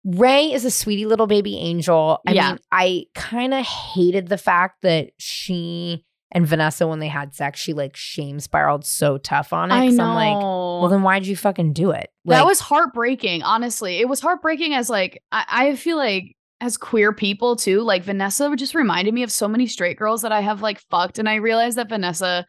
Ray 0.05 0.53
is 0.53 0.63
a 0.63 0.71
sweetie 0.71 1.05
little 1.05 1.27
baby 1.27 1.57
angel. 1.57 2.21
I 2.25 2.31
Yeah. 2.31 2.49
mean, 2.51 2.59
I 2.71 3.03
kind 3.15 3.53
of 3.53 3.65
hated 3.65 4.27
the 4.29 4.37
fact 4.37 4.81
that 4.83 5.09
she 5.17 6.05
and 6.31 6.45
Vanessa, 6.45 6.87
when 6.87 6.99
they 6.99 7.07
had 7.07 7.33
sex, 7.33 7.59
she 7.59 7.73
like 7.73 7.95
shame 7.95 8.39
spiraled 8.39 8.85
so 8.85 9.17
tough 9.17 9.51
on 9.53 9.71
it. 9.71 9.75
I 9.75 9.87
know. 9.87 10.03
I'm 10.03 10.15
like, 10.15 10.37
well, 10.43 10.87
then 10.89 11.01
why'd 11.01 11.25
you 11.25 11.35
fucking 11.35 11.73
do 11.73 11.91
it? 11.91 12.09
that 12.25 12.45
was 12.45 12.59
heartbreaking, 12.59 13.41
honestly. 13.43 13.97
It 13.97 14.07
was 14.07 14.19
heartbreaking 14.21 14.73
as 14.73 14.89
like 14.89 15.23
I, 15.31 15.45
I 15.49 15.75
feel 15.75 15.97
like 15.97 16.35
as 16.61 16.77
queer 16.77 17.13
people 17.13 17.55
too, 17.55 17.81
like 17.81 18.03
Vanessa 18.03 18.53
just 18.55 18.75
reminded 18.75 19.13
me 19.13 19.23
of 19.23 19.31
so 19.31 19.47
many 19.47 19.65
straight 19.65 19.97
girls 19.97 20.21
that 20.21 20.31
I 20.31 20.41
have 20.41 20.61
like 20.61 20.79
fucked. 20.91 21.17
And 21.17 21.27
I 21.29 21.35
realized 21.35 21.77
that 21.77 21.89
Vanessa 21.89 22.45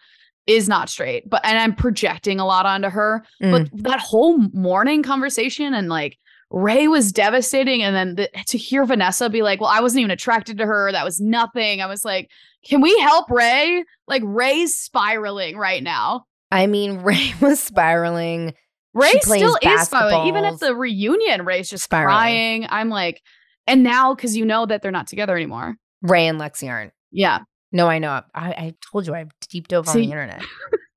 is 0.46 0.68
not 0.68 0.88
straight, 0.88 1.30
but 1.30 1.40
and 1.44 1.56
I'm 1.58 1.74
projecting 1.74 2.40
a 2.40 2.46
lot 2.46 2.66
onto 2.66 2.88
her. 2.88 3.24
mm, 3.42 3.50
But 3.52 3.82
that 3.84 4.00
whole 4.00 4.38
morning 4.52 5.02
conversation 5.02 5.74
and 5.74 5.88
like 5.88 6.18
Rae 6.50 6.88
was 6.88 7.12
devastating. 7.12 7.82
And 7.82 7.94
then 7.94 8.14
the, 8.16 8.44
to 8.46 8.58
hear 8.58 8.84
Vanessa 8.84 9.30
be 9.30 9.42
like, 9.42 9.60
well, 9.60 9.70
I 9.70 9.80
wasn't 9.80 10.00
even 10.00 10.10
attracted 10.10 10.58
to 10.58 10.66
her. 10.66 10.90
That 10.92 11.04
was 11.04 11.20
nothing. 11.20 11.80
I 11.80 11.86
was 11.86 12.04
like, 12.04 12.30
can 12.64 12.80
we 12.80 12.98
help 12.98 13.30
Rae? 13.30 13.84
Like 14.06 14.22
Rae's 14.24 14.76
spiraling 14.76 15.56
right 15.56 15.82
now. 15.82 16.24
I 16.50 16.66
mean, 16.66 16.98
Rae 17.02 17.32
was 17.40 17.60
spiraling. 17.60 18.54
Rae 18.92 19.20
still 19.20 19.56
is 19.62 19.82
spiraling. 19.82 20.26
Even 20.26 20.44
at 20.44 20.58
the 20.58 20.74
reunion, 20.74 21.44
Rae's 21.44 21.70
just 21.70 21.84
Spiraling. 21.84 22.08
crying. 22.08 22.66
I'm 22.68 22.88
like, 22.88 23.22
and 23.68 23.84
now 23.84 24.14
because 24.14 24.36
you 24.36 24.44
know 24.44 24.66
that 24.66 24.82
they're 24.82 24.90
not 24.90 25.06
together 25.06 25.36
anymore. 25.36 25.76
Rae 26.02 26.26
and 26.26 26.40
Lexi 26.40 26.68
aren't. 26.68 26.92
Yeah. 27.12 27.40
No, 27.70 27.86
I 27.86 28.00
know. 28.00 28.22
I, 28.34 28.50
I 28.50 28.74
told 28.90 29.06
you 29.06 29.14
I 29.14 29.26
deep 29.48 29.68
dove 29.68 29.88
on 29.88 29.96
the 29.96 30.02
internet. 30.02 30.42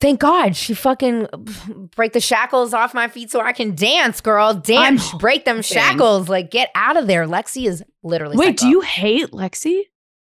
Thank 0.00 0.20
God 0.20 0.54
she 0.54 0.74
fucking 0.74 1.26
break 1.96 2.12
the 2.12 2.20
shackles 2.20 2.72
off 2.72 2.94
my 2.94 3.08
feet 3.08 3.30
so 3.30 3.40
I 3.40 3.52
can 3.52 3.74
dance, 3.74 4.20
girl. 4.20 4.54
Dance, 4.54 5.12
I'm 5.12 5.18
break 5.18 5.44
them 5.44 5.62
shackles. 5.62 6.28
Like, 6.28 6.50
get 6.50 6.70
out 6.74 6.96
of 6.96 7.06
there. 7.06 7.26
Lexi 7.26 7.66
is 7.66 7.82
literally. 8.02 8.36
Wait, 8.36 8.58
psycho. 8.58 8.66
do 8.66 8.68
you 8.68 8.80
hate 8.82 9.30
Lexi? 9.32 9.82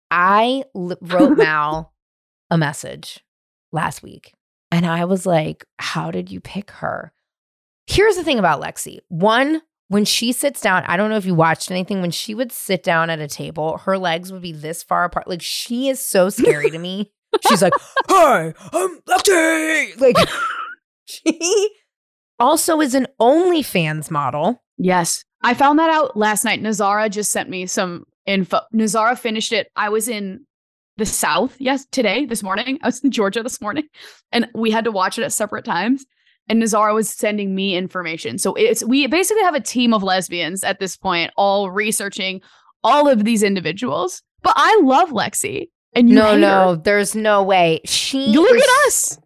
I 0.09 0.63
l- 0.75 0.97
wrote 1.01 1.37
Mal 1.37 1.93
a 2.49 2.57
message 2.57 3.23
last 3.71 4.03
week 4.03 4.33
and 4.71 4.85
I 4.85 5.05
was 5.05 5.25
like, 5.25 5.65
How 5.79 6.11
did 6.11 6.31
you 6.31 6.39
pick 6.41 6.71
her? 6.71 7.13
Here's 7.87 8.15
the 8.15 8.23
thing 8.23 8.39
about 8.39 8.61
Lexi. 8.61 8.99
One, 9.09 9.61
when 9.89 10.05
she 10.05 10.31
sits 10.31 10.61
down, 10.61 10.83
I 10.85 10.95
don't 10.97 11.09
know 11.09 11.17
if 11.17 11.25
you 11.25 11.35
watched 11.35 11.69
anything, 11.69 12.01
when 12.01 12.11
she 12.11 12.33
would 12.33 12.51
sit 12.51 12.81
down 12.81 13.09
at 13.09 13.19
a 13.19 13.27
table, 13.27 13.77
her 13.79 13.97
legs 13.97 14.31
would 14.31 14.41
be 14.41 14.53
this 14.53 14.81
far 14.81 15.03
apart. 15.03 15.27
Like, 15.27 15.41
she 15.41 15.89
is 15.89 15.99
so 15.99 16.29
scary 16.29 16.71
to 16.71 16.79
me. 16.79 17.11
She's 17.47 17.61
like, 17.61 17.73
Hi, 18.09 18.53
I'm 18.71 18.99
Lexi. 19.01 19.99
Like, 19.99 20.15
she 21.05 21.69
also 22.39 22.81
is 22.81 22.95
an 22.95 23.07
OnlyFans 23.19 24.11
model. 24.11 24.63
Yes. 24.77 25.23
I 25.43 25.53
found 25.53 25.79
that 25.79 25.89
out 25.89 26.15
last 26.15 26.43
night. 26.43 26.61
Nazara 26.61 27.09
just 27.09 27.31
sent 27.31 27.49
me 27.49 27.65
some 27.65 28.05
info. 28.25 28.59
Nazara 28.73 29.17
finished 29.17 29.53
it. 29.53 29.69
I 29.75 29.89
was 29.89 30.07
in 30.07 30.45
the 30.97 31.05
South, 31.05 31.55
yes, 31.59 31.85
today, 31.91 32.25
this 32.25 32.43
morning. 32.43 32.77
I 32.83 32.87
was 32.87 33.03
in 33.03 33.11
Georgia 33.11 33.41
this 33.41 33.61
morning, 33.61 33.85
and 34.31 34.47
we 34.53 34.71
had 34.71 34.83
to 34.83 34.91
watch 34.91 35.17
it 35.17 35.23
at 35.23 35.33
separate 35.33 35.65
times. 35.65 36.05
And 36.47 36.61
Nazara 36.61 36.93
was 36.93 37.09
sending 37.09 37.55
me 37.55 37.75
information. 37.75 38.37
So 38.37 38.53
it's 38.55 38.83
we 38.83 39.07
basically 39.07 39.43
have 39.43 39.55
a 39.55 39.61
team 39.61 39.93
of 39.93 40.03
lesbians 40.03 40.63
at 40.63 40.79
this 40.79 40.97
point, 40.97 41.31
all 41.37 41.71
researching 41.71 42.41
all 42.83 43.07
of 43.07 43.23
these 43.23 43.43
individuals. 43.43 44.21
But 44.41 44.53
I 44.57 44.79
love 44.83 45.09
Lexi. 45.09 45.69
And 45.93 46.09
you 46.09 46.15
no, 46.15 46.31
hate 46.31 46.39
no, 46.39 46.69
her. 46.69 46.75
there's 46.77 47.15
no 47.15 47.43
way. 47.43 47.81
She 47.85 48.29
You 48.31 48.41
look 48.41 48.55
is 48.55 48.61
at 48.63 48.87
us. 48.87 49.19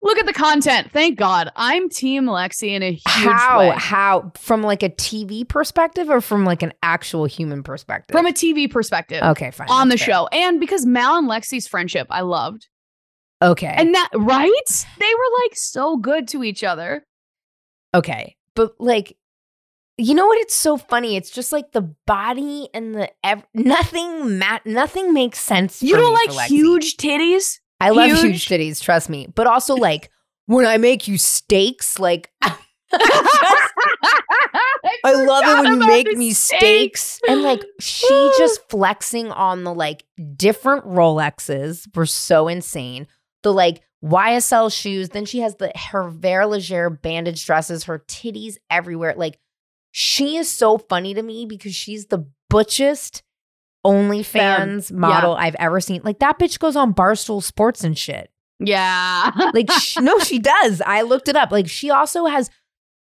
Look 0.00 0.18
at 0.18 0.26
the 0.26 0.32
content. 0.32 0.90
Thank 0.92 1.18
God. 1.18 1.50
I'm 1.56 1.88
Team 1.88 2.26
Lexi 2.26 2.68
in 2.68 2.82
a 2.84 2.90
huge 2.92 3.02
how 3.04 3.58
way. 3.58 3.74
how 3.76 4.30
from 4.36 4.62
like 4.62 4.82
a 4.84 4.90
TV 4.90 5.46
perspective 5.48 6.08
or 6.08 6.20
from 6.20 6.44
like 6.44 6.62
an 6.62 6.72
actual 6.82 7.24
human 7.24 7.62
perspective? 7.64 8.14
From 8.16 8.26
a 8.26 8.32
TV 8.32 8.70
perspective. 8.70 9.22
okay, 9.22 9.50
fine. 9.50 9.66
on 9.68 9.88
the 9.88 9.96
fair. 9.98 10.06
show. 10.06 10.28
And 10.28 10.60
because 10.60 10.86
Mal 10.86 11.18
and 11.18 11.28
Lexi's 11.28 11.66
friendship, 11.66 12.06
I 12.10 12.20
loved. 12.20 12.68
Okay, 13.42 13.72
And 13.76 13.94
that 13.94 14.08
right? 14.14 14.86
They 14.98 15.14
were 15.14 15.42
like 15.44 15.52
so 15.54 15.96
good 15.96 16.26
to 16.28 16.42
each 16.44 16.62
other. 16.64 17.04
okay, 17.94 18.36
but 18.54 18.72
like, 18.80 19.16
you 19.98 20.14
know 20.14 20.26
what? 20.26 20.38
It's 20.38 20.54
so 20.54 20.76
funny. 20.76 21.16
It's 21.16 21.30
just 21.30 21.52
like 21.52 21.72
the 21.72 21.82
body 22.06 22.68
and 22.72 22.94
the 22.94 23.10
ev- 23.24 23.44
nothing. 23.52 24.38
Ma- 24.38 24.60
nothing 24.64 25.12
makes 25.12 25.40
sense. 25.40 25.82
You 25.82 25.94
for 25.94 26.00
don't 26.00 26.14
like 26.14 26.48
huge 26.48 26.96
titties? 26.96 27.58
I 27.80 27.90
love 27.90 28.10
huge 28.10 28.20
huge? 28.20 28.48
titties. 28.48 28.80
Trust 28.80 29.08
me. 29.10 29.26
But 29.34 29.48
also 29.48 29.74
like 29.74 30.10
when 30.46 30.64
I 30.64 30.78
make 30.78 31.08
you 31.08 31.18
steaks, 31.18 31.98
like. 31.98 32.30
I 35.04 35.12
love 35.12 35.44
it 35.44 35.62
when 35.62 35.80
you 35.80 35.86
make 35.86 36.16
me 36.16 36.32
steaks. 36.32 37.18
steaks. 37.18 37.20
And 37.28 37.42
like 37.42 37.62
she 37.80 38.30
just 38.38 38.68
flexing 38.70 39.30
on 39.32 39.64
the 39.64 39.74
like 39.74 40.04
different 40.36 40.84
Rolexes 40.86 41.94
were 41.94 42.06
so 42.06 42.48
insane. 42.48 43.06
The 43.42 43.52
like 43.52 43.82
YSL 44.04 44.72
shoes. 44.72 45.10
Then 45.10 45.24
she 45.24 45.40
has 45.40 45.56
the 45.56 45.72
Hervé 45.76 46.20
Léger 46.20 47.02
bandage 47.02 47.44
dresses, 47.44 47.84
her 47.84 47.98
titties 47.98 48.56
everywhere. 48.70 49.14
Like 49.16 49.38
she 49.90 50.36
is 50.36 50.50
so 50.50 50.78
funny 50.78 51.14
to 51.14 51.22
me 51.22 51.46
because 51.46 51.74
she's 51.74 52.06
the 52.06 52.26
butchest 52.50 53.22
OnlyFans 53.86 54.92
model 54.92 55.34
I've 55.34 55.54
ever 55.56 55.80
seen. 55.80 56.02
Like 56.04 56.18
that 56.20 56.38
bitch 56.38 56.58
goes 56.58 56.76
on 56.76 56.94
Barstool 56.94 57.42
Sports 57.42 57.84
and 57.84 57.96
shit. 57.96 58.30
Yeah. 58.60 59.30
Like, 59.54 59.70
sh- 59.70 59.98
no, 59.98 60.18
she 60.18 60.38
does. 60.40 60.82
I 60.84 61.02
looked 61.02 61.28
it 61.28 61.36
up. 61.36 61.52
Like, 61.52 61.68
she 61.68 61.90
also 61.90 62.26
has, 62.26 62.50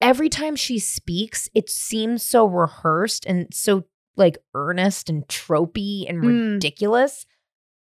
every 0.02 0.28
time 0.30 0.56
she 0.56 0.78
speaks, 0.78 1.50
it 1.56 1.70
seems 1.70 2.22
so 2.22 2.46
rehearsed 2.46 3.26
and 3.26 3.48
so 3.54 3.86
like 4.18 4.38
earnest 4.54 5.10
and 5.10 5.26
tropey 5.28 6.06
and 6.10 6.22
Mm. 6.24 6.54
ridiculous. 6.56 7.26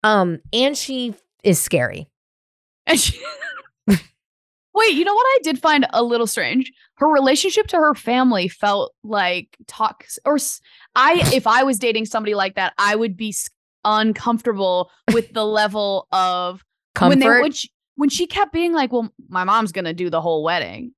Um, 0.03 0.41
and 0.53 0.77
she 0.77 1.15
is 1.43 1.61
scary. 1.61 2.09
And 2.87 3.01
she- 3.01 3.19
Wait, 4.75 4.95
you 4.95 5.05
know 5.05 5.15
what 5.15 5.27
I 5.27 5.39
did 5.43 5.59
find 5.59 5.87
a 5.91 6.03
little 6.03 6.27
strange? 6.27 6.73
Her 6.97 7.07
relationship 7.07 7.69
to 7.69 7.77
her 7.77 7.95
family 7.95 8.49
felt 8.49 8.93
like 9.05 9.57
tox 9.67 10.19
or 10.25 10.35
s- 10.35 10.61
I 10.97 11.23
if 11.33 11.47
I 11.47 11.63
was 11.63 11.79
dating 11.79 12.07
somebody 12.07 12.35
like 12.35 12.57
that, 12.57 12.75
I 12.79 12.97
would 12.97 13.17
be 13.17 13.35
uncomfortable 13.85 14.91
with 15.13 15.33
the 15.33 15.45
level 15.45 16.09
of 16.13 16.65
Comfort. 16.95 17.09
when 17.11 17.19
they 17.19 17.29
when 17.29 17.53
she, 17.53 17.71
when 17.97 18.09
she 18.09 18.27
kept 18.27 18.53
being 18.53 18.73
like, 18.73 18.93
"Well, 18.93 19.13
my 19.29 19.45
mom's 19.45 19.73
going 19.73 19.85
to 19.85 19.95
do 19.95 20.11
the 20.11 20.21
whole 20.21 20.43
wedding." 20.43 20.93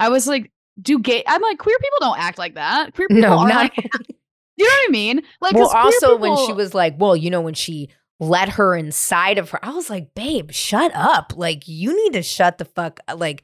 I 0.00 0.08
was 0.08 0.26
like, 0.26 0.50
"Do 0.80 0.98
gay 0.98 1.22
I'm 1.26 1.42
like, 1.42 1.58
queer 1.58 1.78
people 1.78 1.98
don't 2.00 2.18
act 2.18 2.38
like 2.38 2.54
that. 2.54 2.94
Queer 2.94 3.08
people 3.08 3.22
no, 3.22 3.38
are 3.38 3.48
not. 3.48 3.54
like, 3.54 3.76
you 4.56 4.64
know 4.64 4.70
what 4.70 4.88
I 4.88 4.90
mean? 4.90 5.22
Like, 5.40 5.54
well, 5.54 5.68
also 5.68 6.16
when 6.16 6.36
she 6.46 6.52
was 6.52 6.74
like, 6.74 6.94
well, 6.98 7.16
you 7.16 7.30
know, 7.30 7.40
when 7.40 7.54
she 7.54 7.88
let 8.22 8.50
her 8.50 8.76
inside 8.76 9.36
of 9.36 9.50
her, 9.50 9.58
I 9.64 9.70
was 9.70 9.90
like, 9.90 10.14
babe, 10.14 10.52
shut 10.52 10.92
up. 10.94 11.32
Like, 11.36 11.66
you 11.66 11.94
need 12.04 12.12
to 12.12 12.22
shut 12.22 12.58
the 12.58 12.64
fuck. 12.64 13.00
Like, 13.14 13.42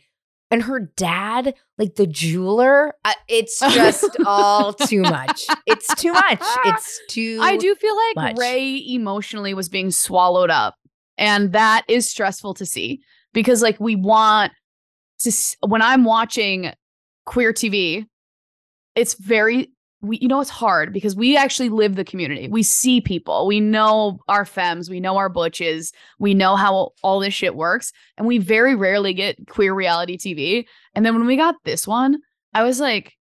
and 0.52 0.62
her 0.62 0.78
dad, 0.96 1.54
like 1.78 1.96
the 1.96 2.06
jeweler, 2.06 2.94
uh, 3.04 3.12
it's 3.28 3.58
just 3.74 4.08
all 4.24 4.72
too 4.72 5.02
much. 5.02 5.46
It's 5.66 5.92
too 5.96 6.12
much. 6.12 6.40
It's 6.64 7.00
too. 7.08 7.40
I 7.42 7.56
do 7.56 7.74
feel 7.74 7.96
like 7.96 8.16
much. 8.16 8.38
Rae 8.38 8.76
emotionally 8.88 9.52
was 9.52 9.68
being 9.68 9.90
swallowed 9.90 10.50
up. 10.50 10.76
And 11.18 11.52
that 11.52 11.85
is 11.88 12.08
stressful 12.08 12.54
to 12.54 12.64
see 12.64 13.00
because, 13.35 13.60
like, 13.62 13.81
we 13.81 13.96
want 13.96 14.52
to, 15.20 15.31
s- 15.31 15.56
when 15.66 15.83
I'm 15.83 16.04
watching 16.04 16.72
queer 17.26 17.52
TV, 17.52 18.06
it's 18.94 19.14
very, 19.14 19.72
we, 20.01 20.19
you 20.19 20.29
know, 20.29 20.40
it's 20.40 20.51
hard 20.51 20.92
because 20.92 21.17
we 21.17 21.37
actually 21.37 21.69
live 21.69 21.96
the 21.96 22.05
community. 22.05 22.49
We 22.49 22.63
see 22.63 23.01
people, 23.01 23.46
we 23.46 23.61
know 23.61 24.21
our 24.29 24.44
femmes, 24.44 24.88
we 24.88 25.01
know 25.01 25.17
our 25.17 25.29
butches, 25.29 25.92
we 26.19 26.35
know 26.35 26.55
how 26.55 26.90
all 27.03 27.19
this 27.19 27.35
shit 27.35 27.57
works. 27.57 27.92
And 28.17 28.27
we 28.27 28.38
very 28.38 28.77
rarely 28.77 29.13
get 29.13 29.49
queer 29.49 29.75
reality 29.75 30.17
TV. 30.17 30.67
And 30.94 31.05
then 31.05 31.15
when 31.15 31.27
we 31.27 31.37
got 31.37 31.57
this 31.65 31.87
one, 31.87 32.19
I 32.55 32.63
was 32.63 32.79
like, 32.79 33.17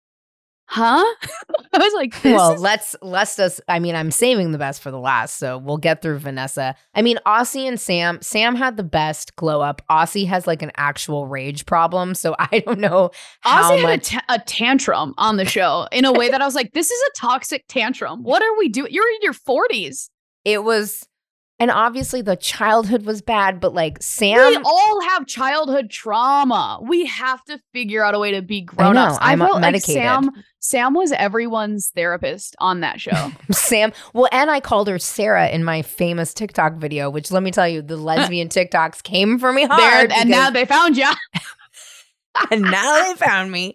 huh? 0.67 1.05
I 1.73 1.79
was 1.79 1.93
like, 1.95 2.13
this 2.23 2.35
well, 2.35 2.53
is- 2.55 2.61
let's 2.61 2.97
let's 3.03 3.37
just. 3.37 3.61
I 3.69 3.79
mean, 3.79 3.95
I'm 3.95 4.11
saving 4.11 4.53
the 4.53 4.59
best 4.59 4.83
for 4.83 4.91
the 4.91 4.99
last, 4.99 5.39
so 5.39 5.59
we'll 5.59 5.77
get 5.79 6.03
through 6.03 6.19
Vanessa. 6.19 6.75
I 6.95 7.03
mean, 7.03 7.19
Aussie 7.27 7.67
and 7.69 7.79
Sam. 7.81 8.21
Sam 8.23 8.55
had 8.57 8.77
the 8.77 8.83
best 8.83 9.37
glow 9.37 9.61
up. 9.61 9.83
Aussie 9.91 10.27
has 10.27 10.47
like 10.47 10.63
an 10.63 10.73
actual 10.77 11.27
rage 11.27 11.67
problem, 11.67 12.15
so 12.15 12.35
I 12.39 12.61
don't 12.61 12.81
know 12.81 13.11
how 13.41 13.71
Aussie 13.73 13.77
had 13.77 13.85
a, 13.85 13.89
much. 13.89 14.09
ta- 14.09 14.25
a 14.29 14.39
tantrum 14.41 15.15
on 15.19 15.37
the 15.37 15.45
show 15.45 15.87
in 15.93 16.05
a 16.05 16.13
way 16.13 16.29
that 16.31 16.41
I 16.41 16.45
was 16.45 16.55
like, 16.55 16.73
this 16.73 16.91
is 16.91 17.03
a 17.09 17.13
toxic 17.17 17.65
tantrum. 17.69 18.23
What 18.23 18.43
are 18.43 18.57
we 18.59 18.69
doing? 18.69 18.93
You're 18.93 19.09
in 19.09 19.19
your 19.23 19.35
40s. 19.35 20.09
it 20.45 20.63
was, 20.65 21.07
and 21.59 21.71
obviously 21.71 22.21
the 22.21 22.37
childhood 22.37 23.07
was 23.07 23.23
bad, 23.23 23.61
but 23.61 23.73
like 23.73 24.03
Sam 24.03 24.37
we 24.37 24.57
all 24.65 25.01
have 25.03 25.27
childhood 25.27 25.91
trauma. 25.91 26.79
We 26.83 27.07
have 27.07 27.43
to 27.45 27.59
figure 27.73 28.05
out 28.05 28.15
a 28.15 28.19
way 28.19 28.33
to 28.33 28.43
be 28.43 28.61
grown 28.61 28.97
ups. 28.97 29.15
know, 29.15 29.19
I'm 29.23 29.39
felt 29.39 29.55
like 29.55 29.61
medicated. 29.63 30.03
Sam, 30.03 30.31
Sam 30.59 30.95
was 30.95 31.13
everyone's 31.13 31.91
therapist 31.95 32.57
on 32.59 32.81
that 32.81 33.01
show. 33.01 33.33
Sam. 33.51 33.93
Well, 34.13 34.29
and 34.33 34.51
I 34.51 34.61
called 34.61 34.89
her 34.89 34.99
Sarah 34.99 35.49
in 35.49 35.65
my 35.65 35.83
famous 35.83 36.35
TikTok 36.35 36.75
video, 36.75 37.09
which 37.09 37.31
let 37.31 37.43
me 37.43 37.51
tell 37.51 37.69
you, 37.69 37.81
the 37.81 37.97
lesbian 37.97 38.49
TikToks 38.49 39.03
came 39.03 39.39
for 39.39 39.53
me 39.53 39.67
there, 39.67 39.79
hard. 39.79 40.13
and 40.13 40.29
now 40.29 40.51
they 40.51 40.67
found 40.67 40.97
you. 40.97 41.11
and 42.51 42.63
now 42.63 43.03
they 43.03 43.15
found 43.15 43.51
me. 43.51 43.75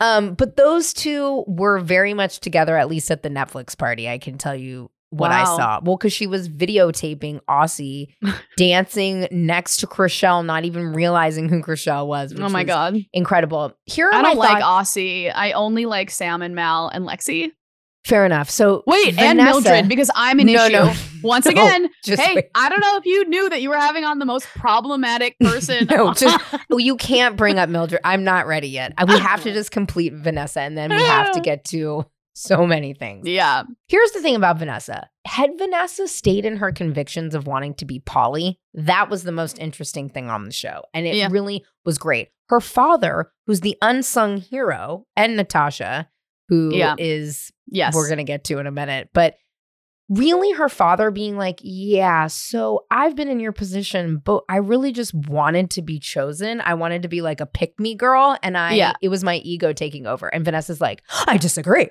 Um, 0.00 0.34
but 0.34 0.56
those 0.56 0.92
two 0.92 1.44
were 1.46 1.78
very 1.78 2.12
much 2.12 2.40
together, 2.40 2.76
at 2.76 2.88
least 2.88 3.10
at 3.10 3.22
the 3.22 3.28
Netflix 3.28 3.78
party. 3.78 4.08
I 4.08 4.18
can 4.18 4.36
tell 4.36 4.56
you 4.56 4.90
what 5.10 5.30
I 5.32 5.44
saw. 5.44 5.80
Well, 5.82 5.96
because 5.96 6.12
she 6.12 6.26
was 6.26 6.48
videotaping 6.48 7.40
Aussie 7.48 8.14
dancing 8.56 9.26
next 9.30 9.78
to 9.78 9.86
Chrishell, 9.86 10.44
not 10.44 10.64
even 10.64 10.92
realizing 10.92 11.48
who 11.48 11.60
Chrishell 11.62 12.06
was. 12.06 12.32
Oh 12.32 12.36
which 12.36 12.44
Oh 12.44 12.48
my 12.48 12.60
was 12.62 12.66
god. 12.66 12.96
incredible! 13.12 13.76
Here 13.86 14.06
are 14.08 14.14
I 14.14 14.22
don't 14.22 14.36
like 14.38 14.60
thoughts. 14.60 14.90
Aussie. 14.92 15.32
I 15.34 15.52
only 15.52 15.86
like 15.86 16.10
Sam 16.10 16.42
and 16.42 16.54
Mal 16.54 16.88
and 16.88 17.06
Lexi. 17.06 17.50
Fair 18.06 18.24
enough. 18.24 18.48
So 18.48 18.82
Wait, 18.86 19.18
and 19.18 19.36
Mildred 19.36 19.86
because 19.86 20.10
I'm 20.14 20.40
an 20.40 20.46
no, 20.46 20.64
issue. 20.64 20.72
no, 20.72 20.92
Once 21.22 21.44
No, 21.44 21.50
again, 21.50 21.90
just 22.02 22.22
hey, 22.22 22.34
wait. 22.36 22.44
I 22.54 22.70
don't 22.70 22.80
know 22.80 22.96
if 22.96 23.04
you 23.04 23.28
knew 23.28 23.50
that 23.50 23.60
you 23.60 23.68
were 23.68 23.76
having 23.76 24.04
on 24.04 24.18
the 24.18 24.24
most 24.24 24.46
problematic 24.56 25.38
person. 25.40 25.86
No, 25.90 26.14
just- 26.14 26.52
Well, 26.52 26.60
oh, 26.70 26.78
you 26.78 26.96
can't 26.96 27.36
bring 27.36 27.58
up 27.58 27.68
Mildred. 27.68 28.00
I'm 28.02 28.24
not 28.24 28.46
ready 28.46 28.68
yet. 28.68 28.94
We 29.06 29.18
have 29.18 29.42
to 29.42 29.52
just 29.52 29.70
complete 29.70 30.14
Vanessa, 30.14 30.62
and 30.62 30.78
then 30.78 30.88
we 30.88 30.96
have 31.02 31.32
to 31.32 31.40
get 31.40 31.66
to 31.66 32.06
so 32.32 32.66
many 32.66 32.94
things. 32.94 33.26
yeah. 33.28 33.64
Here's 33.88 34.12
the 34.12 34.20
thing 34.22 34.36
about 34.36 34.58
Vanessa. 34.58 35.08
Had 35.26 35.50
Vanessa 35.58 36.08
stayed 36.08 36.44
in 36.46 36.56
her 36.58 36.72
convictions 36.72 37.34
of 37.34 37.46
wanting 37.46 37.74
to 37.74 37.84
be 37.84 37.98
Polly, 38.00 38.58
that 38.74 39.10
was 39.10 39.24
the 39.24 39.32
most 39.32 39.58
interesting 39.58 40.08
thing 40.08 40.30
on 40.30 40.44
the 40.44 40.52
show. 40.52 40.82
And 40.94 41.06
it 41.06 41.14
Yeah. 41.16 41.28
really 41.30 41.64
was 41.84 41.98
great. 41.98 42.28
Her 42.48 42.60
father, 42.60 43.30
who's 43.46 43.60
the 43.60 43.76
unsung 43.82 44.38
hero, 44.38 45.06
and 45.16 45.36
Natasha, 45.36 46.08
who 46.48 46.70
is 46.98 47.52
Yeah. 47.66 47.86
Yes. 47.86 47.94
we're 47.94 48.08
going 48.08 48.18
to 48.18 48.24
get 48.24 48.44
to 48.44 48.58
in 48.58 48.66
a 48.66 48.72
minute, 48.72 49.10
but 49.14 49.34
really 50.08 50.50
her 50.52 50.68
father 50.68 51.12
being 51.12 51.36
like, 51.36 51.60
Yeah, 51.62 52.26
so 52.26 52.86
I've 52.90 53.14
been 53.14 53.28
in 53.28 53.38
your 53.38 53.52
position, 53.52 54.16
but 54.24 54.42
I 54.48 54.56
really 54.56 54.90
just 54.92 55.14
wanted 55.14 55.70
to 55.70 55.82
be 55.82 56.00
chosen. 56.00 56.60
I 56.60 56.74
wanted 56.74 57.02
to 57.02 57.08
be 57.08 57.22
like 57.22 57.40
a 57.40 57.46
pick 57.46 57.78
me 57.78 57.94
girl. 57.94 58.36
And 58.42 58.56
I, 58.58 58.72
Yeah. 58.74 58.92
it 59.00 59.08
was 59.08 59.22
my 59.22 59.36
ego 59.36 59.72
taking 59.72 60.06
over. 60.08 60.26
And 60.26 60.44
Vanessa's 60.44 60.80
like, 60.80 61.02
I 61.28 61.36
disagree. 61.36 61.88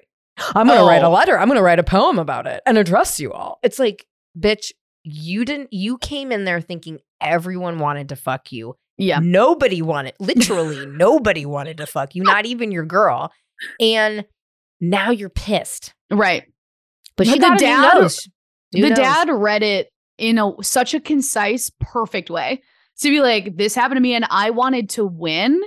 I'm 0.56 0.68
going 0.68 0.80
to 0.80 0.86
write 0.86 1.04
a 1.04 1.08
Oh. 1.08 1.12
letter. 1.12 1.38
I'm 1.38 1.48
going 1.48 1.58
to 1.58 1.64
write 1.64 1.80
a 1.80 1.84
poem 1.84 2.20
about 2.20 2.48
it 2.48 2.62
and 2.66 2.78
address 2.78 3.20
you 3.20 3.32
all. 3.34 3.60
It's 3.64 3.80
like, 3.80 4.06
bitch, 4.38 4.72
you 5.04 5.46
didn't, 5.46 5.70
you 5.72 5.98
came 5.98 6.32
in 6.32 6.46
there 6.46 6.62
thinking 6.62 7.00
everyone 7.22 7.80
wanted 7.80 8.10
to 8.10 8.16
fuck 8.16 8.52
you. 8.52 8.76
yeah. 8.98 9.20
Nobody 9.22 9.82
wanted, 9.82 10.14
literally, 10.20 10.86
nobody 10.86 11.46
wanted 11.46 11.78
to 11.78 11.86
fuck 11.86 12.16
you, 12.16 12.24
not 12.24 12.46
even 12.46 12.72
your 12.72 12.86
girl. 12.86 13.32
And 13.80 14.26
now 14.82 15.10
you're 15.12 15.30
pissed. 15.30 15.94
Right. 16.12 16.44
But, 17.18 17.28
But 17.28 17.28
she 17.28 17.40
the 17.40 17.56
dad- 17.58 17.94
the 18.72 18.80
nose. 18.90 18.96
dad 18.96 19.30
read 19.30 19.64
it 19.64 19.90
in 20.18 20.38
a 20.38 20.52
such 20.62 20.94
a 20.94 21.00
concise, 21.00 21.72
perfect 21.80 22.30
way. 22.30 22.62
To 23.00 23.10
be 23.10 23.22
like, 23.22 23.56
this 23.58 23.74
happened 23.76 23.98
to 23.98 24.02
me 24.02 24.14
and 24.14 24.26
I 24.30 24.50
wanted 24.52 24.90
to 24.92 25.06
win. 25.06 25.62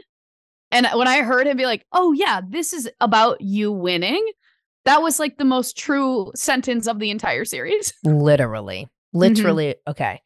And 0.70 0.86
when 0.94 1.08
I 1.08 1.22
heard 1.22 1.46
him 1.46 1.56
be 1.56 1.64
like, 1.66 1.84
oh 1.92 2.12
yeah, 2.12 2.40
this 2.46 2.72
is 2.72 2.88
about 3.00 3.40
you 3.40 3.72
winning, 3.72 4.26
that 4.84 5.02
was 5.02 5.18
like 5.18 5.38
the 5.38 5.44
most 5.44 5.76
true 5.76 6.32
sentence 6.34 6.86
of 6.86 6.98
the 6.98 7.10
entire 7.10 7.44
series. 7.44 7.92
literally, 8.04 8.88
Mm-hmm. 9.14 9.18
literally. 9.18 9.74
Okay. 9.86 10.20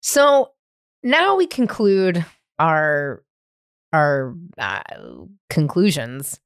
So 0.00 0.50
now 1.02 1.36
we 1.36 1.46
conclude 1.46 2.24
our 2.58 3.22
our 3.92 4.34
uh, 4.58 4.80
conclusions. 5.50 6.40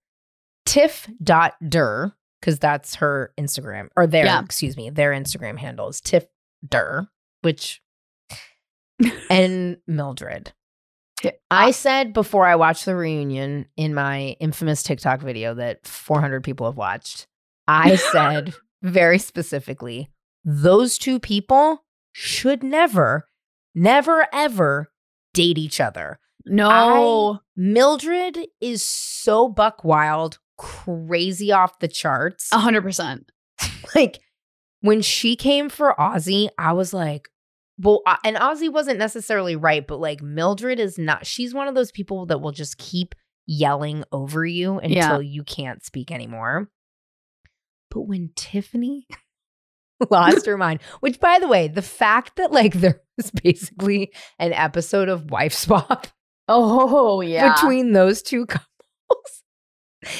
Tiff.dur, 0.66 2.12
because 2.40 2.58
that's 2.58 2.94
her 2.96 3.32
Instagram 3.38 3.88
or 3.96 4.06
their, 4.06 4.24
Yeah. 4.26 4.40
excuse 4.42 4.76
me, 4.76 4.88
their 4.90 5.10
Instagram 5.12 5.58
handle 5.58 5.88
is 5.88 6.00
Tiff 6.00 6.26
Dur, 6.68 7.08
which 7.42 7.82
and 9.30 9.78
Mildred. 9.86 10.52
I 11.50 11.70
said 11.70 12.12
before 12.12 12.46
I 12.46 12.56
watched 12.56 12.84
the 12.84 12.94
reunion 12.94 13.66
in 13.76 13.94
my 13.94 14.36
infamous 14.40 14.82
TikTok 14.82 15.20
video 15.20 15.54
that 15.54 15.86
400 15.86 16.42
people 16.42 16.66
have 16.66 16.76
watched, 16.76 17.26
I 17.66 17.96
said 18.12 18.54
very 18.82 19.18
specifically, 19.18 20.10
those 20.44 20.98
two 20.98 21.20
people 21.20 21.84
should 22.12 22.62
never, 22.62 23.26
never, 23.74 24.26
ever 24.32 24.90
date 25.34 25.58
each 25.58 25.80
other. 25.80 26.18
No. 26.46 27.40
Mildred 27.56 28.38
is 28.60 28.82
so 28.82 29.48
buck 29.48 29.84
wild, 29.84 30.38
crazy 30.56 31.52
off 31.52 31.78
the 31.78 31.88
charts. 31.88 32.50
A 32.52 32.58
hundred 32.58 32.82
percent. 32.82 33.30
Like 33.94 34.20
when 34.82 35.02
she 35.02 35.34
came 35.34 35.68
for 35.68 35.94
Aussie, 35.98 36.48
I 36.58 36.72
was 36.72 36.92
like, 36.92 37.28
well, 37.82 38.02
uh, 38.06 38.16
and 38.24 38.36
Aussie 38.36 38.70
wasn't 38.72 38.98
necessarily 38.98 39.56
right, 39.56 39.86
but 39.86 40.00
like 40.00 40.20
Mildred 40.22 40.78
is 40.78 40.98
not, 40.98 41.24
she's 41.26 41.54
one 41.54 41.66
of 41.68 41.74
those 41.74 41.90
people 41.92 42.26
that 42.26 42.40
will 42.40 42.52
just 42.52 42.76
keep 42.78 43.14
yelling 43.46 44.04
over 44.12 44.44
you 44.44 44.78
until 44.78 45.20
Yeah. 45.22 45.28
you 45.28 45.42
can't 45.44 45.82
speak 45.84 46.10
anymore. 46.12 46.68
But 47.90 48.02
when 48.02 48.30
Tiffany 48.36 49.06
lost 50.10 50.46
her 50.46 50.56
mind, 50.56 50.80
which 51.00 51.18
by 51.20 51.38
the 51.38 51.48
way, 51.48 51.68
the 51.68 51.82
fact 51.82 52.36
that 52.36 52.52
like 52.52 52.74
there 52.74 53.00
was 53.16 53.30
basically 53.30 54.12
an 54.38 54.52
episode 54.52 55.08
of 55.08 55.30
Wife 55.30 55.54
Swap 55.54 56.06
Oh 56.48 57.20
yeah. 57.22 57.54
between 57.54 57.92
those 57.92 58.22
two 58.22 58.46
couples 58.46 58.66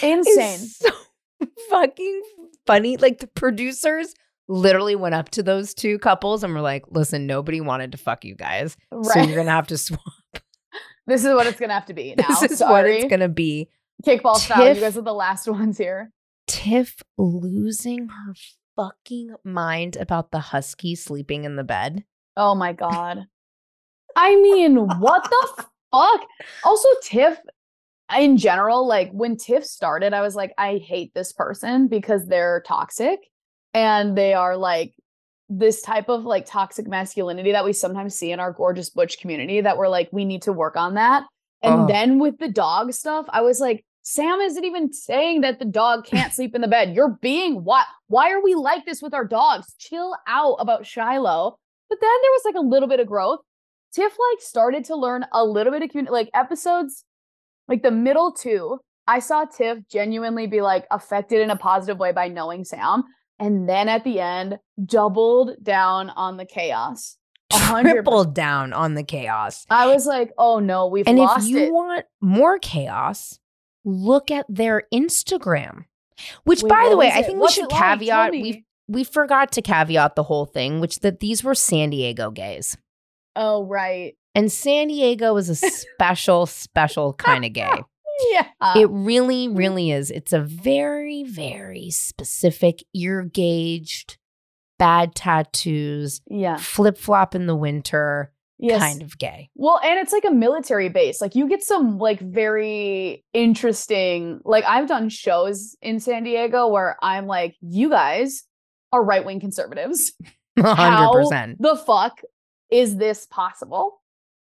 Insane. 0.02 0.58
so 0.58 0.90
fucking 1.70 2.22
funny. 2.66 2.96
Like 2.96 3.18
the 3.18 3.26
producers 3.28 4.14
literally 4.50 4.96
went 4.96 5.14
up 5.14 5.28
to 5.30 5.42
those 5.42 5.72
two 5.74 5.98
couples 6.00 6.42
and 6.42 6.52
were 6.52 6.60
like, 6.60 6.84
"Listen, 6.90 7.26
nobody 7.26 7.60
wanted 7.60 7.92
to 7.92 7.98
fuck 7.98 8.24
you 8.24 8.34
guys, 8.34 8.76
so 8.92 8.98
Right. 8.98 9.28
you're 9.28 9.36
gonna 9.38 9.50
have 9.50 9.68
to 9.68 9.78
swap. 9.78 10.00
this 11.06 11.24
is 11.24 11.32
what 11.34 11.46
it's 11.46 11.58
gonna 11.60 11.72
have 11.74 11.86
to 11.86 11.94
be 11.94 12.14
now. 12.18 12.26
this 12.28 12.50
is 12.52 12.58
Sorry. 12.58 12.72
what 12.72 12.86
it's 12.86 13.10
gonna 13.10 13.28
be." 13.28 13.68
Kickball 14.06 14.36
style. 14.36 14.74
You 14.74 14.80
guys 14.80 14.96
are 14.96 15.02
the 15.02 15.12
last 15.14 15.46
ones 15.48 15.78
here. 15.78 16.10
Tiff 16.46 16.96
losing 17.18 18.08
her 18.08 18.34
fucking 18.76 19.34
mind 19.44 19.96
about 19.96 20.30
the 20.30 20.38
husky 20.40 20.94
sleeping 20.94 21.44
in 21.44 21.56
the 21.56 21.64
bed. 21.64 22.04
Oh 22.36 22.54
my 22.54 22.72
god. 22.72 23.26
I 24.16 24.36
mean, 24.36 24.76
what 24.76 25.22
the 25.24 25.64
fuck? 25.92 26.20
Also, 26.64 26.88
Tiff, 27.02 27.38
in 28.18 28.36
general, 28.38 28.86
like 28.86 29.10
when 29.12 29.36
Tiff 29.36 29.64
started, 29.64 30.12
I 30.14 30.22
was 30.22 30.34
like, 30.34 30.52
I 30.58 30.78
hate 30.78 31.12
this 31.14 31.32
person 31.32 31.86
because 31.86 32.26
they're 32.26 32.62
toxic 32.66 33.20
and 33.74 34.16
they 34.16 34.34
are 34.34 34.56
like 34.56 34.94
this 35.48 35.82
type 35.82 36.08
of 36.08 36.24
like 36.24 36.46
toxic 36.46 36.86
masculinity 36.86 37.52
that 37.52 37.64
we 37.64 37.72
sometimes 37.72 38.14
see 38.14 38.30
in 38.30 38.40
our 38.40 38.52
gorgeous 38.52 38.90
butch 38.90 39.18
community 39.20 39.60
that 39.60 39.76
we're 39.76 39.88
like, 39.88 40.08
we 40.12 40.24
need 40.24 40.42
to 40.42 40.52
work 40.52 40.76
on 40.76 40.94
that. 40.94 41.24
And 41.62 41.88
then 41.88 42.18
with 42.18 42.38
the 42.38 42.48
dog 42.48 42.92
stuff, 42.94 43.26
I 43.28 43.42
was 43.42 43.60
like, 43.60 43.84
Sam 44.02 44.40
isn't 44.40 44.64
even 44.64 44.92
saying 44.92 45.42
that 45.42 45.58
the 45.58 45.66
dog 45.66 46.06
can't 46.06 46.32
sleep 46.32 46.54
in 46.54 46.62
the 46.62 46.68
bed. 46.68 46.94
You're 46.94 47.18
being 47.20 47.64
what? 47.64 47.86
Why 48.06 48.30
are 48.32 48.42
we 48.42 48.54
like 48.54 48.86
this 48.86 49.02
with 49.02 49.12
our 49.12 49.26
dogs? 49.26 49.74
Chill 49.78 50.16
out 50.26 50.54
about 50.54 50.86
Shiloh. 50.86 51.58
But 51.88 51.98
then 52.00 52.10
there 52.22 52.30
was 52.30 52.42
like 52.44 52.54
a 52.54 52.66
little 52.66 52.88
bit 52.88 53.00
of 53.00 53.06
growth. 53.06 53.40
Tiff 53.92 54.12
like 54.12 54.40
started 54.40 54.84
to 54.86 54.96
learn 54.96 55.26
a 55.32 55.44
little 55.44 55.72
bit 55.72 55.82
of 55.82 55.90
community, 55.90 56.12
like 56.12 56.30
episodes, 56.32 57.04
like 57.68 57.82
the 57.82 57.90
middle 57.90 58.32
two. 58.32 58.78
I 59.06 59.18
saw 59.18 59.44
Tiff 59.44 59.78
genuinely 59.90 60.46
be 60.46 60.60
like 60.60 60.86
affected 60.90 61.40
in 61.40 61.50
a 61.50 61.56
positive 61.56 61.98
way 61.98 62.12
by 62.12 62.28
knowing 62.28 62.64
Sam, 62.64 63.02
and 63.40 63.68
then 63.68 63.88
at 63.88 64.04
the 64.04 64.20
end 64.20 64.58
doubled 64.84 65.52
down 65.62 66.10
on 66.10 66.36
the 66.36 66.44
chaos. 66.44 67.16
A 67.52 67.58
hundred 67.58 67.92
Tripled 67.94 68.32
down 68.34 68.72
on 68.72 68.94
the 68.94 69.02
chaos. 69.02 69.66
I 69.70 69.86
was 69.88 70.06
like, 70.06 70.30
oh 70.38 70.60
no, 70.60 70.86
we've 70.86 71.08
And 71.08 71.18
if 71.18 71.44
you 71.44 71.58
it. 71.58 71.72
want 71.72 72.04
more 72.20 72.60
chaos, 72.60 73.40
look 73.84 74.30
at 74.30 74.46
their 74.48 74.84
Instagram. 74.94 75.86
Which, 76.44 76.62
Wait, 76.62 76.68
by 76.68 76.88
the 76.88 76.96
way, 76.96 77.10
I 77.12 77.22
think 77.22 77.40
What's 77.40 77.56
we 77.56 77.62
should? 77.62 77.70
Caveat. 77.70 78.30
We 78.32 78.64
we 78.86 79.04
forgot 79.04 79.50
to 79.52 79.62
caveat 79.62 80.14
the 80.16 80.22
whole 80.24 80.46
thing, 80.46 80.80
which 80.80 81.00
that 81.00 81.20
these 81.20 81.42
were 81.42 81.54
San 81.54 81.90
Diego 81.90 82.30
gays, 82.30 82.76
Oh 83.34 83.64
right. 83.64 84.14
and 84.34 84.50
San 84.52 84.88
Diego 84.88 85.36
is 85.36 85.48
a 85.48 85.54
special, 85.56 86.46
special 86.46 87.14
kind 87.14 87.44
of 87.44 87.52
gay. 87.52 87.82
Yeah. 88.30 88.46
it 88.76 88.88
really, 88.90 89.48
really 89.48 89.90
is. 89.90 90.10
It's 90.10 90.32
a 90.32 90.40
very, 90.40 91.24
very 91.24 91.90
specific, 91.90 92.82
ear 92.94 93.22
gauged, 93.22 94.18
bad 94.78 95.14
tattoos, 95.14 96.20
yeah. 96.30 96.56
flip 96.56 96.98
flop 96.98 97.34
in 97.34 97.46
the 97.46 97.56
winter 97.56 98.32
Yes. 98.62 98.78
kind 98.78 99.00
of 99.00 99.16
gay. 99.16 99.48
Well, 99.54 99.80
and 99.82 99.98
it's 99.98 100.12
like 100.12 100.26
a 100.26 100.30
military 100.30 100.90
base. 100.90 101.22
Like 101.22 101.34
you 101.34 101.48
get 101.48 101.62
some 101.62 101.96
like 101.98 102.20
very 102.20 103.24
interesting 103.32 104.40
like 104.44 104.64
I've 104.64 104.86
done 104.86 105.08
shows 105.08 105.76
in 105.80 105.98
San 105.98 106.24
Diego 106.24 106.68
where 106.68 106.98
I'm 107.02 107.26
like, 107.26 107.56
you 107.62 107.88
guys 107.88 108.44
are 108.92 109.02
right-wing 109.02 109.40
conservatives. 109.40 110.12
A 110.58 110.62
100%. 110.62 111.56
the 111.58 111.76
fuck 111.76 112.20
is 112.70 112.96
this 112.96 113.26
possible? 113.26 114.02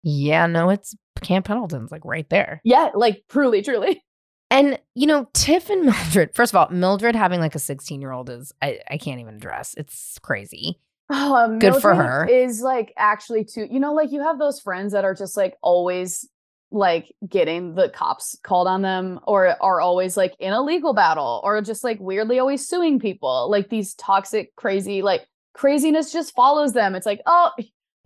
Yeah, 0.02 0.48
no, 0.48 0.70
it's 0.70 0.96
Camp 1.22 1.46
Pendleton's 1.46 1.92
like 1.92 2.06
right 2.06 2.30
there. 2.30 2.62
Yeah, 2.64 2.90
like 2.94 3.24
truly, 3.30 3.62
truly. 3.62 4.04
And, 4.52 4.80
you 4.96 5.06
know, 5.06 5.30
Tiff 5.36 5.70
and 5.70 5.86
Mildred, 5.86 6.34
first 6.34 6.52
of 6.52 6.58
all, 6.58 6.70
Mildred 6.76 7.16
having 7.16 7.40
like 7.40 7.54
a 7.54 7.60
16 7.60 8.02
year 8.02 8.12
old 8.12 8.32
is, 8.32 8.52
I, 8.64 8.80
I 8.90 8.98
can't 8.98 9.22
even 9.22 9.36
address. 9.36 9.76
It's 9.78 10.18
crazy. 10.24 10.80
Oh, 11.12 11.36
um, 11.36 11.60
Good 11.60 11.82
for 11.82 11.94
her. 11.94 12.28
Is 12.28 12.62
like 12.62 12.94
actually 12.98 13.46
too, 13.46 13.68
you 13.70 13.80
know, 13.80 13.94
like 13.94 14.12
you 14.12 14.22
have 14.22 14.40
those 14.40 14.60
friends 14.60 14.94
that 14.94 15.06
are 15.06 15.14
just 15.14 15.38
like 15.38 15.56
always 15.62 16.28
like 16.72 17.14
getting 17.28 17.74
the 17.74 17.90
cops 17.90 18.38
called 18.44 18.68
on 18.68 18.84
them 18.84 19.20
or 19.26 19.56
are 19.62 19.82
always 19.82 20.16
like 20.16 20.36
in 20.40 20.54
a 20.54 20.62
legal 20.62 20.94
battle 20.94 21.42
or 21.44 21.62
just 21.62 21.84
like 21.84 22.00
weirdly 22.00 22.38
always 22.38 22.68
suing 22.68 23.00
people. 23.00 23.50
Like 23.50 23.70
these 23.70 23.96
toxic, 23.96 24.56
crazy, 24.56 25.02
like 25.02 25.28
craziness 25.54 26.12
just 26.12 26.36
follows 26.36 26.74
them. 26.74 26.96
It's 26.96 27.08
like, 27.08 27.22
oh, 27.26 27.52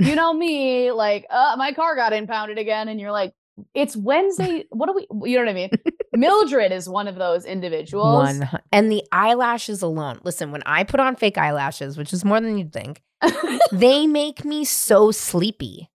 you 0.08 0.16
know 0.16 0.34
me, 0.34 0.92
like, 0.92 1.26
uh, 1.30 1.56
my 1.58 1.74
car 1.74 1.96
got 1.96 2.14
impounded 2.14 2.58
again. 2.58 2.88
And 2.88 3.00
you're 3.00 3.12
like, 3.12 3.34
it's 3.74 3.96
Wednesday. 3.96 4.66
What 4.72 4.88
do 4.88 4.94
we, 5.12 5.30
you 5.30 5.38
know 5.38 5.44
what 5.46 5.52
I 5.52 5.54
mean? 5.54 5.70
Mildred 6.16 6.72
is 6.72 6.88
one 6.90 7.08
of 7.08 7.16
those 7.16 7.46
individuals. 7.46 8.14
One 8.40 8.50
and 8.72 8.92
the 8.92 9.04
eyelashes 9.12 9.82
alone. 9.82 10.20
Listen, 10.24 10.52
when 10.52 10.64
I 10.66 10.84
put 10.84 11.00
on 11.00 11.16
fake 11.16 11.38
eyelashes, 11.38 11.98
which 11.98 12.14
is 12.14 12.24
more 12.26 12.40
than 12.42 12.58
you'd 12.58 12.74
think, 12.74 13.02
they 13.72 14.08
make 14.08 14.44
me 14.46 14.66
so 14.66 15.12
sleepy. 15.12 15.90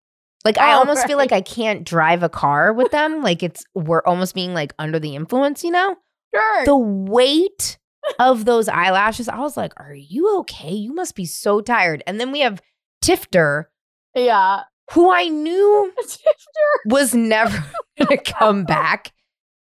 Like 0.45 0.57
I 0.57 0.73
Oh, 0.73 0.79
almost 0.79 1.05
feel 1.05 1.17
like 1.17 1.33
I 1.33 1.41
can't 1.41 1.83
drive 1.85 2.23
a 2.23 2.29
car 2.29 2.71
with 2.73 2.91
them. 2.91 3.21
Like 3.21 3.43
it's 3.43 3.63
we're 3.75 4.01
almost 4.05 4.33
being 4.33 4.53
like 4.53 4.73
under 4.79 4.97
the 4.99 5.15
influence, 5.15 5.63
you 5.63 5.71
know? 5.71 5.95
sure. 6.33 6.65
The 6.65 6.77
weight 6.77 7.77
of 8.19 8.45
those 8.45 8.69
eyelashes, 8.69 9.27
I 9.27 9.39
was 9.39 9.57
like, 9.57 9.73
"Are 9.77 9.93
you 9.93 10.37
okay? 10.39 10.71
You 10.73 10.93
must 10.93 11.13
be 11.15 11.25
so 11.25 11.59
tired." 11.59 12.03
And 12.07 12.19
then 12.21 12.31
we 12.31 12.39
have 12.39 12.61
Tifter, 13.03 13.65
yeah. 14.15 14.63
who 14.91 15.11
I 15.11 15.27
knew 15.27 15.91
was 16.85 17.13
never 17.13 17.63
going 17.99 18.17
to 18.17 18.33
come 18.33 18.63
back 18.63 19.11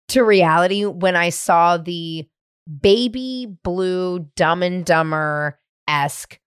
to 0.09 0.23
reality 0.23 0.85
when 0.85 1.17
I 1.17 1.31
saw 1.31 1.77
the 1.79 2.27
baby 2.81 3.47
blue 3.65 4.27
Dumb 4.37 4.63
and 4.63 4.85
Dumber 4.85 5.59
esque 5.89 6.39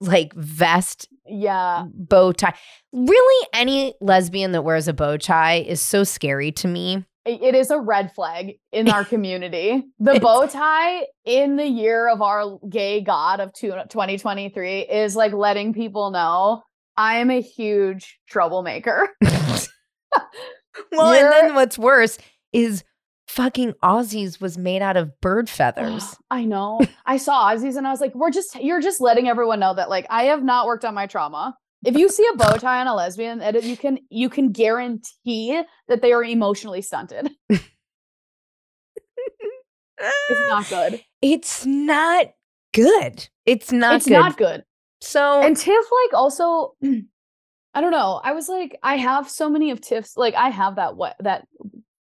like 0.00 0.34
vest 0.34 1.08
Yeah. 1.26 1.84
bow 1.94 2.32
tie. 2.32 2.54
Really, 2.92 3.48
any 3.54 3.94
lesbian 4.00 4.52
that 4.52 4.62
wears 4.62 4.88
a 4.88 4.92
bow 4.92 5.16
tie 5.16 5.56
is 5.60 5.80
so 5.80 6.02
scary 6.04 6.50
to 6.52 6.66
me. 6.68 7.04
it 7.24 7.54
is 7.54 7.70
a 7.70 7.78
red 7.78 8.12
flag 8.12 8.54
in 8.72 8.88
our 8.90 9.04
community. 9.04 9.84
The 10.00 10.18
bow 10.22 10.46
tie 10.48 11.06
in 11.24 11.54
the 11.56 11.66
year 11.66 12.08
of 12.08 12.20
our 12.20 12.58
gay 12.68 13.00
god 13.00 13.38
of 13.38 13.52
two- 13.52 13.70
2023 13.88 14.80
is 14.80 15.14
like 15.14 15.32
letting 15.32 15.72
people 15.72 16.10
know 16.10 16.62
I 16.96 17.16
am 17.16 17.30
a 17.30 17.40
huge 17.40 18.18
troublemaker. 18.28 19.08
well, 19.22 19.32
and 21.12 21.20
You're- 21.20 21.30
then 21.30 21.54
what's 21.54 21.78
worse 21.78 22.18
is 22.52 22.84
fucking 23.26 23.72
Aussies 23.82 24.40
was 24.40 24.58
made 24.58 24.82
out 24.82 24.96
of 24.96 25.20
bird 25.20 25.48
feathers. 25.48 26.16
I 26.30 26.44
know. 26.44 26.80
I 27.06 27.16
saw 27.16 27.50
Aussies 27.50 27.76
and 27.76 27.86
I 27.86 27.90
was 27.90 28.00
like, 28.00 28.14
we're 28.14 28.30
just, 28.30 28.54
you're 28.62 28.80
just 28.80 29.00
letting 29.00 29.28
everyone 29.28 29.60
know 29.60 29.74
that 29.74 29.88
like 29.88 30.06
I 30.10 30.24
have 30.24 30.42
not 30.42 30.66
worked 30.66 30.84
on 30.84 30.94
my 30.94 31.06
trauma. 31.06 31.56
If 31.84 31.96
you 31.96 32.08
see 32.08 32.28
a 32.32 32.36
bow 32.36 32.56
tie 32.58 32.80
on 32.80 32.86
a 32.86 32.94
lesbian, 32.94 33.40
that 33.40 33.60
you 33.64 33.76
can 33.76 33.98
you 34.08 34.28
can 34.28 34.52
guarantee 34.52 35.60
that 35.88 36.00
they 36.00 36.12
are 36.12 36.22
emotionally 36.22 36.80
stunted. 36.80 37.30
It's 40.28 40.48
not 40.48 40.68
good. 40.68 41.02
It's 41.20 41.66
not 41.66 42.26
good. 42.74 43.28
It's 43.46 43.70
not 43.70 43.96
it's 43.96 44.06
good. 44.06 44.12
not 44.12 44.36
good. 44.36 44.64
So 45.02 45.42
and 45.42 45.56
Tiff 45.56 45.84
like 46.04 46.14
also 46.14 46.74
I 47.74 47.80
don't 47.80 47.90
know. 47.90 48.20
I 48.22 48.32
was 48.32 48.48
like 48.48 48.78
I 48.82 48.96
have 48.96 49.28
so 49.28 49.48
many 49.50 49.70
of 49.70 49.80
Tiff's 49.80 50.16
like 50.16 50.34
I 50.34 50.48
have 50.50 50.76
that 50.76 50.96
what 50.96 51.16
that 51.20 51.46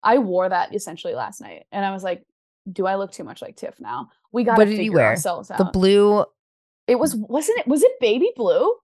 I 0.03 0.19
wore 0.19 0.49
that 0.49 0.75
essentially 0.75 1.15
last 1.15 1.41
night 1.41 1.65
and 1.73 1.85
I 1.85 1.91
was 1.91 2.03
like 2.03 2.25
do 2.73 2.87
I 2.87 2.97
look 2.97 3.13
too 3.13 3.23
much 3.25 3.43
like 3.43 3.57
Tiff 3.57 3.79
now? 3.81 4.09
We 4.33 4.45
got 4.45 4.55
to 4.55 4.59
What 4.59 4.65
did 4.65 4.73
you 4.73 4.79
figure 4.79 4.95
wear? 4.95 5.07
ourselves 5.09 5.51
out. 5.51 5.59
the 5.59 5.65
blue 5.67 6.25
it 6.87 6.99
was 6.99 7.15
wasn't 7.15 7.59
it 7.59 7.67
was 7.67 7.83
it 7.83 7.93
baby 8.01 8.31
blue? 8.35 8.75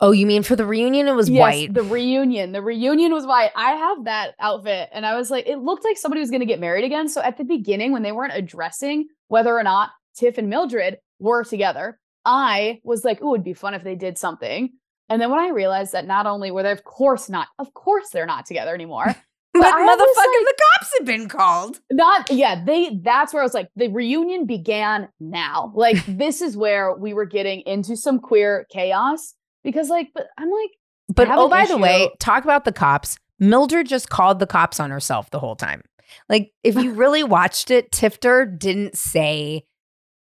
Oh, 0.00 0.12
you 0.12 0.26
mean 0.26 0.44
for 0.44 0.54
the 0.54 0.64
reunion 0.66 1.08
it 1.08 1.14
was 1.14 1.28
yes, 1.28 1.40
white. 1.40 1.74
the 1.74 1.82
reunion. 1.82 2.52
The 2.52 2.62
reunion 2.62 3.12
was 3.12 3.26
white. 3.26 3.50
I 3.56 3.72
have 3.72 4.04
that 4.04 4.34
outfit 4.38 4.90
and 4.92 5.04
I 5.04 5.16
was 5.16 5.28
like 5.30 5.48
it 5.48 5.58
looked 5.58 5.84
like 5.84 5.98
somebody 5.98 6.20
was 6.20 6.30
going 6.30 6.40
to 6.40 6.46
get 6.46 6.60
married 6.60 6.84
again. 6.84 7.08
So 7.08 7.20
at 7.20 7.36
the 7.36 7.44
beginning 7.44 7.90
when 7.92 8.02
they 8.02 8.12
weren't 8.12 8.34
addressing 8.36 9.08
whether 9.26 9.52
or 9.56 9.64
not 9.64 9.90
Tiff 10.14 10.38
and 10.38 10.48
Mildred 10.48 10.98
were 11.18 11.42
together, 11.42 11.98
I 12.28 12.80
was 12.84 13.04
like, 13.04 13.22
"Ooh, 13.22 13.34
it'd 13.34 13.44
be 13.44 13.54
fun 13.54 13.74
if 13.74 13.82
they 13.82 13.96
did 13.96 14.18
something." 14.18 14.70
And 15.08 15.20
then 15.20 15.30
when 15.30 15.40
I 15.40 15.48
realized 15.48 15.92
that 15.92 16.06
not 16.06 16.26
only 16.26 16.50
were 16.50 16.62
they, 16.62 16.70
of 16.70 16.84
course 16.84 17.28
not, 17.28 17.48
of 17.58 17.72
course 17.74 18.10
they're 18.10 18.26
not 18.26 18.46
together 18.46 18.74
anymore. 18.74 19.06
but 19.54 19.74
was 19.74 20.16
like- 20.16 20.26
the 20.26 20.62
cops 20.78 20.92
have 20.98 21.06
been 21.06 21.28
called. 21.28 21.80
Not, 21.90 22.30
yeah, 22.30 22.62
they, 22.64 23.00
that's 23.02 23.32
where 23.32 23.42
I 23.42 23.44
was 23.44 23.54
like, 23.54 23.68
the 23.76 23.88
reunion 23.88 24.46
began 24.46 25.08
now. 25.20 25.72
Like, 25.74 26.04
this 26.08 26.42
is 26.42 26.56
where 26.56 26.94
we 26.94 27.14
were 27.14 27.24
getting 27.24 27.60
into 27.62 27.96
some 27.96 28.20
queer 28.20 28.66
chaos 28.70 29.34
because, 29.64 29.88
like, 29.88 30.08
but 30.14 30.26
I'm 30.38 30.50
like, 30.50 30.70
But 31.14 31.28
oh, 31.30 31.48
by 31.48 31.66
the 31.66 31.78
way, 31.78 32.10
talk 32.20 32.44
about 32.44 32.64
the 32.64 32.72
cops. 32.72 33.16
Mildred 33.40 33.86
just 33.86 34.10
called 34.10 34.40
the 34.40 34.46
cops 34.46 34.80
on 34.80 34.90
herself 34.90 35.30
the 35.30 35.38
whole 35.38 35.56
time. 35.56 35.82
Like, 36.28 36.52
if 36.62 36.74
you 36.82 36.92
really 36.92 37.22
watched 37.22 37.70
it, 37.70 37.90
Tifter 37.90 38.58
didn't 38.58 38.96
say 38.96 39.64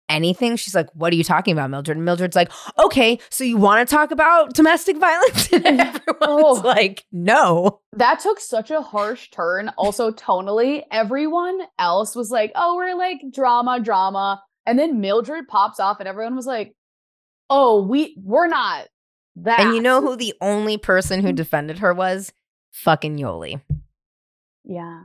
anything. 0.10 0.56
She's 0.56 0.76
like, 0.76 0.88
What 0.94 1.12
are 1.14 1.16
you 1.16 1.24
talking 1.24 1.52
about, 1.54 1.70
Mildred? 1.70 1.98
And 1.98 2.06
Mildred's 2.06 2.36
like, 2.36 2.52
Okay, 2.80 3.20
so 3.30 3.44
you 3.44 3.58
want 3.58 3.88
to 3.88 3.96
talk 3.96 4.12
about 4.12 4.54
domestic 4.54 4.98
violence? 4.98 5.50
And 5.54 5.66
everyone's 5.82 6.04
Oh. 6.22 6.62
like, 6.64 7.06
No. 7.12 7.82
that 7.94 8.20
took 8.20 8.40
such 8.40 8.72
a 8.72 8.82
harsh 8.82 9.30
turn. 9.30 9.70
Also, 9.78 10.12
tonally, 10.12 10.84
everyone 10.92 11.60
else 11.80 12.16
was 12.16 12.32
like, 12.32 12.52
oh, 12.56 12.76
we're 12.76 12.96
like 12.96 13.22
drama, 13.32 13.80
drama. 13.80 14.42
And 14.66 14.78
then 14.78 15.00
Mildred 15.00 15.48
pops 15.48 15.80
off, 15.80 16.00
and 16.00 16.08
everyone 16.10 16.36
was 16.36 16.46
like, 16.48 16.74
oh, 17.50 17.82
we, 17.84 18.16
we're 18.22 18.48
not 18.48 18.88
that. 19.38 19.60
And 19.62 19.76
you 19.76 19.82
know 19.82 20.02
who 20.02 20.16
the 20.18 20.34
only 20.42 20.78
person 20.78 21.22
who 21.22 21.32
defended 21.32 21.80
her 21.80 21.94
was? 21.94 22.34
Fucking 22.74 23.18
Yoli. 23.18 23.62
Yeah. 24.66 25.04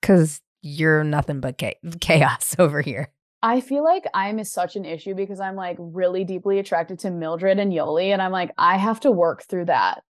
Because 0.00 0.40
you're 0.62 1.04
nothing 1.04 1.40
but 1.40 1.62
chaos 2.00 2.56
over 2.58 2.80
here. 2.80 3.12
I 3.42 3.60
feel 3.60 3.84
like 3.84 4.04
I'm 4.14 4.42
such 4.44 4.76
an 4.76 4.84
issue 4.84 5.14
because 5.14 5.40
I'm 5.40 5.56
like 5.56 5.76
really 5.78 6.24
deeply 6.24 6.58
attracted 6.58 6.98
to 7.00 7.10
Mildred 7.10 7.58
and 7.58 7.72
Yoli, 7.72 8.06
and 8.12 8.20
I'm 8.22 8.32
like, 8.32 8.50
I 8.58 8.76
have 8.76 9.00
to 9.00 9.10
work 9.10 9.42
through 9.44 9.66
that. 9.66 10.02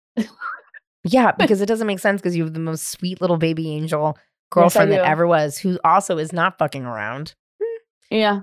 Yeah, 1.04 1.32
because 1.38 1.60
it 1.60 1.66
doesn't 1.66 1.86
make 1.86 1.98
sense 2.00 2.20
because 2.20 2.36
you 2.36 2.44
have 2.44 2.54
the 2.54 2.60
most 2.60 2.88
sweet 2.90 3.20
little 3.20 3.36
baby 3.38 3.70
angel 3.70 4.18
girlfriend 4.50 4.92
that 4.92 5.04
ever 5.04 5.26
was, 5.26 5.58
who 5.58 5.78
also 5.84 6.18
is 6.18 6.32
not 6.32 6.58
fucking 6.58 6.84
around. 6.84 7.34
Yeah. 8.10 8.40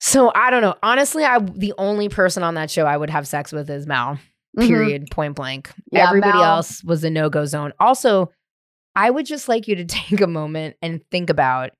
So 0.00 0.30
I 0.34 0.50
don't 0.50 0.60
know. 0.60 0.74
Honestly, 0.82 1.24
I 1.24 1.38
the 1.38 1.72
only 1.78 2.08
person 2.10 2.42
on 2.42 2.54
that 2.54 2.70
show 2.70 2.84
I 2.84 2.96
would 2.96 3.10
have 3.10 3.26
sex 3.26 3.52
with 3.52 3.70
is 3.70 3.86
Mal. 3.86 4.18
Mhm. 4.58 4.66
Period. 4.66 5.06
Point 5.10 5.34
blank. 5.34 5.72
Yeah, 5.90 6.08
Everybody 6.08 6.38
Mal- 6.38 6.56
else 6.56 6.84
was 6.84 7.04
a 7.04 7.10
no 7.10 7.30
go 7.30 7.46
zone. 7.46 7.72
Also, 7.80 8.30
I 8.94 9.08
would 9.08 9.24
just 9.24 9.48
like 9.48 9.66
you 9.66 9.76
to 9.76 9.84
take 9.86 10.20
a 10.20 10.26
moment 10.26 10.76
and 10.82 11.00
think 11.10 11.30
about 11.30 11.70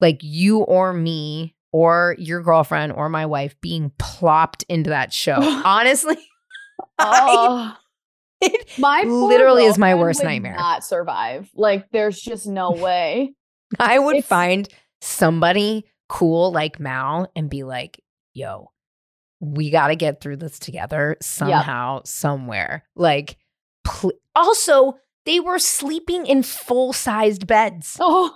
like 0.00 0.18
you 0.22 0.58
or 0.60 0.92
me 0.92 1.54
or 1.72 2.14
your 2.18 2.42
girlfriend 2.42 2.92
or 2.92 3.08
my 3.08 3.26
wife 3.26 3.54
being 3.60 3.90
plopped 3.98 4.64
into 4.68 4.90
that 4.90 5.12
show. 5.12 5.36
Honestly, 5.64 6.16
I, 6.98 7.20
Oh, 7.22 7.76
it 8.40 8.78
my 8.78 9.02
literally 9.02 9.64
is 9.64 9.78
my 9.78 9.94
worst 9.94 10.22
nightmare. 10.22 10.56
Not 10.56 10.84
survive. 10.84 11.50
Like, 11.54 11.90
there's 11.90 12.20
just 12.20 12.46
no 12.46 12.70
way. 12.72 13.34
I 13.78 13.98
would 13.98 14.16
It's- 14.16 14.28
find 14.28 14.68
somebody 15.00 15.84
cool 16.08 16.52
like 16.52 16.78
Mal 16.78 17.30
and 17.34 17.48
be 17.50 17.62
like, 17.64 18.00
yo, 18.34 18.70
we 19.40 19.70
got 19.70 19.88
to 19.88 19.96
get 19.96 20.20
through 20.20 20.36
this 20.36 20.58
together 20.58 21.16
somehow, 21.20 22.02
somewhere. 22.04 22.84
Like, 22.94 23.36
pl- 23.84 24.12
also, 24.34 24.94
they 25.26 25.40
were 25.40 25.58
sleeping 25.58 26.26
in 26.26 26.42
full 26.42 26.92
sized 26.92 27.46
beds. 27.46 27.96
Oh, 28.00 28.30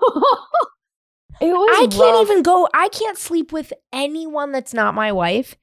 I 1.41 1.87
can't 1.91 2.23
even 2.31 2.43
go, 2.43 2.69
I 2.75 2.89
can't 2.89 3.19
sleep 3.19 3.53
with 3.53 3.73
anyone 3.93 4.53
that's 4.53 4.75
not 4.75 4.95
my 4.95 5.13
wife 5.13 5.57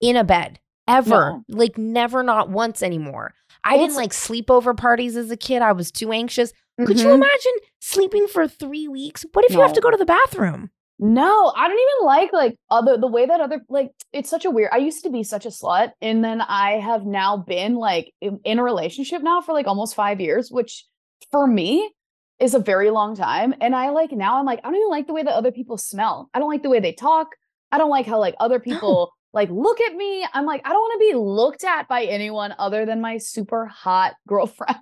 in 0.00 0.16
a 0.16 0.24
bed 0.24 0.60
ever. 0.88 1.40
Like, 1.48 1.78
never, 1.78 2.22
not 2.22 2.50
once 2.50 2.82
anymore. 2.82 3.34
I 3.64 3.72
didn't 3.76 3.92
It's- 3.92 3.96
like 3.96 4.10
sleepover 4.12 4.76
parties 4.76 5.16
as 5.16 5.30
a 5.30 5.36
kid. 5.36 5.62
I 5.62 5.72
was 5.72 5.90
too 5.92 6.12
anxious. 6.12 6.52
Could 6.84 6.98
you 7.00 7.06
Mhm. 7.08 7.14
imagine 7.14 7.52
sleeping 7.80 8.26
for 8.26 8.48
three 8.48 8.88
weeks? 8.88 9.24
What 9.32 9.44
if 9.44 9.52
you 9.52 9.60
have 9.60 9.72
to 9.74 9.80
go 9.80 9.90
to 9.90 9.96
the 9.96 10.04
bathroom? 10.06 10.70
No, 10.98 11.52
I 11.56 11.68
don't 11.68 11.78
even 11.78 12.06
like 12.06 12.32
like 12.32 12.56
other 12.70 12.96
the 12.96 13.06
way 13.08 13.26
that 13.26 13.40
other 13.40 13.60
like 13.68 13.90
it's 14.12 14.30
such 14.30 14.44
a 14.44 14.50
weird. 14.50 14.70
I 14.72 14.76
used 14.78 15.02
to 15.04 15.10
be 15.10 15.22
such 15.24 15.44
a 15.46 15.50
slut, 15.50 15.92
and 16.00 16.24
then 16.24 16.40
I 16.40 16.72
have 16.78 17.04
now 17.04 17.36
been 17.36 17.74
like 17.74 18.12
in, 18.20 18.38
in 18.44 18.58
a 18.58 18.62
relationship 18.62 19.20
now 19.22 19.40
for 19.40 19.52
like 19.52 19.66
almost 19.66 19.94
five 19.94 20.20
years, 20.20 20.50
which 20.50 20.86
for 21.30 21.46
me 21.46 21.92
is 22.38 22.54
a 22.54 22.58
very 22.58 22.90
long 22.90 23.14
time. 23.16 23.54
And 23.60 23.74
I 23.76 23.90
like 23.90 24.12
now 24.12 24.38
I'm 24.38 24.46
like 24.46 24.60
I 24.64 24.68
don't 24.68 24.76
even 24.76 24.88
like 24.90 25.06
the 25.06 25.12
way 25.12 25.22
that 25.22 25.34
other 25.34 25.52
people 25.52 25.76
smell. 25.78 26.28
I 26.34 26.38
don't 26.38 26.50
like 26.50 26.62
the 26.62 26.70
way 26.70 26.80
they 26.80 26.92
talk. 26.92 27.28
I 27.70 27.78
don't 27.78 27.90
like 27.90 28.06
how 28.06 28.18
like 28.18 28.34
other 28.40 28.58
people 28.60 29.12
like 29.32 29.48
look 29.50 29.80
at 29.80 29.94
me. 29.94 30.26
I'm 30.34 30.44
like 30.44 30.62
I 30.64 30.70
don't 30.70 30.80
want 30.80 31.00
to 31.00 31.12
be 31.12 31.18
looked 31.18 31.64
at 31.64 31.88
by 31.88 32.04
anyone 32.04 32.54
other 32.58 32.84
than 32.84 33.00
my 33.00 33.18
super 33.18 33.66
hot 33.66 34.14
girlfriend. 34.28 34.76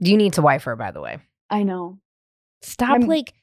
You 0.00 0.16
need 0.16 0.34
to 0.34 0.42
wife 0.42 0.64
her, 0.64 0.76
by 0.76 0.90
the 0.92 1.00
way. 1.00 1.18
I 1.50 1.62
know. 1.64 1.98
Stop 2.62 2.90
I'm- 2.90 3.02
like 3.02 3.34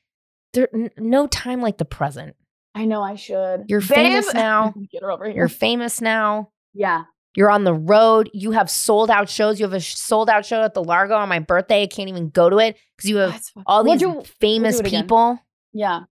there 0.54 0.70
n- 0.74 0.90
no 0.98 1.28
time 1.28 1.62
like 1.62 1.78
the 1.78 1.86
present. 1.86 2.36
I 2.74 2.86
know 2.86 3.02
I 3.02 3.16
should. 3.16 3.66
You're 3.68 3.80
famous 3.82 4.34
now. 4.34 4.74
Get 4.92 5.02
her 5.02 5.12
over 5.12 5.26
here. 5.26 5.36
You're 5.36 5.48
famous 5.50 6.02
now. 6.02 6.50
yeah. 6.74 7.04
You're 7.36 7.50
on 7.52 7.66
the 7.66 7.74
road. 7.74 8.30
You 8.34 8.52
have 8.52 8.70
sold 8.70 9.10
out 9.10 9.30
shows. 9.30 9.60
You 9.60 9.66
have 9.66 9.74
a 9.74 9.82
sold 9.82 10.30
out 10.30 10.46
show 10.46 10.64
at 10.64 10.74
the 10.74 10.84
Largo 10.84 11.16
on 11.16 11.28
my 11.30 11.40
birthday. 11.40 11.84
I 11.84 11.88
can't 11.88 12.10
even 12.10 12.30
go 12.30 12.50
to 12.50 12.58
it 12.60 12.78
because 12.96 13.10
you 13.10 13.18
have 13.18 13.42
all 13.66 13.84
these 13.84 14.02
famous 14.40 14.80
it 14.80 14.88
again. 14.88 15.04
people. 15.04 15.40
Yeah. 15.74 16.02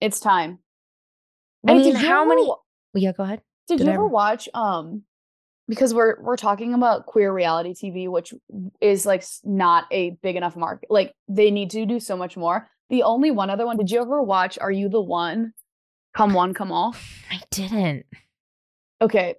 It's 0.00 0.20
time. 0.20 0.58
I 1.66 1.74
mean, 1.74 1.94
how 1.94 2.24
many- 2.26 2.44
Well, 2.44 2.62
yeah, 2.94 3.12
go 3.12 3.22
ahead. 3.22 3.40
Did, 3.68 3.78
did 3.78 3.84
you 3.86 3.90
I 3.90 3.94
ever 3.94 4.02
ever- 4.04 4.08
watch 4.08 4.48
um 4.54 5.04
because 5.68 5.94
we're 5.94 6.20
we're 6.20 6.36
talking 6.36 6.74
about 6.74 7.06
queer 7.06 7.32
reality 7.32 7.72
TV 7.72 8.08
which 8.08 8.34
is 8.80 9.06
like 9.06 9.24
not 9.44 9.84
a 9.90 10.10
big 10.22 10.36
enough 10.36 10.56
market. 10.56 10.90
Like 10.90 11.14
they 11.28 11.50
need 11.50 11.70
to 11.70 11.86
do 11.86 12.00
so 12.00 12.16
much 12.16 12.36
more. 12.36 12.68
The 12.90 13.04
only 13.04 13.30
one 13.30 13.48
other 13.48 13.64
one, 13.64 13.78
did 13.78 13.90
you 13.90 14.02
ever 14.02 14.20
watch 14.20 14.58
Are 14.60 14.70
You 14.72 14.90
the 14.90 15.00
One? 15.00 15.54
Come 16.14 16.34
One, 16.34 16.52
Come 16.52 16.72
All? 16.72 16.94
I 17.30 17.40
didn't. 17.50 18.04
Okay. 19.00 19.36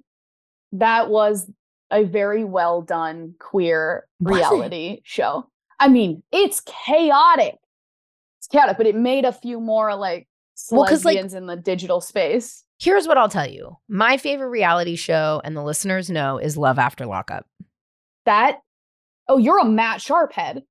That 0.73 1.09
was 1.09 1.49
a 1.91 2.03
very 2.03 2.43
well 2.43 2.81
done 2.81 3.35
queer 3.39 4.07
reality 4.19 5.01
show. 5.03 5.47
I 5.79 5.87
mean, 5.87 6.23
it's 6.31 6.61
chaotic. 6.61 7.55
It's 8.39 8.47
chaotic, 8.47 8.77
but 8.77 8.87
it 8.87 8.95
made 8.95 9.25
a 9.25 9.31
few 9.31 9.59
more 9.59 9.95
like 9.95 10.27
Well, 10.71 10.85
'cause, 10.87 11.05
like- 11.05 11.17
in 11.17 11.45
the 11.47 11.55
digital 11.55 12.01
space. 12.01 12.63
Here's 12.79 13.07
what 13.07 13.17
I'll 13.17 13.29
tell 13.29 13.47
you. 13.47 13.77
My 13.87 14.17
favorite 14.17 14.49
reality 14.49 14.95
show, 14.97 15.41
and 15.45 15.55
the 15.55 15.63
listeners 15.63 16.09
know, 16.09 16.37
is 16.37 16.57
Love 16.57 16.77
After 16.77 17.05
Lockup. 17.05 17.45
That 18.25 18.59
oh, 19.29 19.37
you're 19.37 19.59
a 19.59 19.65
Matt 19.65 20.01
Sharp 20.01 20.33
head. 20.33 20.63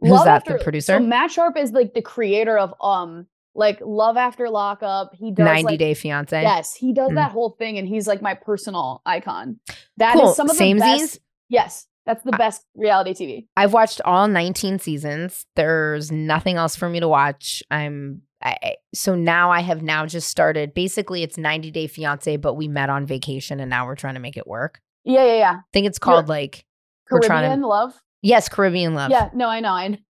Who's 0.00 0.24
that, 0.24 0.44
the 0.44 0.58
producer? 0.58 0.94
So 0.94 1.00
Matt 1.00 1.30
Sharp 1.30 1.56
is 1.56 1.72
like 1.72 1.92
the 1.92 2.00
creator 2.02 2.56
of 2.56 2.72
um 2.80 3.26
like 3.58 3.78
Love 3.82 4.16
After 4.16 4.48
Lockup. 4.48 5.10
He 5.14 5.30
does 5.32 5.44
90 5.44 5.62
like, 5.64 5.78
Day 5.78 5.94
Fiance. 5.94 6.40
Yes, 6.40 6.74
he 6.74 6.92
does 6.92 7.10
Mm. 7.10 7.16
that 7.16 7.32
whole 7.32 7.50
thing, 7.58 7.76
and 7.78 7.86
he's 7.86 8.06
like 8.06 8.22
my 8.22 8.34
personal 8.34 9.02
icon. 9.04 9.60
That 9.98 10.14
is 10.16 10.20
cool. 10.20 10.34
some 10.34 10.48
of 10.48 10.56
the 10.56 10.74
best. 10.74 11.18
Yes, 11.50 11.86
that's 12.06 12.22
the 12.24 12.32
best 12.32 12.64
reality 12.74 13.12
TV. 13.14 13.46
I've 13.56 13.72
watched 13.72 14.00
all 14.04 14.28
19 14.28 14.78
seasons. 14.78 15.44
There's 15.56 16.10
nothing 16.12 16.56
else 16.56 16.76
for 16.76 16.88
me 16.88 17.00
to 17.00 17.08
watch. 17.08 17.62
I'm 17.70 18.22
I, 18.40 18.76
so 18.94 19.16
now 19.16 19.50
I 19.50 19.60
have 19.62 19.82
now 19.82 20.06
just 20.06 20.28
started. 20.28 20.72
Basically, 20.72 21.24
it's 21.24 21.36
90 21.36 21.72
Day 21.72 21.88
Fiance, 21.88 22.36
but 22.36 22.54
we 22.54 22.68
met 22.68 22.88
on 22.88 23.04
vacation 23.04 23.58
and 23.58 23.68
now 23.68 23.84
we're 23.84 23.96
trying 23.96 24.14
to 24.14 24.20
make 24.20 24.36
it 24.36 24.46
work. 24.46 24.80
Yeah, 25.04 25.24
yeah, 25.24 25.36
yeah. 25.38 25.52
I 25.58 25.62
think 25.72 25.86
it's 25.88 25.98
called 25.98 26.28
like 26.28 26.64
We're 27.10 27.18
trying 27.20 27.60
to- 27.60 27.66
love. 27.66 28.00
yes, 28.22 28.48
Caribbean 28.48 28.94
Love. 28.94 29.10
Yeah, 29.10 29.30
no, 29.34 29.48
I 29.48 29.58
know. 29.58 29.72
I 29.72 29.88
kn- 29.88 30.04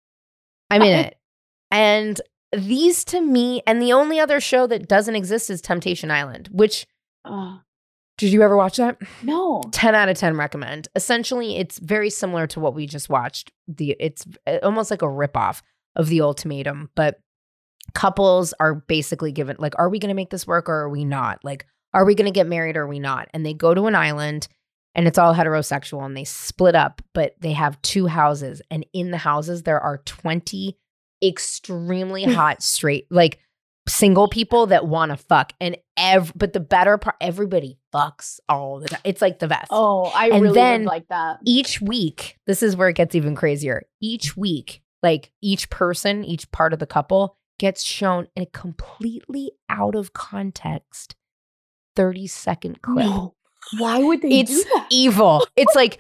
I'm 0.72 0.82
in 0.82 1.00
it. 1.06 1.18
And 1.70 2.20
these 2.56 3.04
to 3.06 3.22
me, 3.22 3.62
and 3.66 3.82
the 3.82 3.94
only 3.94 4.20
other 4.20 4.40
show 4.40 4.68
that 4.68 4.88
doesn't 4.88 5.16
exist 5.16 5.50
is 5.50 5.62
Temptation 5.62 6.12
Island. 6.12 6.50
Which 6.52 6.86
Ugh, 7.26 7.60
did 8.18 8.32
you 8.32 8.42
ever 8.42 8.56
watch 8.56 8.78
that? 8.78 8.98
no. 9.24 9.64
10 9.72 9.96
out 9.96 10.10
of 10.10 10.18
10 10.18 10.38
recommend. 10.38 10.88
Essentially, 10.96 11.58
it's 11.58 11.80
very 11.80 12.10
similar 12.10 12.48
to 12.48 12.60
what 12.60 12.74
we 12.74 12.88
just 12.88 13.10
watched. 13.10 13.52
The 13.68 13.96
it's 14.00 14.26
uh, 14.48 14.60
almost 14.64 14.92
like 14.92 15.02
a 15.02 15.06
ripoff 15.06 15.62
of 15.96 16.08
the 16.08 16.22
ultimatum, 16.22 16.90
but 16.96 17.20
couples 17.94 18.54
are 18.60 18.76
basically 18.76 19.32
given 19.32 19.56
like, 19.60 19.74
are 19.78 19.90
we 19.90 20.00
gonna 20.00 20.14
make 20.14 20.30
this 20.30 20.48
work 20.48 20.70
or 20.70 20.76
are 20.76 20.90
we 20.90 21.06
not? 21.06 21.44
Like, 21.44 21.66
are 21.94 22.06
we 22.06 22.16
gonna 22.16 22.32
get 22.32 22.48
married 22.48 22.78
or 22.78 22.84
are 22.84 22.88
we 22.88 23.00
not? 23.00 23.30
And 23.34 23.46
they 23.46 23.54
go 23.54 23.74
to 23.74 23.86
an 23.86 23.96
island 23.96 24.48
and 24.96 25.08
it's 25.08 25.18
all 25.18 25.36
heterosexual 25.36 26.06
and 26.06 26.16
they 26.16 26.24
split 26.24 26.74
up, 26.76 27.02
but 27.14 27.36
they 27.42 27.52
have 27.52 27.82
two 27.82 28.08
houses. 28.08 28.62
And 28.72 28.86
in 28.94 29.12
the 29.12 29.18
houses, 29.18 29.64
there 29.64 29.80
are 29.80 29.98
20 30.00 30.78
extremely 31.24 32.24
hot 32.34 32.62
straight, 32.64 33.08
like 33.12 33.40
single 33.88 34.28
people 34.28 34.68
that 34.68 34.88
want 34.88 35.12
to 35.12 35.18
fuck. 35.18 35.54
And 35.62 35.78
ev 35.98 36.32
but 36.36 36.54
the 36.54 36.60
better 36.60 36.98
part, 36.98 37.16
everybody 37.22 37.78
fucks 37.94 38.40
all 38.50 38.80
the 38.80 38.88
time. 38.90 39.02
It's 39.04 39.22
like 39.22 39.40
the 39.40 39.48
best 39.48 39.68
Oh, 39.70 40.06
I 40.16 40.30
And 40.30 40.42
really 40.42 40.56
then- 40.56 40.84
like 40.86 41.08
that. 41.10 41.38
each 41.46 41.82
week, 41.82 42.38
this 42.48 42.64
is 42.64 42.76
where 42.76 42.90
it 42.90 42.96
gets 42.96 43.16
even 43.16 43.36
crazier. 43.36 43.84
Each 44.02 44.36
week, 44.36 44.82
like 45.04 45.32
each 45.42 45.70
person, 45.70 46.24
each 46.24 46.50
part 46.52 46.74
of 46.74 46.80
the 46.80 46.88
couple 46.88 47.38
gets 47.60 47.84
shown 47.84 48.28
in 48.36 48.44
a 48.44 48.46
completely 48.48 49.52
out 49.70 49.96
of 49.96 50.14
context 50.14 51.16
30 51.96 52.28
second 52.28 52.82
clip. 52.82 53.06
No. 53.06 53.36
Why 53.78 54.00
would 54.00 54.22
they 54.22 54.42
It's 54.42 54.52
do 54.64 54.70
that? 54.74 54.88
Evil. 54.92 55.46
It's 55.56 55.74
like, 55.76 56.00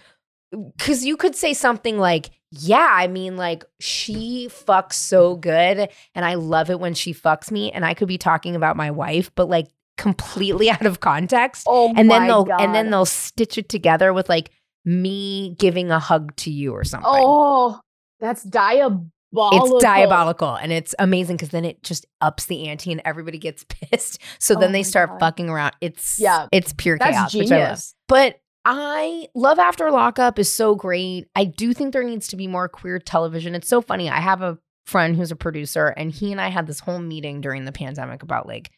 because 0.55 1.05
you 1.05 1.17
could 1.17 1.35
say 1.35 1.53
something 1.53 1.97
like, 1.97 2.29
yeah, 2.51 2.89
I 2.91 3.07
mean, 3.07 3.35
like, 3.37 3.65
she 3.79 4.47
fucks 4.49 4.93
so 4.93 5.35
good. 5.35 5.89
And 6.13 6.25
I 6.25 6.35
love 6.35 6.69
it 6.69 6.79
when 6.79 6.93
she 6.93 7.13
fucks 7.13 7.51
me. 7.51 7.71
And 7.71 7.83
I 7.85 7.93
could 7.93 8.07
be 8.07 8.17
talking 8.17 8.55
about 8.55 8.77
my 8.77 8.91
wife, 8.91 9.29
but 9.35 9.49
like 9.49 9.67
completely 9.97 10.69
out 10.71 10.85
of 10.85 10.99
context 10.99 11.63
Oh, 11.67 11.89
and 11.95 12.09
then 12.11 12.21
my 12.23 12.27
they'll 12.27 12.43
God. 12.45 12.61
and 12.61 12.75
then 12.75 12.89
they'll 12.91 13.05
stitch 13.05 13.57
it 13.57 13.69
together 13.69 14.11
with 14.13 14.27
like 14.29 14.51
me 14.83 15.55
giving 15.57 15.89
a 15.91 15.99
hug 15.99 16.35
to 16.37 16.51
you 16.51 16.73
or 16.73 16.83
something. 16.83 17.09
Oh, 17.13 17.79
that's 18.19 18.43
diabolical. 18.43 19.75
it's 19.77 19.83
diabolical 19.83 20.55
and 20.55 20.71
it's 20.71 20.93
amazing 20.99 21.35
because 21.37 21.49
then 21.49 21.65
it 21.65 21.81
just 21.83 22.05
ups 22.21 22.45
the 22.45 22.67
ante 22.67 22.91
and 22.91 23.01
everybody 23.05 23.37
gets 23.37 23.65
pissed. 23.69 24.21
So 24.39 24.55
Oh 24.55 24.59
then 24.59 24.71
they 24.71 24.83
start 24.83 25.09
God. 25.11 25.19
fucking 25.19 25.49
around. 25.49 25.73
It's 25.81 26.19
Yeah. 26.19 26.47
it's 26.51 26.73
pure 26.73 26.97
That's 26.97 27.11
chaos, 27.17 27.31
genius. 27.31 27.49
which 27.49 27.57
I 27.59 27.69
love. 27.69 27.79
But 28.07 28.39
I 28.65 29.27
love 29.35 29.59
After 29.59 29.91
Lockup 29.91 30.39
is 30.39 30.51
so 30.51 30.73
great. 30.75 31.27
I 31.35 31.45
do 31.45 31.71
think 31.73 31.93
there 31.93 32.03
needs 32.03 32.27
to 32.29 32.35
be 32.35 32.47
more 32.47 32.67
queer 32.67 32.97
television. 32.99 33.53
It's 33.53 33.67
so 33.67 33.79
funny. 33.81 34.09
I 34.09 34.19
have 34.19 34.41
a 34.41 34.57
friend 34.87 35.15
who's 35.15 35.31
a 35.31 35.35
producer, 35.35 35.87
and 35.87 36.11
he 36.11 36.31
and 36.31 36.41
I 36.41 36.49
had 36.49 36.65
this 36.67 36.79
whole 36.79 36.99
meeting 36.99 37.41
during 37.41 37.65
the 37.65 37.71
pandemic 37.71 38.23
about 38.23 38.47
like 38.47 38.71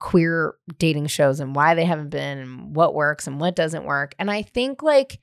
queer 0.00 0.54
dating 0.78 1.06
shows 1.08 1.40
and 1.40 1.54
why 1.54 1.74
they 1.74 1.84
haven't 1.84 2.10
been 2.10 2.38
and 2.38 2.76
what 2.76 2.94
works 2.94 3.26
and 3.26 3.40
what 3.40 3.56
doesn't 3.56 3.84
work. 3.84 4.14
And 4.18 4.30
I 4.30 4.42
think 4.42 4.82
like 4.82 5.18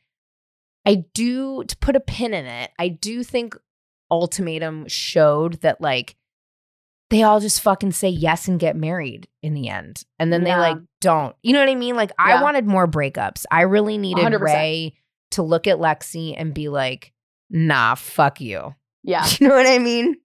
I 0.86 1.06
do 1.14 1.64
to 1.64 1.78
put 1.78 1.96
a 1.96 2.00
pin 2.02 2.34
in 2.34 2.46
it, 2.46 2.72
I 2.78 2.90
do 2.90 3.24
think 3.24 3.56
Ultimatum 4.12 4.88
showed 4.88 5.62
that 5.62 5.82
like 5.82 6.16
they 7.10 7.24
all 7.24 7.40
just 7.40 7.62
fucking 7.62 7.92
say 7.92 8.10
yes 8.10 8.48
and 8.48 8.60
get 8.60 8.76
married 8.76 9.28
in 9.42 9.54
the 9.54 9.68
end. 9.70 10.04
And 10.20 10.32
then 10.32 10.46
Yeah. 10.46 10.56
they 10.56 10.62
like 10.62 10.78
don't. 11.02 11.36
You 11.44 11.54
know 11.54 11.60
what 11.60 11.70
I 11.70 11.76
mean? 11.76 11.96
Like 11.96 12.12
I 12.18 12.42
wanted 12.42 12.68
more 12.68 12.88
breakups. 12.88 13.46
I 13.52 13.62
really 13.62 13.98
needed 13.98 14.26
100%. 14.26 14.40
Rae 14.42 14.96
to 15.32 15.44
look 15.44 15.68
at 15.68 15.78
Lexi 15.78 16.34
and 16.38 16.54
be 16.54 16.70
like, 16.70 17.14
nah, 17.50 17.96
fuck 17.96 18.42
you. 18.42 18.76
Yeah. 19.02 19.26
You 19.40 19.48
know 19.48 19.56
what 19.56 19.66
I 19.66 19.80
mean? 19.80 20.18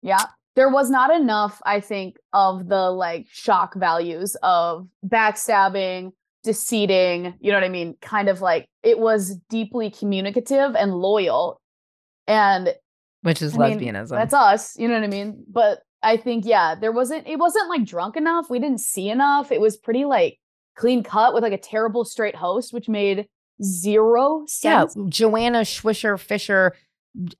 Yeah. 0.00 0.24
There 0.56 0.70
was 0.70 0.88
not 0.88 1.14
enough, 1.14 1.60
I 1.66 1.80
think, 1.80 2.16
of 2.32 2.66
the 2.66 2.90
like 2.90 3.26
shock 3.30 3.74
values 3.74 4.36
of 4.42 4.88
backstabbing, 5.06 6.12
deceiving, 6.42 7.34
you 7.40 7.50
know 7.52 7.58
what 7.58 7.64
I 7.64 7.68
mean? 7.68 7.94
Kind 8.00 8.30
of 8.30 8.40
like 8.40 8.66
it 8.82 8.98
was 8.98 9.36
deeply 9.50 9.90
communicative 9.90 10.74
and 10.74 10.94
loyal. 10.94 11.60
And 12.26 12.74
Which 13.20 13.42
is 13.42 13.54
I 13.56 13.74
mean, 13.74 13.80
lesbianism. 13.80 14.08
that's 14.08 14.34
us, 14.34 14.78
you 14.78 14.88
know 14.88 14.94
what 14.94 15.04
I 15.04 15.08
mean? 15.08 15.44
But 15.46 15.80
I 16.02 16.16
think, 16.16 16.44
yeah, 16.44 16.74
there 16.74 16.92
wasn't, 16.92 17.26
it 17.26 17.38
wasn't 17.38 17.68
like 17.68 17.84
drunk 17.84 18.16
enough. 18.16 18.50
We 18.50 18.58
didn't 18.58 18.80
see 18.80 19.08
enough. 19.08 19.52
It 19.52 19.60
was 19.60 19.76
pretty 19.76 20.04
like 20.04 20.38
clean 20.76 21.02
cut 21.02 21.34
with 21.34 21.42
like 21.42 21.52
a 21.52 21.58
terrible 21.58 22.04
straight 22.04 22.34
host, 22.36 22.72
which 22.72 22.88
made 22.88 23.28
zero 23.62 24.44
sense. 24.46 24.96
yeah. 24.96 25.04
Joanna 25.08 25.60
Schwisher 25.60 26.18
Fisher 26.18 26.74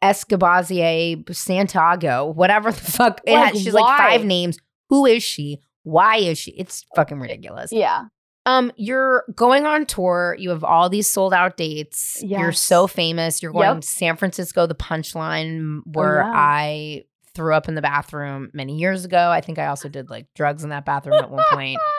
Escobazier 0.03 1.35
Santiago, 1.35 2.27
whatever 2.27 2.71
the 2.73 2.81
fuck. 2.81 3.21
Like, 3.27 3.37
had, 3.37 3.57
she's 3.57 3.73
like 3.75 3.99
five 3.99 4.25
names. 4.25 4.59
Who 4.91 5.07
is 5.07 5.23
she? 5.23 5.61
Why 5.85 6.17
is 6.19 6.39
she? 6.39 6.53
It's 6.53 6.85
fucking 6.95 7.19
ridiculous. 7.19 7.73
Yeah. 7.73 8.05
Um, 8.45 8.73
you're 8.77 9.25
going 9.35 9.67
on 9.67 9.87
tour. 9.87 10.37
You 10.39 10.51
have 10.51 10.65
all 10.65 10.89
these 10.89 11.07
sold 11.09 11.33
out 11.33 11.57
dates. 11.57 12.21
You're 12.23 12.53
so 12.53 12.87
famous. 12.87 13.43
You're 13.43 13.53
going 13.53 13.65
Yep. 13.65 13.77
Oh, 13.77 13.81
to 13.81 13.87
San 13.87 14.17
Francisco, 14.17 14.67
the 14.67 14.75
punchline 14.75 15.81
where 15.87 16.21
yeah. 16.21 16.33
I 16.35 17.05
threw 17.35 17.55
up 17.55 17.69
in 17.69 17.75
the 17.75 17.83
bathroom 17.83 18.51
many 18.53 18.77
years 18.77 19.05
ago. 19.05 19.31
I 19.31 19.41
think 19.41 19.59
I 19.59 19.67
also 19.67 19.89
did 19.89 20.11
like 20.11 20.27
drugs 20.35 20.65
in 20.65 20.71
that 20.71 20.85
bathroom 20.85 21.19
at 21.23 21.31
one 21.31 21.45
point. 21.51 21.79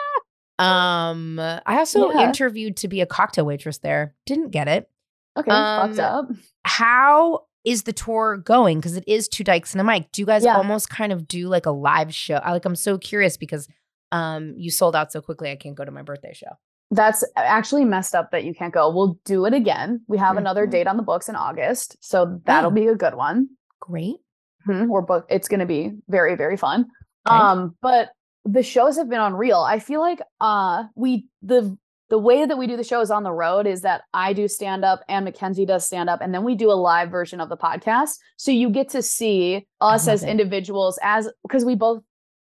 Um, 0.56 1.40
I 1.40 1.78
also 1.78 2.12
Yeah. 2.12 2.28
interviewed 2.28 2.76
to 2.78 2.86
be 2.88 3.00
a 3.00 3.06
cocktail 3.06 3.44
waitress 3.44 3.78
there. 3.78 4.14
Didn't 4.24 4.50
get 4.50 4.68
it. 4.68 4.88
Okay. 5.36 5.50
Um, 5.50 5.88
fucked 5.88 5.98
up. 5.98 6.28
How 6.64 7.46
is 7.64 7.82
the 7.82 7.92
tour 7.92 8.36
going? 8.36 8.78
Because 8.78 8.96
it 8.96 9.02
is 9.08 9.26
two 9.26 9.42
dykes 9.42 9.72
and 9.74 9.80
a 9.80 9.84
mic. 9.84 10.12
Do 10.12 10.22
you 10.22 10.26
guys 10.26 10.44
Yeah. 10.44 10.56
almost 10.56 10.88
kind 10.90 11.12
of 11.12 11.26
do 11.26 11.48
like 11.48 11.66
a 11.66 11.72
live 11.72 12.14
show? 12.14 12.36
I 12.36 12.52
like 12.52 12.64
I'm 12.64 12.76
so 12.76 12.98
curious 12.98 13.36
because 13.36 13.66
um 14.12 14.54
you 14.56 14.70
sold 14.70 14.94
out 14.94 15.10
so 15.10 15.20
quickly 15.20 15.50
I 15.50 15.56
can't 15.56 15.74
go 15.74 15.84
to 15.84 15.90
my 15.90 16.02
birthday 16.02 16.32
show. 16.32 16.52
That's 16.92 17.24
actually 17.34 17.84
messed 17.84 18.14
up 18.14 18.30
that 18.30 18.44
you 18.44 18.54
can't 18.54 18.72
go. 18.72 18.94
We'll 18.94 19.18
do 19.24 19.46
it 19.46 19.54
again. 19.54 20.02
We 20.06 20.18
have 20.18 20.36
another 20.36 20.68
Mhm. 20.68 20.70
date 20.70 20.86
on 20.86 20.96
the 20.96 21.02
books 21.02 21.28
in 21.28 21.34
August, 21.34 21.96
so 22.00 22.40
that'll 22.44 22.70
Oh. 22.70 22.74
be 22.74 22.86
a 22.86 22.94
good 22.94 23.16
one. 23.16 23.48
Great. 23.80 24.18
Mhm, 24.66 24.88
We're 24.88 25.02
booked. 25.02 25.30
It's 25.30 25.48
going 25.48 25.60
to 25.60 25.66
be 25.66 25.92
very 26.08 26.34
very 26.36 26.56
fun. 26.56 26.86
Okay. 27.26 27.36
Um, 27.36 27.76
but 27.80 28.10
the 28.44 28.62
shows 28.62 28.96
have 28.96 29.08
been 29.08 29.20
unreal. 29.20 29.60
I 29.60 29.78
feel 29.78 30.00
like 30.00 30.20
uh 30.40 30.84
we 30.94 31.26
the 31.42 31.76
the 32.10 32.18
way 32.18 32.44
that 32.44 32.58
we 32.58 32.66
do 32.66 32.76
the 32.76 32.84
shows 32.84 33.10
on 33.10 33.22
the 33.22 33.32
road 33.32 33.66
is 33.66 33.80
that 33.80 34.02
I 34.12 34.34
do 34.34 34.46
stand 34.46 34.84
up 34.84 35.00
and 35.08 35.24
Mackenzie 35.24 35.64
does 35.64 35.86
stand 35.86 36.10
up, 36.10 36.20
and 36.20 36.34
then 36.34 36.44
we 36.44 36.54
do 36.54 36.70
a 36.70 36.74
live 36.74 37.10
version 37.10 37.40
of 37.40 37.48
the 37.48 37.56
podcast. 37.56 38.18
So 38.36 38.50
you 38.50 38.68
get 38.70 38.90
to 38.90 39.02
see 39.02 39.66
us 39.80 40.06
as 40.06 40.22
it. 40.22 40.28
individuals 40.28 40.98
as 41.02 41.28
because 41.42 41.64
we 41.64 41.74
both 41.74 42.02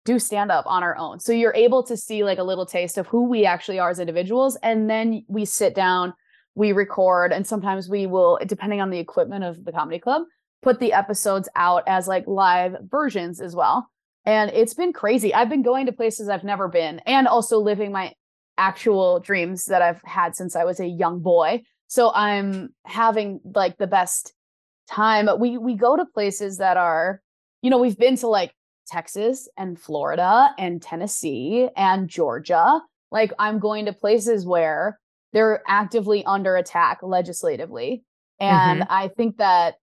do 0.04 0.20
stand 0.20 0.52
up 0.52 0.66
on 0.68 0.84
our 0.84 0.98
own. 0.98 1.20
So 1.20 1.32
you're 1.34 1.56
able 1.56 1.84
to 1.84 1.98
see 1.98 2.24
like 2.24 2.38
a 2.40 2.44
little 2.44 2.66
taste 2.66 2.98
of 2.98 3.08
who 3.08 3.24
we 3.24 3.46
actually 3.46 3.80
are 3.80 3.90
as 3.90 4.00
individuals. 4.00 4.58
And 4.64 4.90
then 4.90 5.24
we 5.28 5.44
sit 5.46 5.76
down, 5.76 6.14
we 6.56 6.72
record, 6.72 7.34
and 7.34 7.46
sometimes 7.46 7.90
we 7.90 8.06
will, 8.08 8.40
depending 8.46 8.80
on 8.80 8.90
the 8.90 9.00
equipment 9.00 9.44
of 9.44 9.64
the 9.66 9.72
comedy 9.74 10.00
club, 10.00 10.24
put 10.68 10.82
the 10.82 10.92
episodes 10.92 11.48
out 11.56 11.82
as 11.88 12.10
like 12.10 12.28
live 12.28 12.76
versions 12.92 13.40
as 13.40 13.56
well. 13.56 13.90
And 14.26 14.52
it's 14.52 14.74
been 14.74 14.92
crazy. 14.92 15.34
I've 15.34 15.48
been 15.48 15.62
going 15.62 15.86
to 15.86 15.94
places 15.94 16.28
I've 16.28 16.44
never 16.44 16.68
been 16.68 17.00
and 17.06 17.26
also 17.26 17.58
living 17.58 17.94
my 17.94 18.12
actual 18.58 19.22
dreams 19.22 19.64
that 19.68 19.82
I've 19.82 20.02
had 20.04 20.36
since 20.36 20.58
I 20.58 20.66
was 20.66 20.82
a 20.82 20.86
young 20.86 21.22
boy. 21.22 21.62
So 21.88 22.12
I'm 22.14 22.76
having 22.84 23.40
like 23.56 23.78
the 23.78 23.88
best 23.88 24.34
time. 24.90 25.30
We 25.40 25.58
we 25.58 25.76
go 25.76 25.96
to 25.96 26.06
places 26.06 26.58
that 26.58 26.76
are, 26.76 27.22
you 27.62 27.70
know, 27.70 27.78
we've 27.78 27.98
been 27.98 28.18
to 28.18 28.28
like 28.28 28.54
Texas 28.90 29.48
and 29.56 29.80
Florida 29.80 30.54
and 30.58 30.82
Tennessee 30.82 31.70
and 31.78 32.10
Georgia. 32.10 32.82
Like 33.10 33.32
I'm 33.40 33.60
going 33.60 33.86
to 33.86 33.94
places 33.94 34.46
where 34.46 35.00
they're 35.32 35.64
actively 35.66 36.26
under 36.26 36.58
attack 36.58 37.00
legislatively. 37.04 38.04
And 38.42 38.82
mm-hmm. 38.82 38.92
I 38.92 39.08
think 39.08 39.38
that 39.38 39.76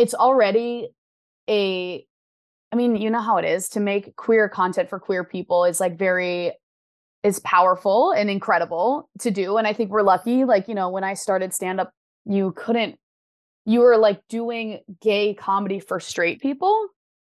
it's 0.00 0.14
already 0.14 0.88
a 1.48 2.04
I 2.72 2.76
mean, 2.76 2.96
you 2.96 3.10
know 3.10 3.20
how 3.20 3.36
it 3.36 3.44
is 3.44 3.68
to 3.70 3.80
make 3.80 4.14
queer 4.14 4.48
content 4.48 4.88
for 4.88 5.00
queer 5.00 5.24
people 5.24 5.64
is 5.64 5.80
like 5.80 5.98
very 5.98 6.52
is 7.22 7.40
powerful 7.40 8.12
and 8.12 8.30
incredible 8.30 9.10
to 9.18 9.30
do 9.30 9.58
and 9.58 9.66
I 9.66 9.74
think 9.74 9.90
we're 9.90 10.02
lucky 10.02 10.44
like, 10.44 10.68
you 10.68 10.74
know, 10.74 10.88
when 10.88 11.04
I 11.04 11.14
started 11.14 11.52
stand 11.52 11.80
up 11.80 11.92
you 12.24 12.52
couldn't 12.56 12.96
you 13.66 13.80
were 13.80 13.98
like 13.98 14.26
doing 14.28 14.80
gay 15.02 15.34
comedy 15.34 15.80
for 15.80 16.00
straight 16.00 16.40
people 16.40 16.88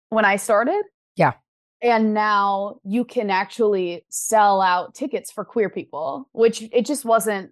when 0.09 0.23
I 0.23 0.35
started. 0.35 0.83
Yeah. 1.15 1.33
And 1.81 2.13
now 2.13 2.79
you 2.83 3.05
can 3.05 3.31
actually 3.31 4.05
sell 4.09 4.61
out 4.61 4.93
tickets 4.93 5.31
for 5.31 5.43
queer 5.43 5.69
people, 5.69 6.29
which 6.31 6.61
it 6.71 6.85
just 6.85 7.05
wasn't 7.05 7.51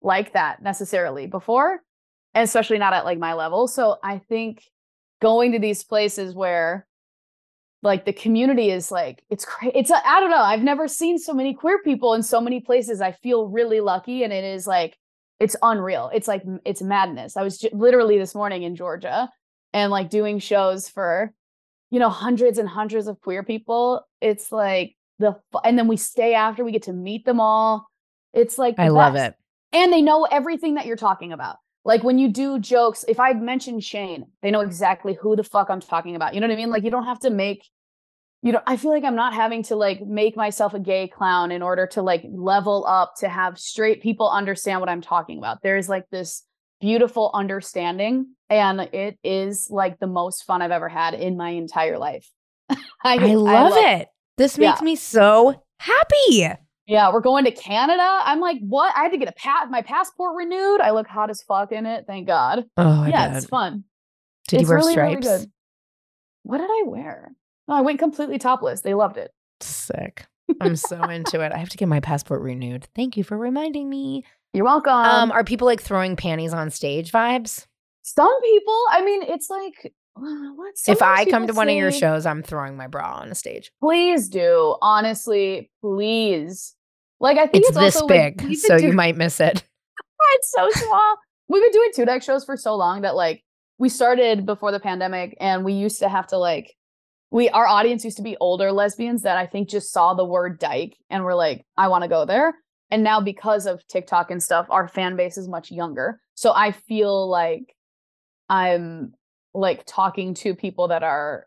like 0.00 0.32
that 0.32 0.62
necessarily 0.62 1.26
before, 1.26 1.82
and 2.34 2.44
especially 2.44 2.78
not 2.78 2.92
at 2.92 3.04
like 3.04 3.18
my 3.18 3.34
level. 3.34 3.68
So 3.68 3.96
I 4.02 4.18
think 4.18 4.62
going 5.20 5.52
to 5.52 5.58
these 5.58 5.82
places 5.84 6.34
where 6.34 6.86
like 7.82 8.04
the 8.04 8.12
community 8.12 8.70
is 8.70 8.90
like 8.90 9.22
it's 9.30 9.44
crazy 9.44 9.76
it's 9.76 9.90
I 9.90 10.00
I 10.04 10.20
don't 10.20 10.30
know 10.30 10.42
i've 10.42 10.62
never 10.62 10.88
seen 10.88 11.16
so 11.16 11.32
many 11.32 11.54
queer 11.54 11.80
people 11.82 12.14
in 12.14 12.22
so 12.22 12.40
many 12.40 12.60
places. 12.60 13.00
I 13.00 13.12
feel 13.12 13.48
really 13.48 13.80
lucky 13.80 14.24
and 14.24 14.32
it 14.32 14.44
is 14.44 14.66
like 14.66 14.96
it's 15.40 15.54
unreal. 15.62 16.10
It's 16.12 16.26
like 16.26 16.42
it's 16.64 16.82
madness. 16.82 17.36
I 17.36 17.42
was 17.44 17.58
j- 17.58 17.70
literally 17.72 18.18
this 18.18 18.34
morning 18.34 18.64
in 18.64 18.74
georgia 18.74 19.30
and 19.72 19.92
like 19.92 20.10
doing 20.10 20.40
shows 20.40 20.88
for 20.88 21.32
you 21.90 22.00
know 22.00 22.08
hundreds 22.10 22.58
and 22.58 22.68
hundreds 22.68 23.06
of 23.06 23.20
queer 23.20 23.44
people. 23.44 24.04
It's 24.20 24.50
like 24.50 24.96
the 25.20 25.36
and 25.64 25.78
then 25.78 25.86
we 25.86 25.96
stay 25.96 26.34
after 26.34 26.64
we 26.64 26.72
get 26.72 26.82
to 26.84 26.92
meet 26.92 27.24
them 27.24 27.40
all. 27.40 27.86
It's 28.32 28.58
like 28.58 28.74
I 28.78 28.88
the 28.88 28.94
love 28.94 29.14
it. 29.14 29.34
and 29.72 29.92
they 29.92 30.02
know 30.02 30.24
everything 30.24 30.74
that 30.74 30.86
you're 30.86 30.96
talking 30.96 31.32
about 31.32 31.56
like 31.84 32.02
when 32.02 32.18
you 32.18 32.28
do 32.28 32.58
jokes 32.58 33.04
if 33.08 33.18
i 33.20 33.32
mention 33.32 33.80
shane 33.80 34.26
they 34.42 34.50
know 34.50 34.60
exactly 34.60 35.14
who 35.20 35.36
the 35.36 35.44
fuck 35.44 35.70
i'm 35.70 35.80
talking 35.80 36.16
about 36.16 36.34
you 36.34 36.40
know 36.40 36.46
what 36.46 36.52
i 36.52 36.56
mean 36.56 36.70
like 36.70 36.84
you 36.84 36.90
don't 36.90 37.04
have 37.04 37.20
to 37.20 37.30
make 37.30 37.68
you 38.42 38.52
know 38.52 38.60
i 38.66 38.76
feel 38.76 38.90
like 38.90 39.04
i'm 39.04 39.16
not 39.16 39.34
having 39.34 39.62
to 39.62 39.76
like 39.76 40.00
make 40.02 40.36
myself 40.36 40.74
a 40.74 40.80
gay 40.80 41.08
clown 41.08 41.50
in 41.50 41.62
order 41.62 41.86
to 41.86 42.02
like 42.02 42.24
level 42.30 42.84
up 42.86 43.14
to 43.18 43.28
have 43.28 43.58
straight 43.58 44.02
people 44.02 44.28
understand 44.30 44.80
what 44.80 44.88
i'm 44.88 45.00
talking 45.00 45.38
about 45.38 45.62
there's 45.62 45.88
like 45.88 46.08
this 46.10 46.44
beautiful 46.80 47.30
understanding 47.34 48.26
and 48.48 48.80
it 48.80 49.18
is 49.24 49.68
like 49.70 49.98
the 49.98 50.06
most 50.06 50.44
fun 50.44 50.62
i've 50.62 50.70
ever 50.70 50.88
had 50.88 51.14
in 51.14 51.36
my 51.36 51.50
entire 51.50 51.98
life 51.98 52.30
I 53.04 53.34
love 53.34 53.72
it. 53.74 54.08
This 54.36 54.58
Yeah. 54.58 54.70
makes 54.70 54.82
me 54.82 54.96
so 54.96 55.62
happy. 55.78 56.54
Yeah 56.88 57.12
we're 57.12 57.20
going 57.20 57.44
to 57.44 57.50
canada 57.52 58.02
i'm 58.24 58.40
like 58.40 58.58
what 58.60 58.92
i 58.96 59.02
had 59.04 59.12
to 59.12 59.18
get 59.18 59.28
a 59.28 59.32
pat 59.32 59.70
my 59.70 59.82
passport 59.82 60.34
renewed 60.36 60.80
i 60.80 60.90
look 60.90 61.06
hot 61.06 61.30
as 61.30 61.40
fuck 61.42 61.70
in 61.70 61.86
it 61.86 62.04
thank 62.06 62.26
god 62.26 62.64
Oh, 62.76 63.02
I 63.04 63.08
yeah 63.08 63.28
bet. 63.28 63.36
it's 63.36 63.46
fun 63.46 63.84
Did 64.48 64.62
you 64.62 64.66
wear 64.68 64.78
really, 64.78 64.96
really 64.96 65.20
stripes? 65.22 65.26
good. 65.42 65.50
what 66.42 66.58
did 66.58 66.68
i 66.70 66.82
wear 66.86 67.32
no, 67.68 67.74
i 67.74 67.80
went 67.82 67.98
completely 68.00 68.38
topless 68.38 68.80
they 68.80 68.94
loved 68.94 69.16
it 69.18 69.30
Sick. 69.60 70.26
I'm 70.62 70.76
so 70.76 71.02
into 71.02 71.40
it. 71.42 71.52
I 71.52 71.58
have 71.58 71.68
to 71.70 71.76
get 71.76 71.88
my 71.88 72.00
passport 72.00 72.40
renewed. 72.40 72.86
Thank 72.94 73.16
you 73.18 73.24
for 73.24 73.36
reminding 73.36 73.90
me. 73.90 74.24
you're 74.54 74.64
welcome 74.64 74.92
Um, 74.94 75.30
are 75.32 75.44
people 75.44 75.66
like 75.66 75.82
throwing 75.82 76.16
panties 76.16 76.52
on 76.54 76.70
stage 76.70 77.12
vibes? 77.12 77.66
some 78.02 78.40
people 78.40 78.80
i 78.90 79.04
mean 79.04 79.22
it's 79.24 79.50
like 79.50 79.92
uh, 80.16 80.20
what 80.56 80.74
if 80.88 81.00
I 81.02 81.26
come 81.26 81.46
to 81.46 81.52
one 81.52 81.68
of 81.68 81.76
your 81.76 81.92
shows, 81.92 82.26
I'm 82.26 82.42
throwing 82.42 82.76
my 82.76 82.86
bra 82.88 83.18
on 83.20 83.28
a 83.30 83.34
stage. 83.36 83.70
please 83.80 84.28
do 84.28 84.74
honestly 84.80 85.70
please 85.82 86.74
like 87.20 87.38
i 87.38 87.46
think 87.46 87.62
It's, 87.64 87.68
it's, 87.70 87.78
this 87.78 87.96
also 87.96 88.06
big, 88.06 88.40
we've 88.42 88.58
so 88.58 88.76
you 88.76 88.92
might 88.92 89.16
miss 89.16 89.40
it. 89.40 89.62
it's 90.34 90.52
so 90.54 90.68
small 90.70 91.16
we've 91.48 91.62
been 91.62 91.72
doing 91.72 91.90
two 91.94 92.04
deck 92.04 92.22
shows 92.22 92.44
for 92.44 92.56
so 92.56 92.74
long 92.76 93.02
that 93.02 93.14
like 93.14 93.42
we 93.78 93.88
started 93.88 94.44
before 94.44 94.72
the 94.72 94.80
pandemic 94.80 95.36
and 95.40 95.64
we 95.64 95.72
used 95.72 95.98
to 96.00 96.08
have 96.08 96.26
to 96.26 96.36
like 96.36 96.74
we 97.30 97.48
our 97.50 97.66
audience 97.66 98.04
used 98.04 98.16
to 98.16 98.22
be 98.22 98.36
older 98.40 98.72
lesbians 98.72 99.22
that 99.22 99.36
i 99.36 99.46
think 99.46 99.68
just 99.68 99.92
saw 99.92 100.14
the 100.14 100.24
word 100.24 100.58
dyke 100.58 100.96
and 101.10 101.24
were 101.24 101.34
like 101.34 101.64
i 101.76 101.88
want 101.88 102.02
to 102.02 102.08
go 102.08 102.24
there 102.24 102.54
and 102.90 103.02
now 103.02 103.20
because 103.20 103.66
of 103.66 103.86
tiktok 103.86 104.30
and 104.30 104.42
stuff 104.42 104.66
our 104.70 104.88
fan 104.88 105.16
base 105.16 105.36
is 105.38 105.48
much 105.48 105.70
younger 105.70 106.20
so 106.34 106.52
i 106.54 106.70
feel 106.72 107.28
like 107.28 107.74
i'm 108.48 109.12
like 109.54 109.82
talking 109.86 110.34
to 110.34 110.54
people 110.54 110.88
that 110.88 111.02
are 111.02 111.46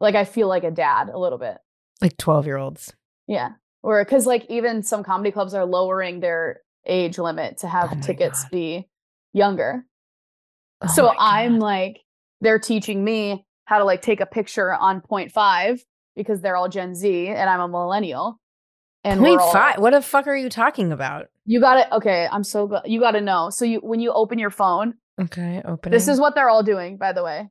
like 0.00 0.14
i 0.14 0.24
feel 0.24 0.48
like 0.48 0.64
a 0.64 0.70
dad 0.70 1.08
a 1.08 1.18
little 1.18 1.38
bit 1.38 1.58
Like 2.00 2.16
12 2.16 2.46
year 2.46 2.56
olds. 2.56 2.92
yeah. 3.26 3.50
Or 3.82 4.04
because 4.04 4.26
like 4.26 4.44
even 4.50 4.82
some 4.82 5.02
comedy 5.02 5.30
clubs 5.30 5.54
are 5.54 5.64
lowering 5.64 6.20
their 6.20 6.60
age 6.86 7.18
limit 7.18 7.58
to 7.58 7.66
oh 7.66 7.70
have 7.70 7.92
Oh 7.92 8.00
tickets 8.00 8.42
God. 8.44 8.50
be 8.50 8.88
younger. 9.32 9.84
Oh 10.82 10.86
so 10.88 11.12
I'm 11.18 11.58
like, 11.58 12.00
they're 12.40 12.58
teaching 12.58 13.02
me 13.04 13.44
how 13.64 13.78
to 13.78 13.84
like 13.84 14.02
take 14.02 14.20
a 14.20 14.26
picture 14.26 14.72
on 14.72 15.00
point 15.00 15.32
five 15.32 15.82
because 16.16 16.40
they're 16.40 16.56
all 16.56 16.68
Gen 16.68 16.94
Z 16.94 17.28
and 17.28 17.48
I'm 17.50 17.60
a 17.60 17.68
millennial. 17.68 18.40
And 19.04 19.20
point 19.20 19.40
all- 19.40 19.52
five. 19.52 19.78
What 19.78 19.92
the 19.92 20.02
fuck 20.02 20.26
are 20.26 20.36
you 20.36 20.50
talking 20.50 20.92
about? 20.92 21.26
You 21.46 21.60
got 21.60 21.74
to 21.84 21.96
Okay, 21.96 22.28
I'm 22.30 22.44
so 22.44 22.66
glad 22.66 22.82
you 22.86 23.00
got 23.00 23.12
to 23.12 23.20
know. 23.20 23.48
So 23.50 23.64
you 23.64 23.78
when 23.78 24.00
you 24.00 24.12
open 24.12 24.38
your 24.38 24.50
phone, 24.50 24.94
Okay, 25.20 25.62
open. 25.64 25.90
this 25.92 26.06
is 26.08 26.20
what 26.20 26.34
they're 26.34 26.50
all 26.50 26.62
doing. 26.62 26.96
By 26.98 27.12
the 27.12 27.22
way, 27.24 27.48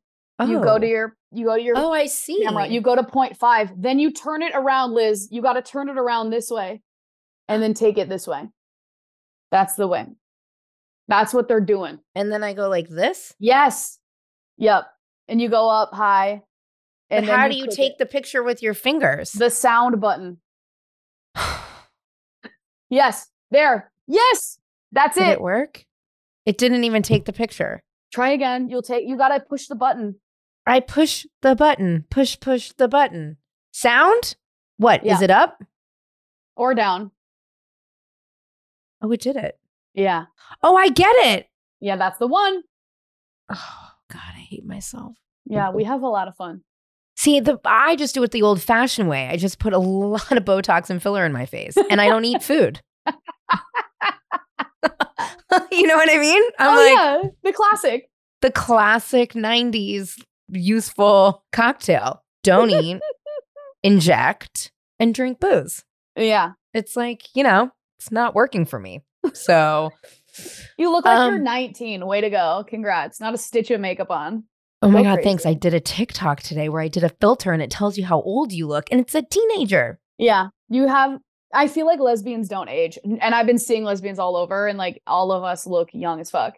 you 0.47 0.59
go 0.61 0.77
to 0.79 0.85
Oh. 0.85 0.89
your 0.89 1.15
you 1.31 1.45
go 1.45 1.55
to 1.55 1.61
your 1.61 1.77
Oh, 1.77 1.91
I 1.91 2.05
see. 2.07 2.43
camera. 2.43 2.67
You 2.67 2.81
go 2.81 2.95
to 2.95 3.03
point 3.03 3.37
five, 3.37 3.71
then 3.79 3.99
you 3.99 4.11
turn 4.11 4.41
it 4.41 4.53
around, 4.55 4.93
Liz. 4.93 5.27
You 5.31 5.41
got 5.41 5.53
to 5.53 5.61
turn 5.61 5.89
it 5.89 5.97
around 5.97 6.29
this 6.31 6.49
way 6.49 6.81
and 7.47 7.61
then 7.61 7.73
take 7.73 7.97
it 7.97 8.09
this 8.09 8.27
way. 8.27 8.47
That's 9.51 9.75
the 9.75 9.87
way. 9.87 10.05
That's 11.07 11.33
what 11.33 11.47
they're 11.47 11.59
doing. 11.61 11.99
and 12.15 12.31
then 12.31 12.43
I 12.43 12.53
go 12.53 12.67
like 12.69 12.87
this. 12.89 13.33
Yes. 13.39 13.97
Yep. 14.57 14.85
And 15.27 15.41
you 15.41 15.49
go 15.49 15.69
up 15.69 15.93
high. 15.93 16.43
And 17.11 17.25
how 17.25 17.47
do 17.47 17.55
you 17.57 17.67
take 17.67 17.93
it. 17.93 17.97
the 17.97 18.05
picture 18.05 18.43
with 18.43 18.61
your 18.61 18.73
fingers? 18.75 19.31
the 19.31 19.49
sound 19.49 19.99
button? 19.99 20.37
Yes. 22.89 23.27
There. 23.51 23.91
Yes. 24.07 24.57
That's 24.91 25.15
Did 25.17 25.27
it. 25.27 25.31
it 25.33 25.41
work? 25.41 25.85
It 26.45 26.57
didn't 26.57 26.83
even 26.83 27.03
take 27.03 27.25
the 27.25 27.33
picture. 27.33 27.81
Try 28.11 28.29
again. 28.31 28.69
You'll 28.69 28.81
take 28.81 29.07
you 29.07 29.17
got 29.17 29.29
to 29.29 29.39
push 29.39 29.67
the 29.67 29.75
button. 29.75 30.15
I 30.70 30.80
push 30.80 31.26
the 31.41 31.55
button. 31.55 32.05
Push, 32.09 32.39
push 32.39 32.72
the 32.74 32.88
button. 32.88 33.38
Sound? 33.72 34.36
What? 34.78 35.01
Is 35.05 35.20
Yeah. 35.20 35.24
it 35.26 35.32
up? 35.32 35.63
or 36.55 36.74
down. 36.76 37.11
Oh, 39.01 39.09
it 39.13 39.22
did 39.22 39.38
it. 39.38 39.57
Yeah. 39.93 40.26
Oh, 40.61 40.76
I 40.76 40.89
get 40.89 41.15
it. 41.28 41.47
Yeah, 41.80 41.95
that's 41.95 42.17
the 42.17 42.28
one. 42.28 42.63
Oh, 43.49 43.89
God, 44.11 44.20
I 44.36 44.39
hate 44.39 44.65
myself. 44.65 45.15
Yeah, 45.45 45.70
we 45.72 45.86
have 45.86 46.01
a 46.01 46.07
lot 46.09 46.28
of 46.28 46.36
fun. 46.36 46.63
See, 47.15 47.39
the 47.39 47.59
I 47.63 47.95
just 47.95 48.13
do 48.13 48.24
it 48.24 48.32
the 48.32 48.41
old 48.41 48.61
fashioned 48.61 49.07
way. 49.09 49.28
I 49.28 49.38
just 49.38 49.57
put 49.59 49.72
a 49.72 49.78
lot 49.80 50.32
of 50.34 50.43
Botox 50.43 50.89
and 50.89 51.01
filler 51.01 51.26
in 51.26 51.32
my 51.32 51.45
face 51.45 51.78
and 51.89 52.01
I 52.01 52.07
don't 52.09 52.26
eat 52.26 52.43
food. 52.43 52.82
you 55.72 55.88
know 55.88 55.95
what 55.95 56.09
I 56.09 56.17
mean? 56.17 56.43
I'm 56.59 56.78
oh 56.78 56.82
like, 56.82 56.93
yeah, 56.97 57.30
the 57.43 57.53
classic. 57.53 58.09
the 58.41 58.51
classic 58.51 59.34
90s 59.34 60.15
useful 60.51 61.43
cocktail. 61.51 62.23
Don't 62.43 62.69
eat, 62.69 63.01
inject, 63.83 64.71
and 64.99 65.13
drink 65.13 65.39
booze. 65.39 65.83
Yeah. 66.15 66.53
It's 66.73 66.95
like, 66.95 67.23
you 67.35 67.43
know, 67.43 67.71
it's 67.97 68.11
not 68.11 68.35
working 68.35 68.65
for 68.65 68.79
me. 68.79 69.01
So, 69.33 69.91
You 70.77 70.91
look 70.91 71.05
like 71.05 71.17
you're 71.27 71.37
Um, 71.37 71.43
19. 71.43 72.05
Way 72.05 72.21
to 72.21 72.29
go. 72.29 72.63
Congrats. 72.67 73.19
Not 73.19 73.33
a 73.33 73.37
stitch 73.37 73.71
of 73.71 73.81
makeup 73.81 74.09
on. 74.11 74.43
oh 74.81 74.87
my 74.89 75.01
Go 75.03 75.15
God, 75.15 75.23
thanks. 75.23 75.45
I 75.45 75.53
did 75.53 75.73
a 75.73 75.79
TikTok 75.79 76.41
today 76.41 76.69
where 76.69 76.81
I 76.81 76.87
did 76.87 77.03
a 77.03 77.09
filter 77.09 77.51
and 77.51 77.61
it 77.61 77.71
tells 77.71 77.97
you 77.97 78.05
how 78.05 78.21
old 78.21 78.53
you 78.53 78.67
look, 78.67 78.85
and 78.91 79.01
it's 79.01 79.15
a 79.15 79.21
teenager. 79.23 79.99
Yeah. 80.17 80.49
You 80.69 80.87
have 80.87 81.19
I 81.51 81.67
feel 81.67 81.87
like 81.87 81.99
lesbians 81.99 82.47
don't 82.47 82.69
age. 82.69 82.99
And 83.03 83.33
I've 83.35 83.47
been 83.47 83.57
seeing 83.57 83.83
lesbians 83.83 84.19
all 84.19 84.35
over 84.35 84.67
and 84.67 84.77
like 84.77 85.01
all 85.07 85.31
of 85.31 85.43
us 85.43 85.65
look 85.65 85.89
young 85.93 86.19
as 86.21 86.29
fuck. 86.29 86.57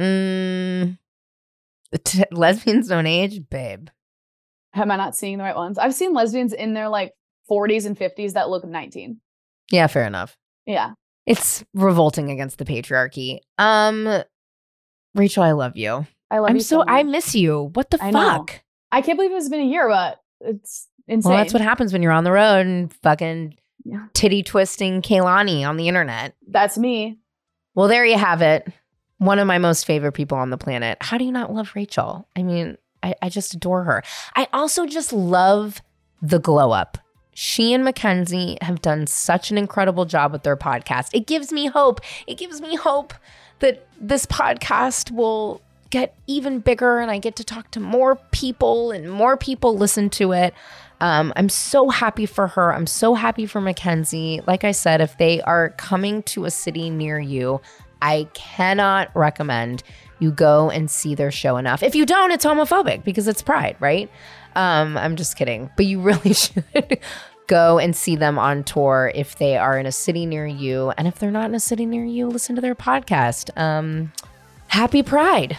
Mm, 0.00 0.98
t- 2.04 2.24
lesbians 2.30 2.88
don't 2.88 3.06
age, 3.06 3.48
babe. 3.48 3.88
Am 4.74 4.90
I 4.90 4.96
not 4.96 5.16
seeing 5.16 5.38
the 5.38 5.44
right 5.44 5.56
ones? 5.56 5.78
I've 5.78 5.94
seen 5.94 6.12
lesbians 6.12 6.52
in 6.52 6.74
their 6.74 6.88
like 6.88 7.12
40s 7.50 7.86
and 7.86 7.96
50s 7.98 8.34
that 8.34 8.50
look 8.50 8.64
19. 8.64 9.20
Yeah, 9.72 9.86
fair 9.86 10.04
enough. 10.04 10.36
Yeah. 10.66 10.92
It's 11.26 11.64
revolting 11.74 12.30
against 12.30 12.58
the 12.58 12.64
patriarchy. 12.64 13.38
Um, 13.58 14.22
Rachel, 15.14 15.42
I 15.42 15.52
love 15.52 15.76
you. 15.76 16.06
I 16.30 16.38
love 16.38 16.50
I'm 16.50 16.56
you 16.56 16.62
so, 16.62 16.80
so 16.80 16.84
I 16.86 17.02
miss 17.02 17.34
you. 17.34 17.70
What 17.74 17.90
the 17.90 17.98
I 18.02 18.10
know. 18.10 18.18
fuck? 18.20 18.60
I 18.92 19.00
can't 19.02 19.18
believe 19.18 19.32
it's 19.32 19.48
been 19.48 19.60
a 19.60 19.64
year, 19.64 19.88
but 19.88 20.20
it's 20.40 20.86
insane. 21.06 21.30
Well, 21.30 21.38
that's 21.38 21.52
what 21.52 21.62
happens 21.62 21.92
when 21.92 22.02
you're 22.02 22.12
on 22.12 22.24
the 22.24 22.32
road 22.32 22.66
and 22.66 22.92
fucking 23.02 23.56
Yeah. 23.84 24.06
titty 24.14 24.42
twisting 24.42 25.02
Kehlani 25.02 25.66
on 25.68 25.76
the 25.76 25.88
internet. 25.88 26.34
That's 26.46 26.78
me. 26.78 27.18
Well, 27.74 27.88
there 27.88 28.04
you 28.04 28.18
have 28.18 28.42
it. 28.42 28.66
One 29.18 29.38
of 29.38 29.46
my 29.46 29.58
most 29.58 29.84
favorite 29.84 30.12
people 30.12 30.38
on 30.38 30.50
the 30.50 30.58
planet. 30.58 30.98
How 31.00 31.18
do 31.18 31.24
you 31.24 31.32
not 31.32 31.52
love 31.52 31.72
Rachel? 31.74 32.26
I 32.36 32.42
mean, 32.42 32.78
I, 33.02 33.14
I 33.22 33.28
just 33.28 33.54
adore 33.54 33.84
her. 33.84 34.02
I 34.36 34.48
also 34.52 34.86
just 34.86 35.12
love 35.12 35.82
the 36.22 36.38
glow 36.38 36.72
up. 36.72 36.98
She 37.34 37.72
and 37.72 37.84
Mackenzie 37.84 38.58
have 38.62 38.82
done 38.82 39.06
such 39.06 39.50
an 39.50 39.58
incredible 39.58 40.04
job 40.04 40.32
with 40.32 40.42
their 40.42 40.56
podcast. 40.56 41.10
It 41.12 41.26
gives 41.26 41.52
me 41.52 41.66
hope. 41.66 42.00
It 42.26 42.36
gives 42.36 42.60
me 42.60 42.74
hope 42.74 43.14
that 43.60 43.86
this 44.00 44.26
podcast 44.26 45.12
will 45.12 45.62
get 45.90 46.16
even 46.26 46.58
bigger 46.58 46.98
and 46.98 47.10
I 47.10 47.18
get 47.18 47.36
to 47.36 47.44
talk 47.44 47.70
to 47.72 47.80
more 47.80 48.16
people 48.32 48.90
and 48.90 49.10
more 49.10 49.36
people 49.36 49.76
listen 49.76 50.10
to 50.10 50.32
it. 50.32 50.54
Um, 51.00 51.32
I'm 51.36 51.48
so 51.48 51.90
happy 51.90 52.26
for 52.26 52.48
her. 52.48 52.74
I'm 52.74 52.86
so 52.86 53.14
happy 53.14 53.46
for 53.46 53.60
Mackenzie. 53.60 54.40
Like 54.46 54.64
I 54.64 54.72
said, 54.72 55.00
if 55.00 55.16
they 55.16 55.40
are 55.42 55.70
coming 55.70 56.24
to 56.24 56.44
a 56.44 56.50
city 56.50 56.90
near 56.90 57.20
you, 57.20 57.60
I 58.02 58.28
cannot 58.34 59.10
recommend 59.14 59.82
you 60.18 60.30
go 60.30 60.70
and 60.70 60.90
see 60.90 61.14
their 61.14 61.30
show 61.30 61.56
enough. 61.56 61.82
If 61.82 61.94
you 61.94 62.04
don't, 62.04 62.32
it's 62.32 62.44
homophobic 62.44 63.04
because 63.04 63.28
it's 63.28 63.42
pride, 63.42 63.76
right? 63.80 64.10
Um, 64.54 64.96
I'm 64.96 65.16
just 65.16 65.36
kidding. 65.36 65.70
But 65.76 65.86
you 65.86 66.00
really 66.02 66.34
should 66.34 66.98
go 67.46 67.78
and 67.78 67.96
see 67.96 68.16
them 68.16 68.38
on 68.38 68.64
tour 68.64 69.10
if 69.14 69.38
they 69.38 69.56
are 69.56 69.78
in 69.78 69.86
a 69.86 69.92
city 69.92 70.26
near 70.26 70.46
you. 70.46 70.92
And 70.96 71.08
if 71.08 71.18
they're 71.18 71.30
not 71.30 71.46
in 71.46 71.54
a 71.54 71.60
city 71.60 71.86
near 71.86 72.04
you, 72.04 72.28
listen 72.28 72.54
to 72.56 72.60
their 72.60 72.74
podcast. 72.74 73.56
Um, 73.56 74.12
happy 74.68 75.02
Pride. 75.02 75.56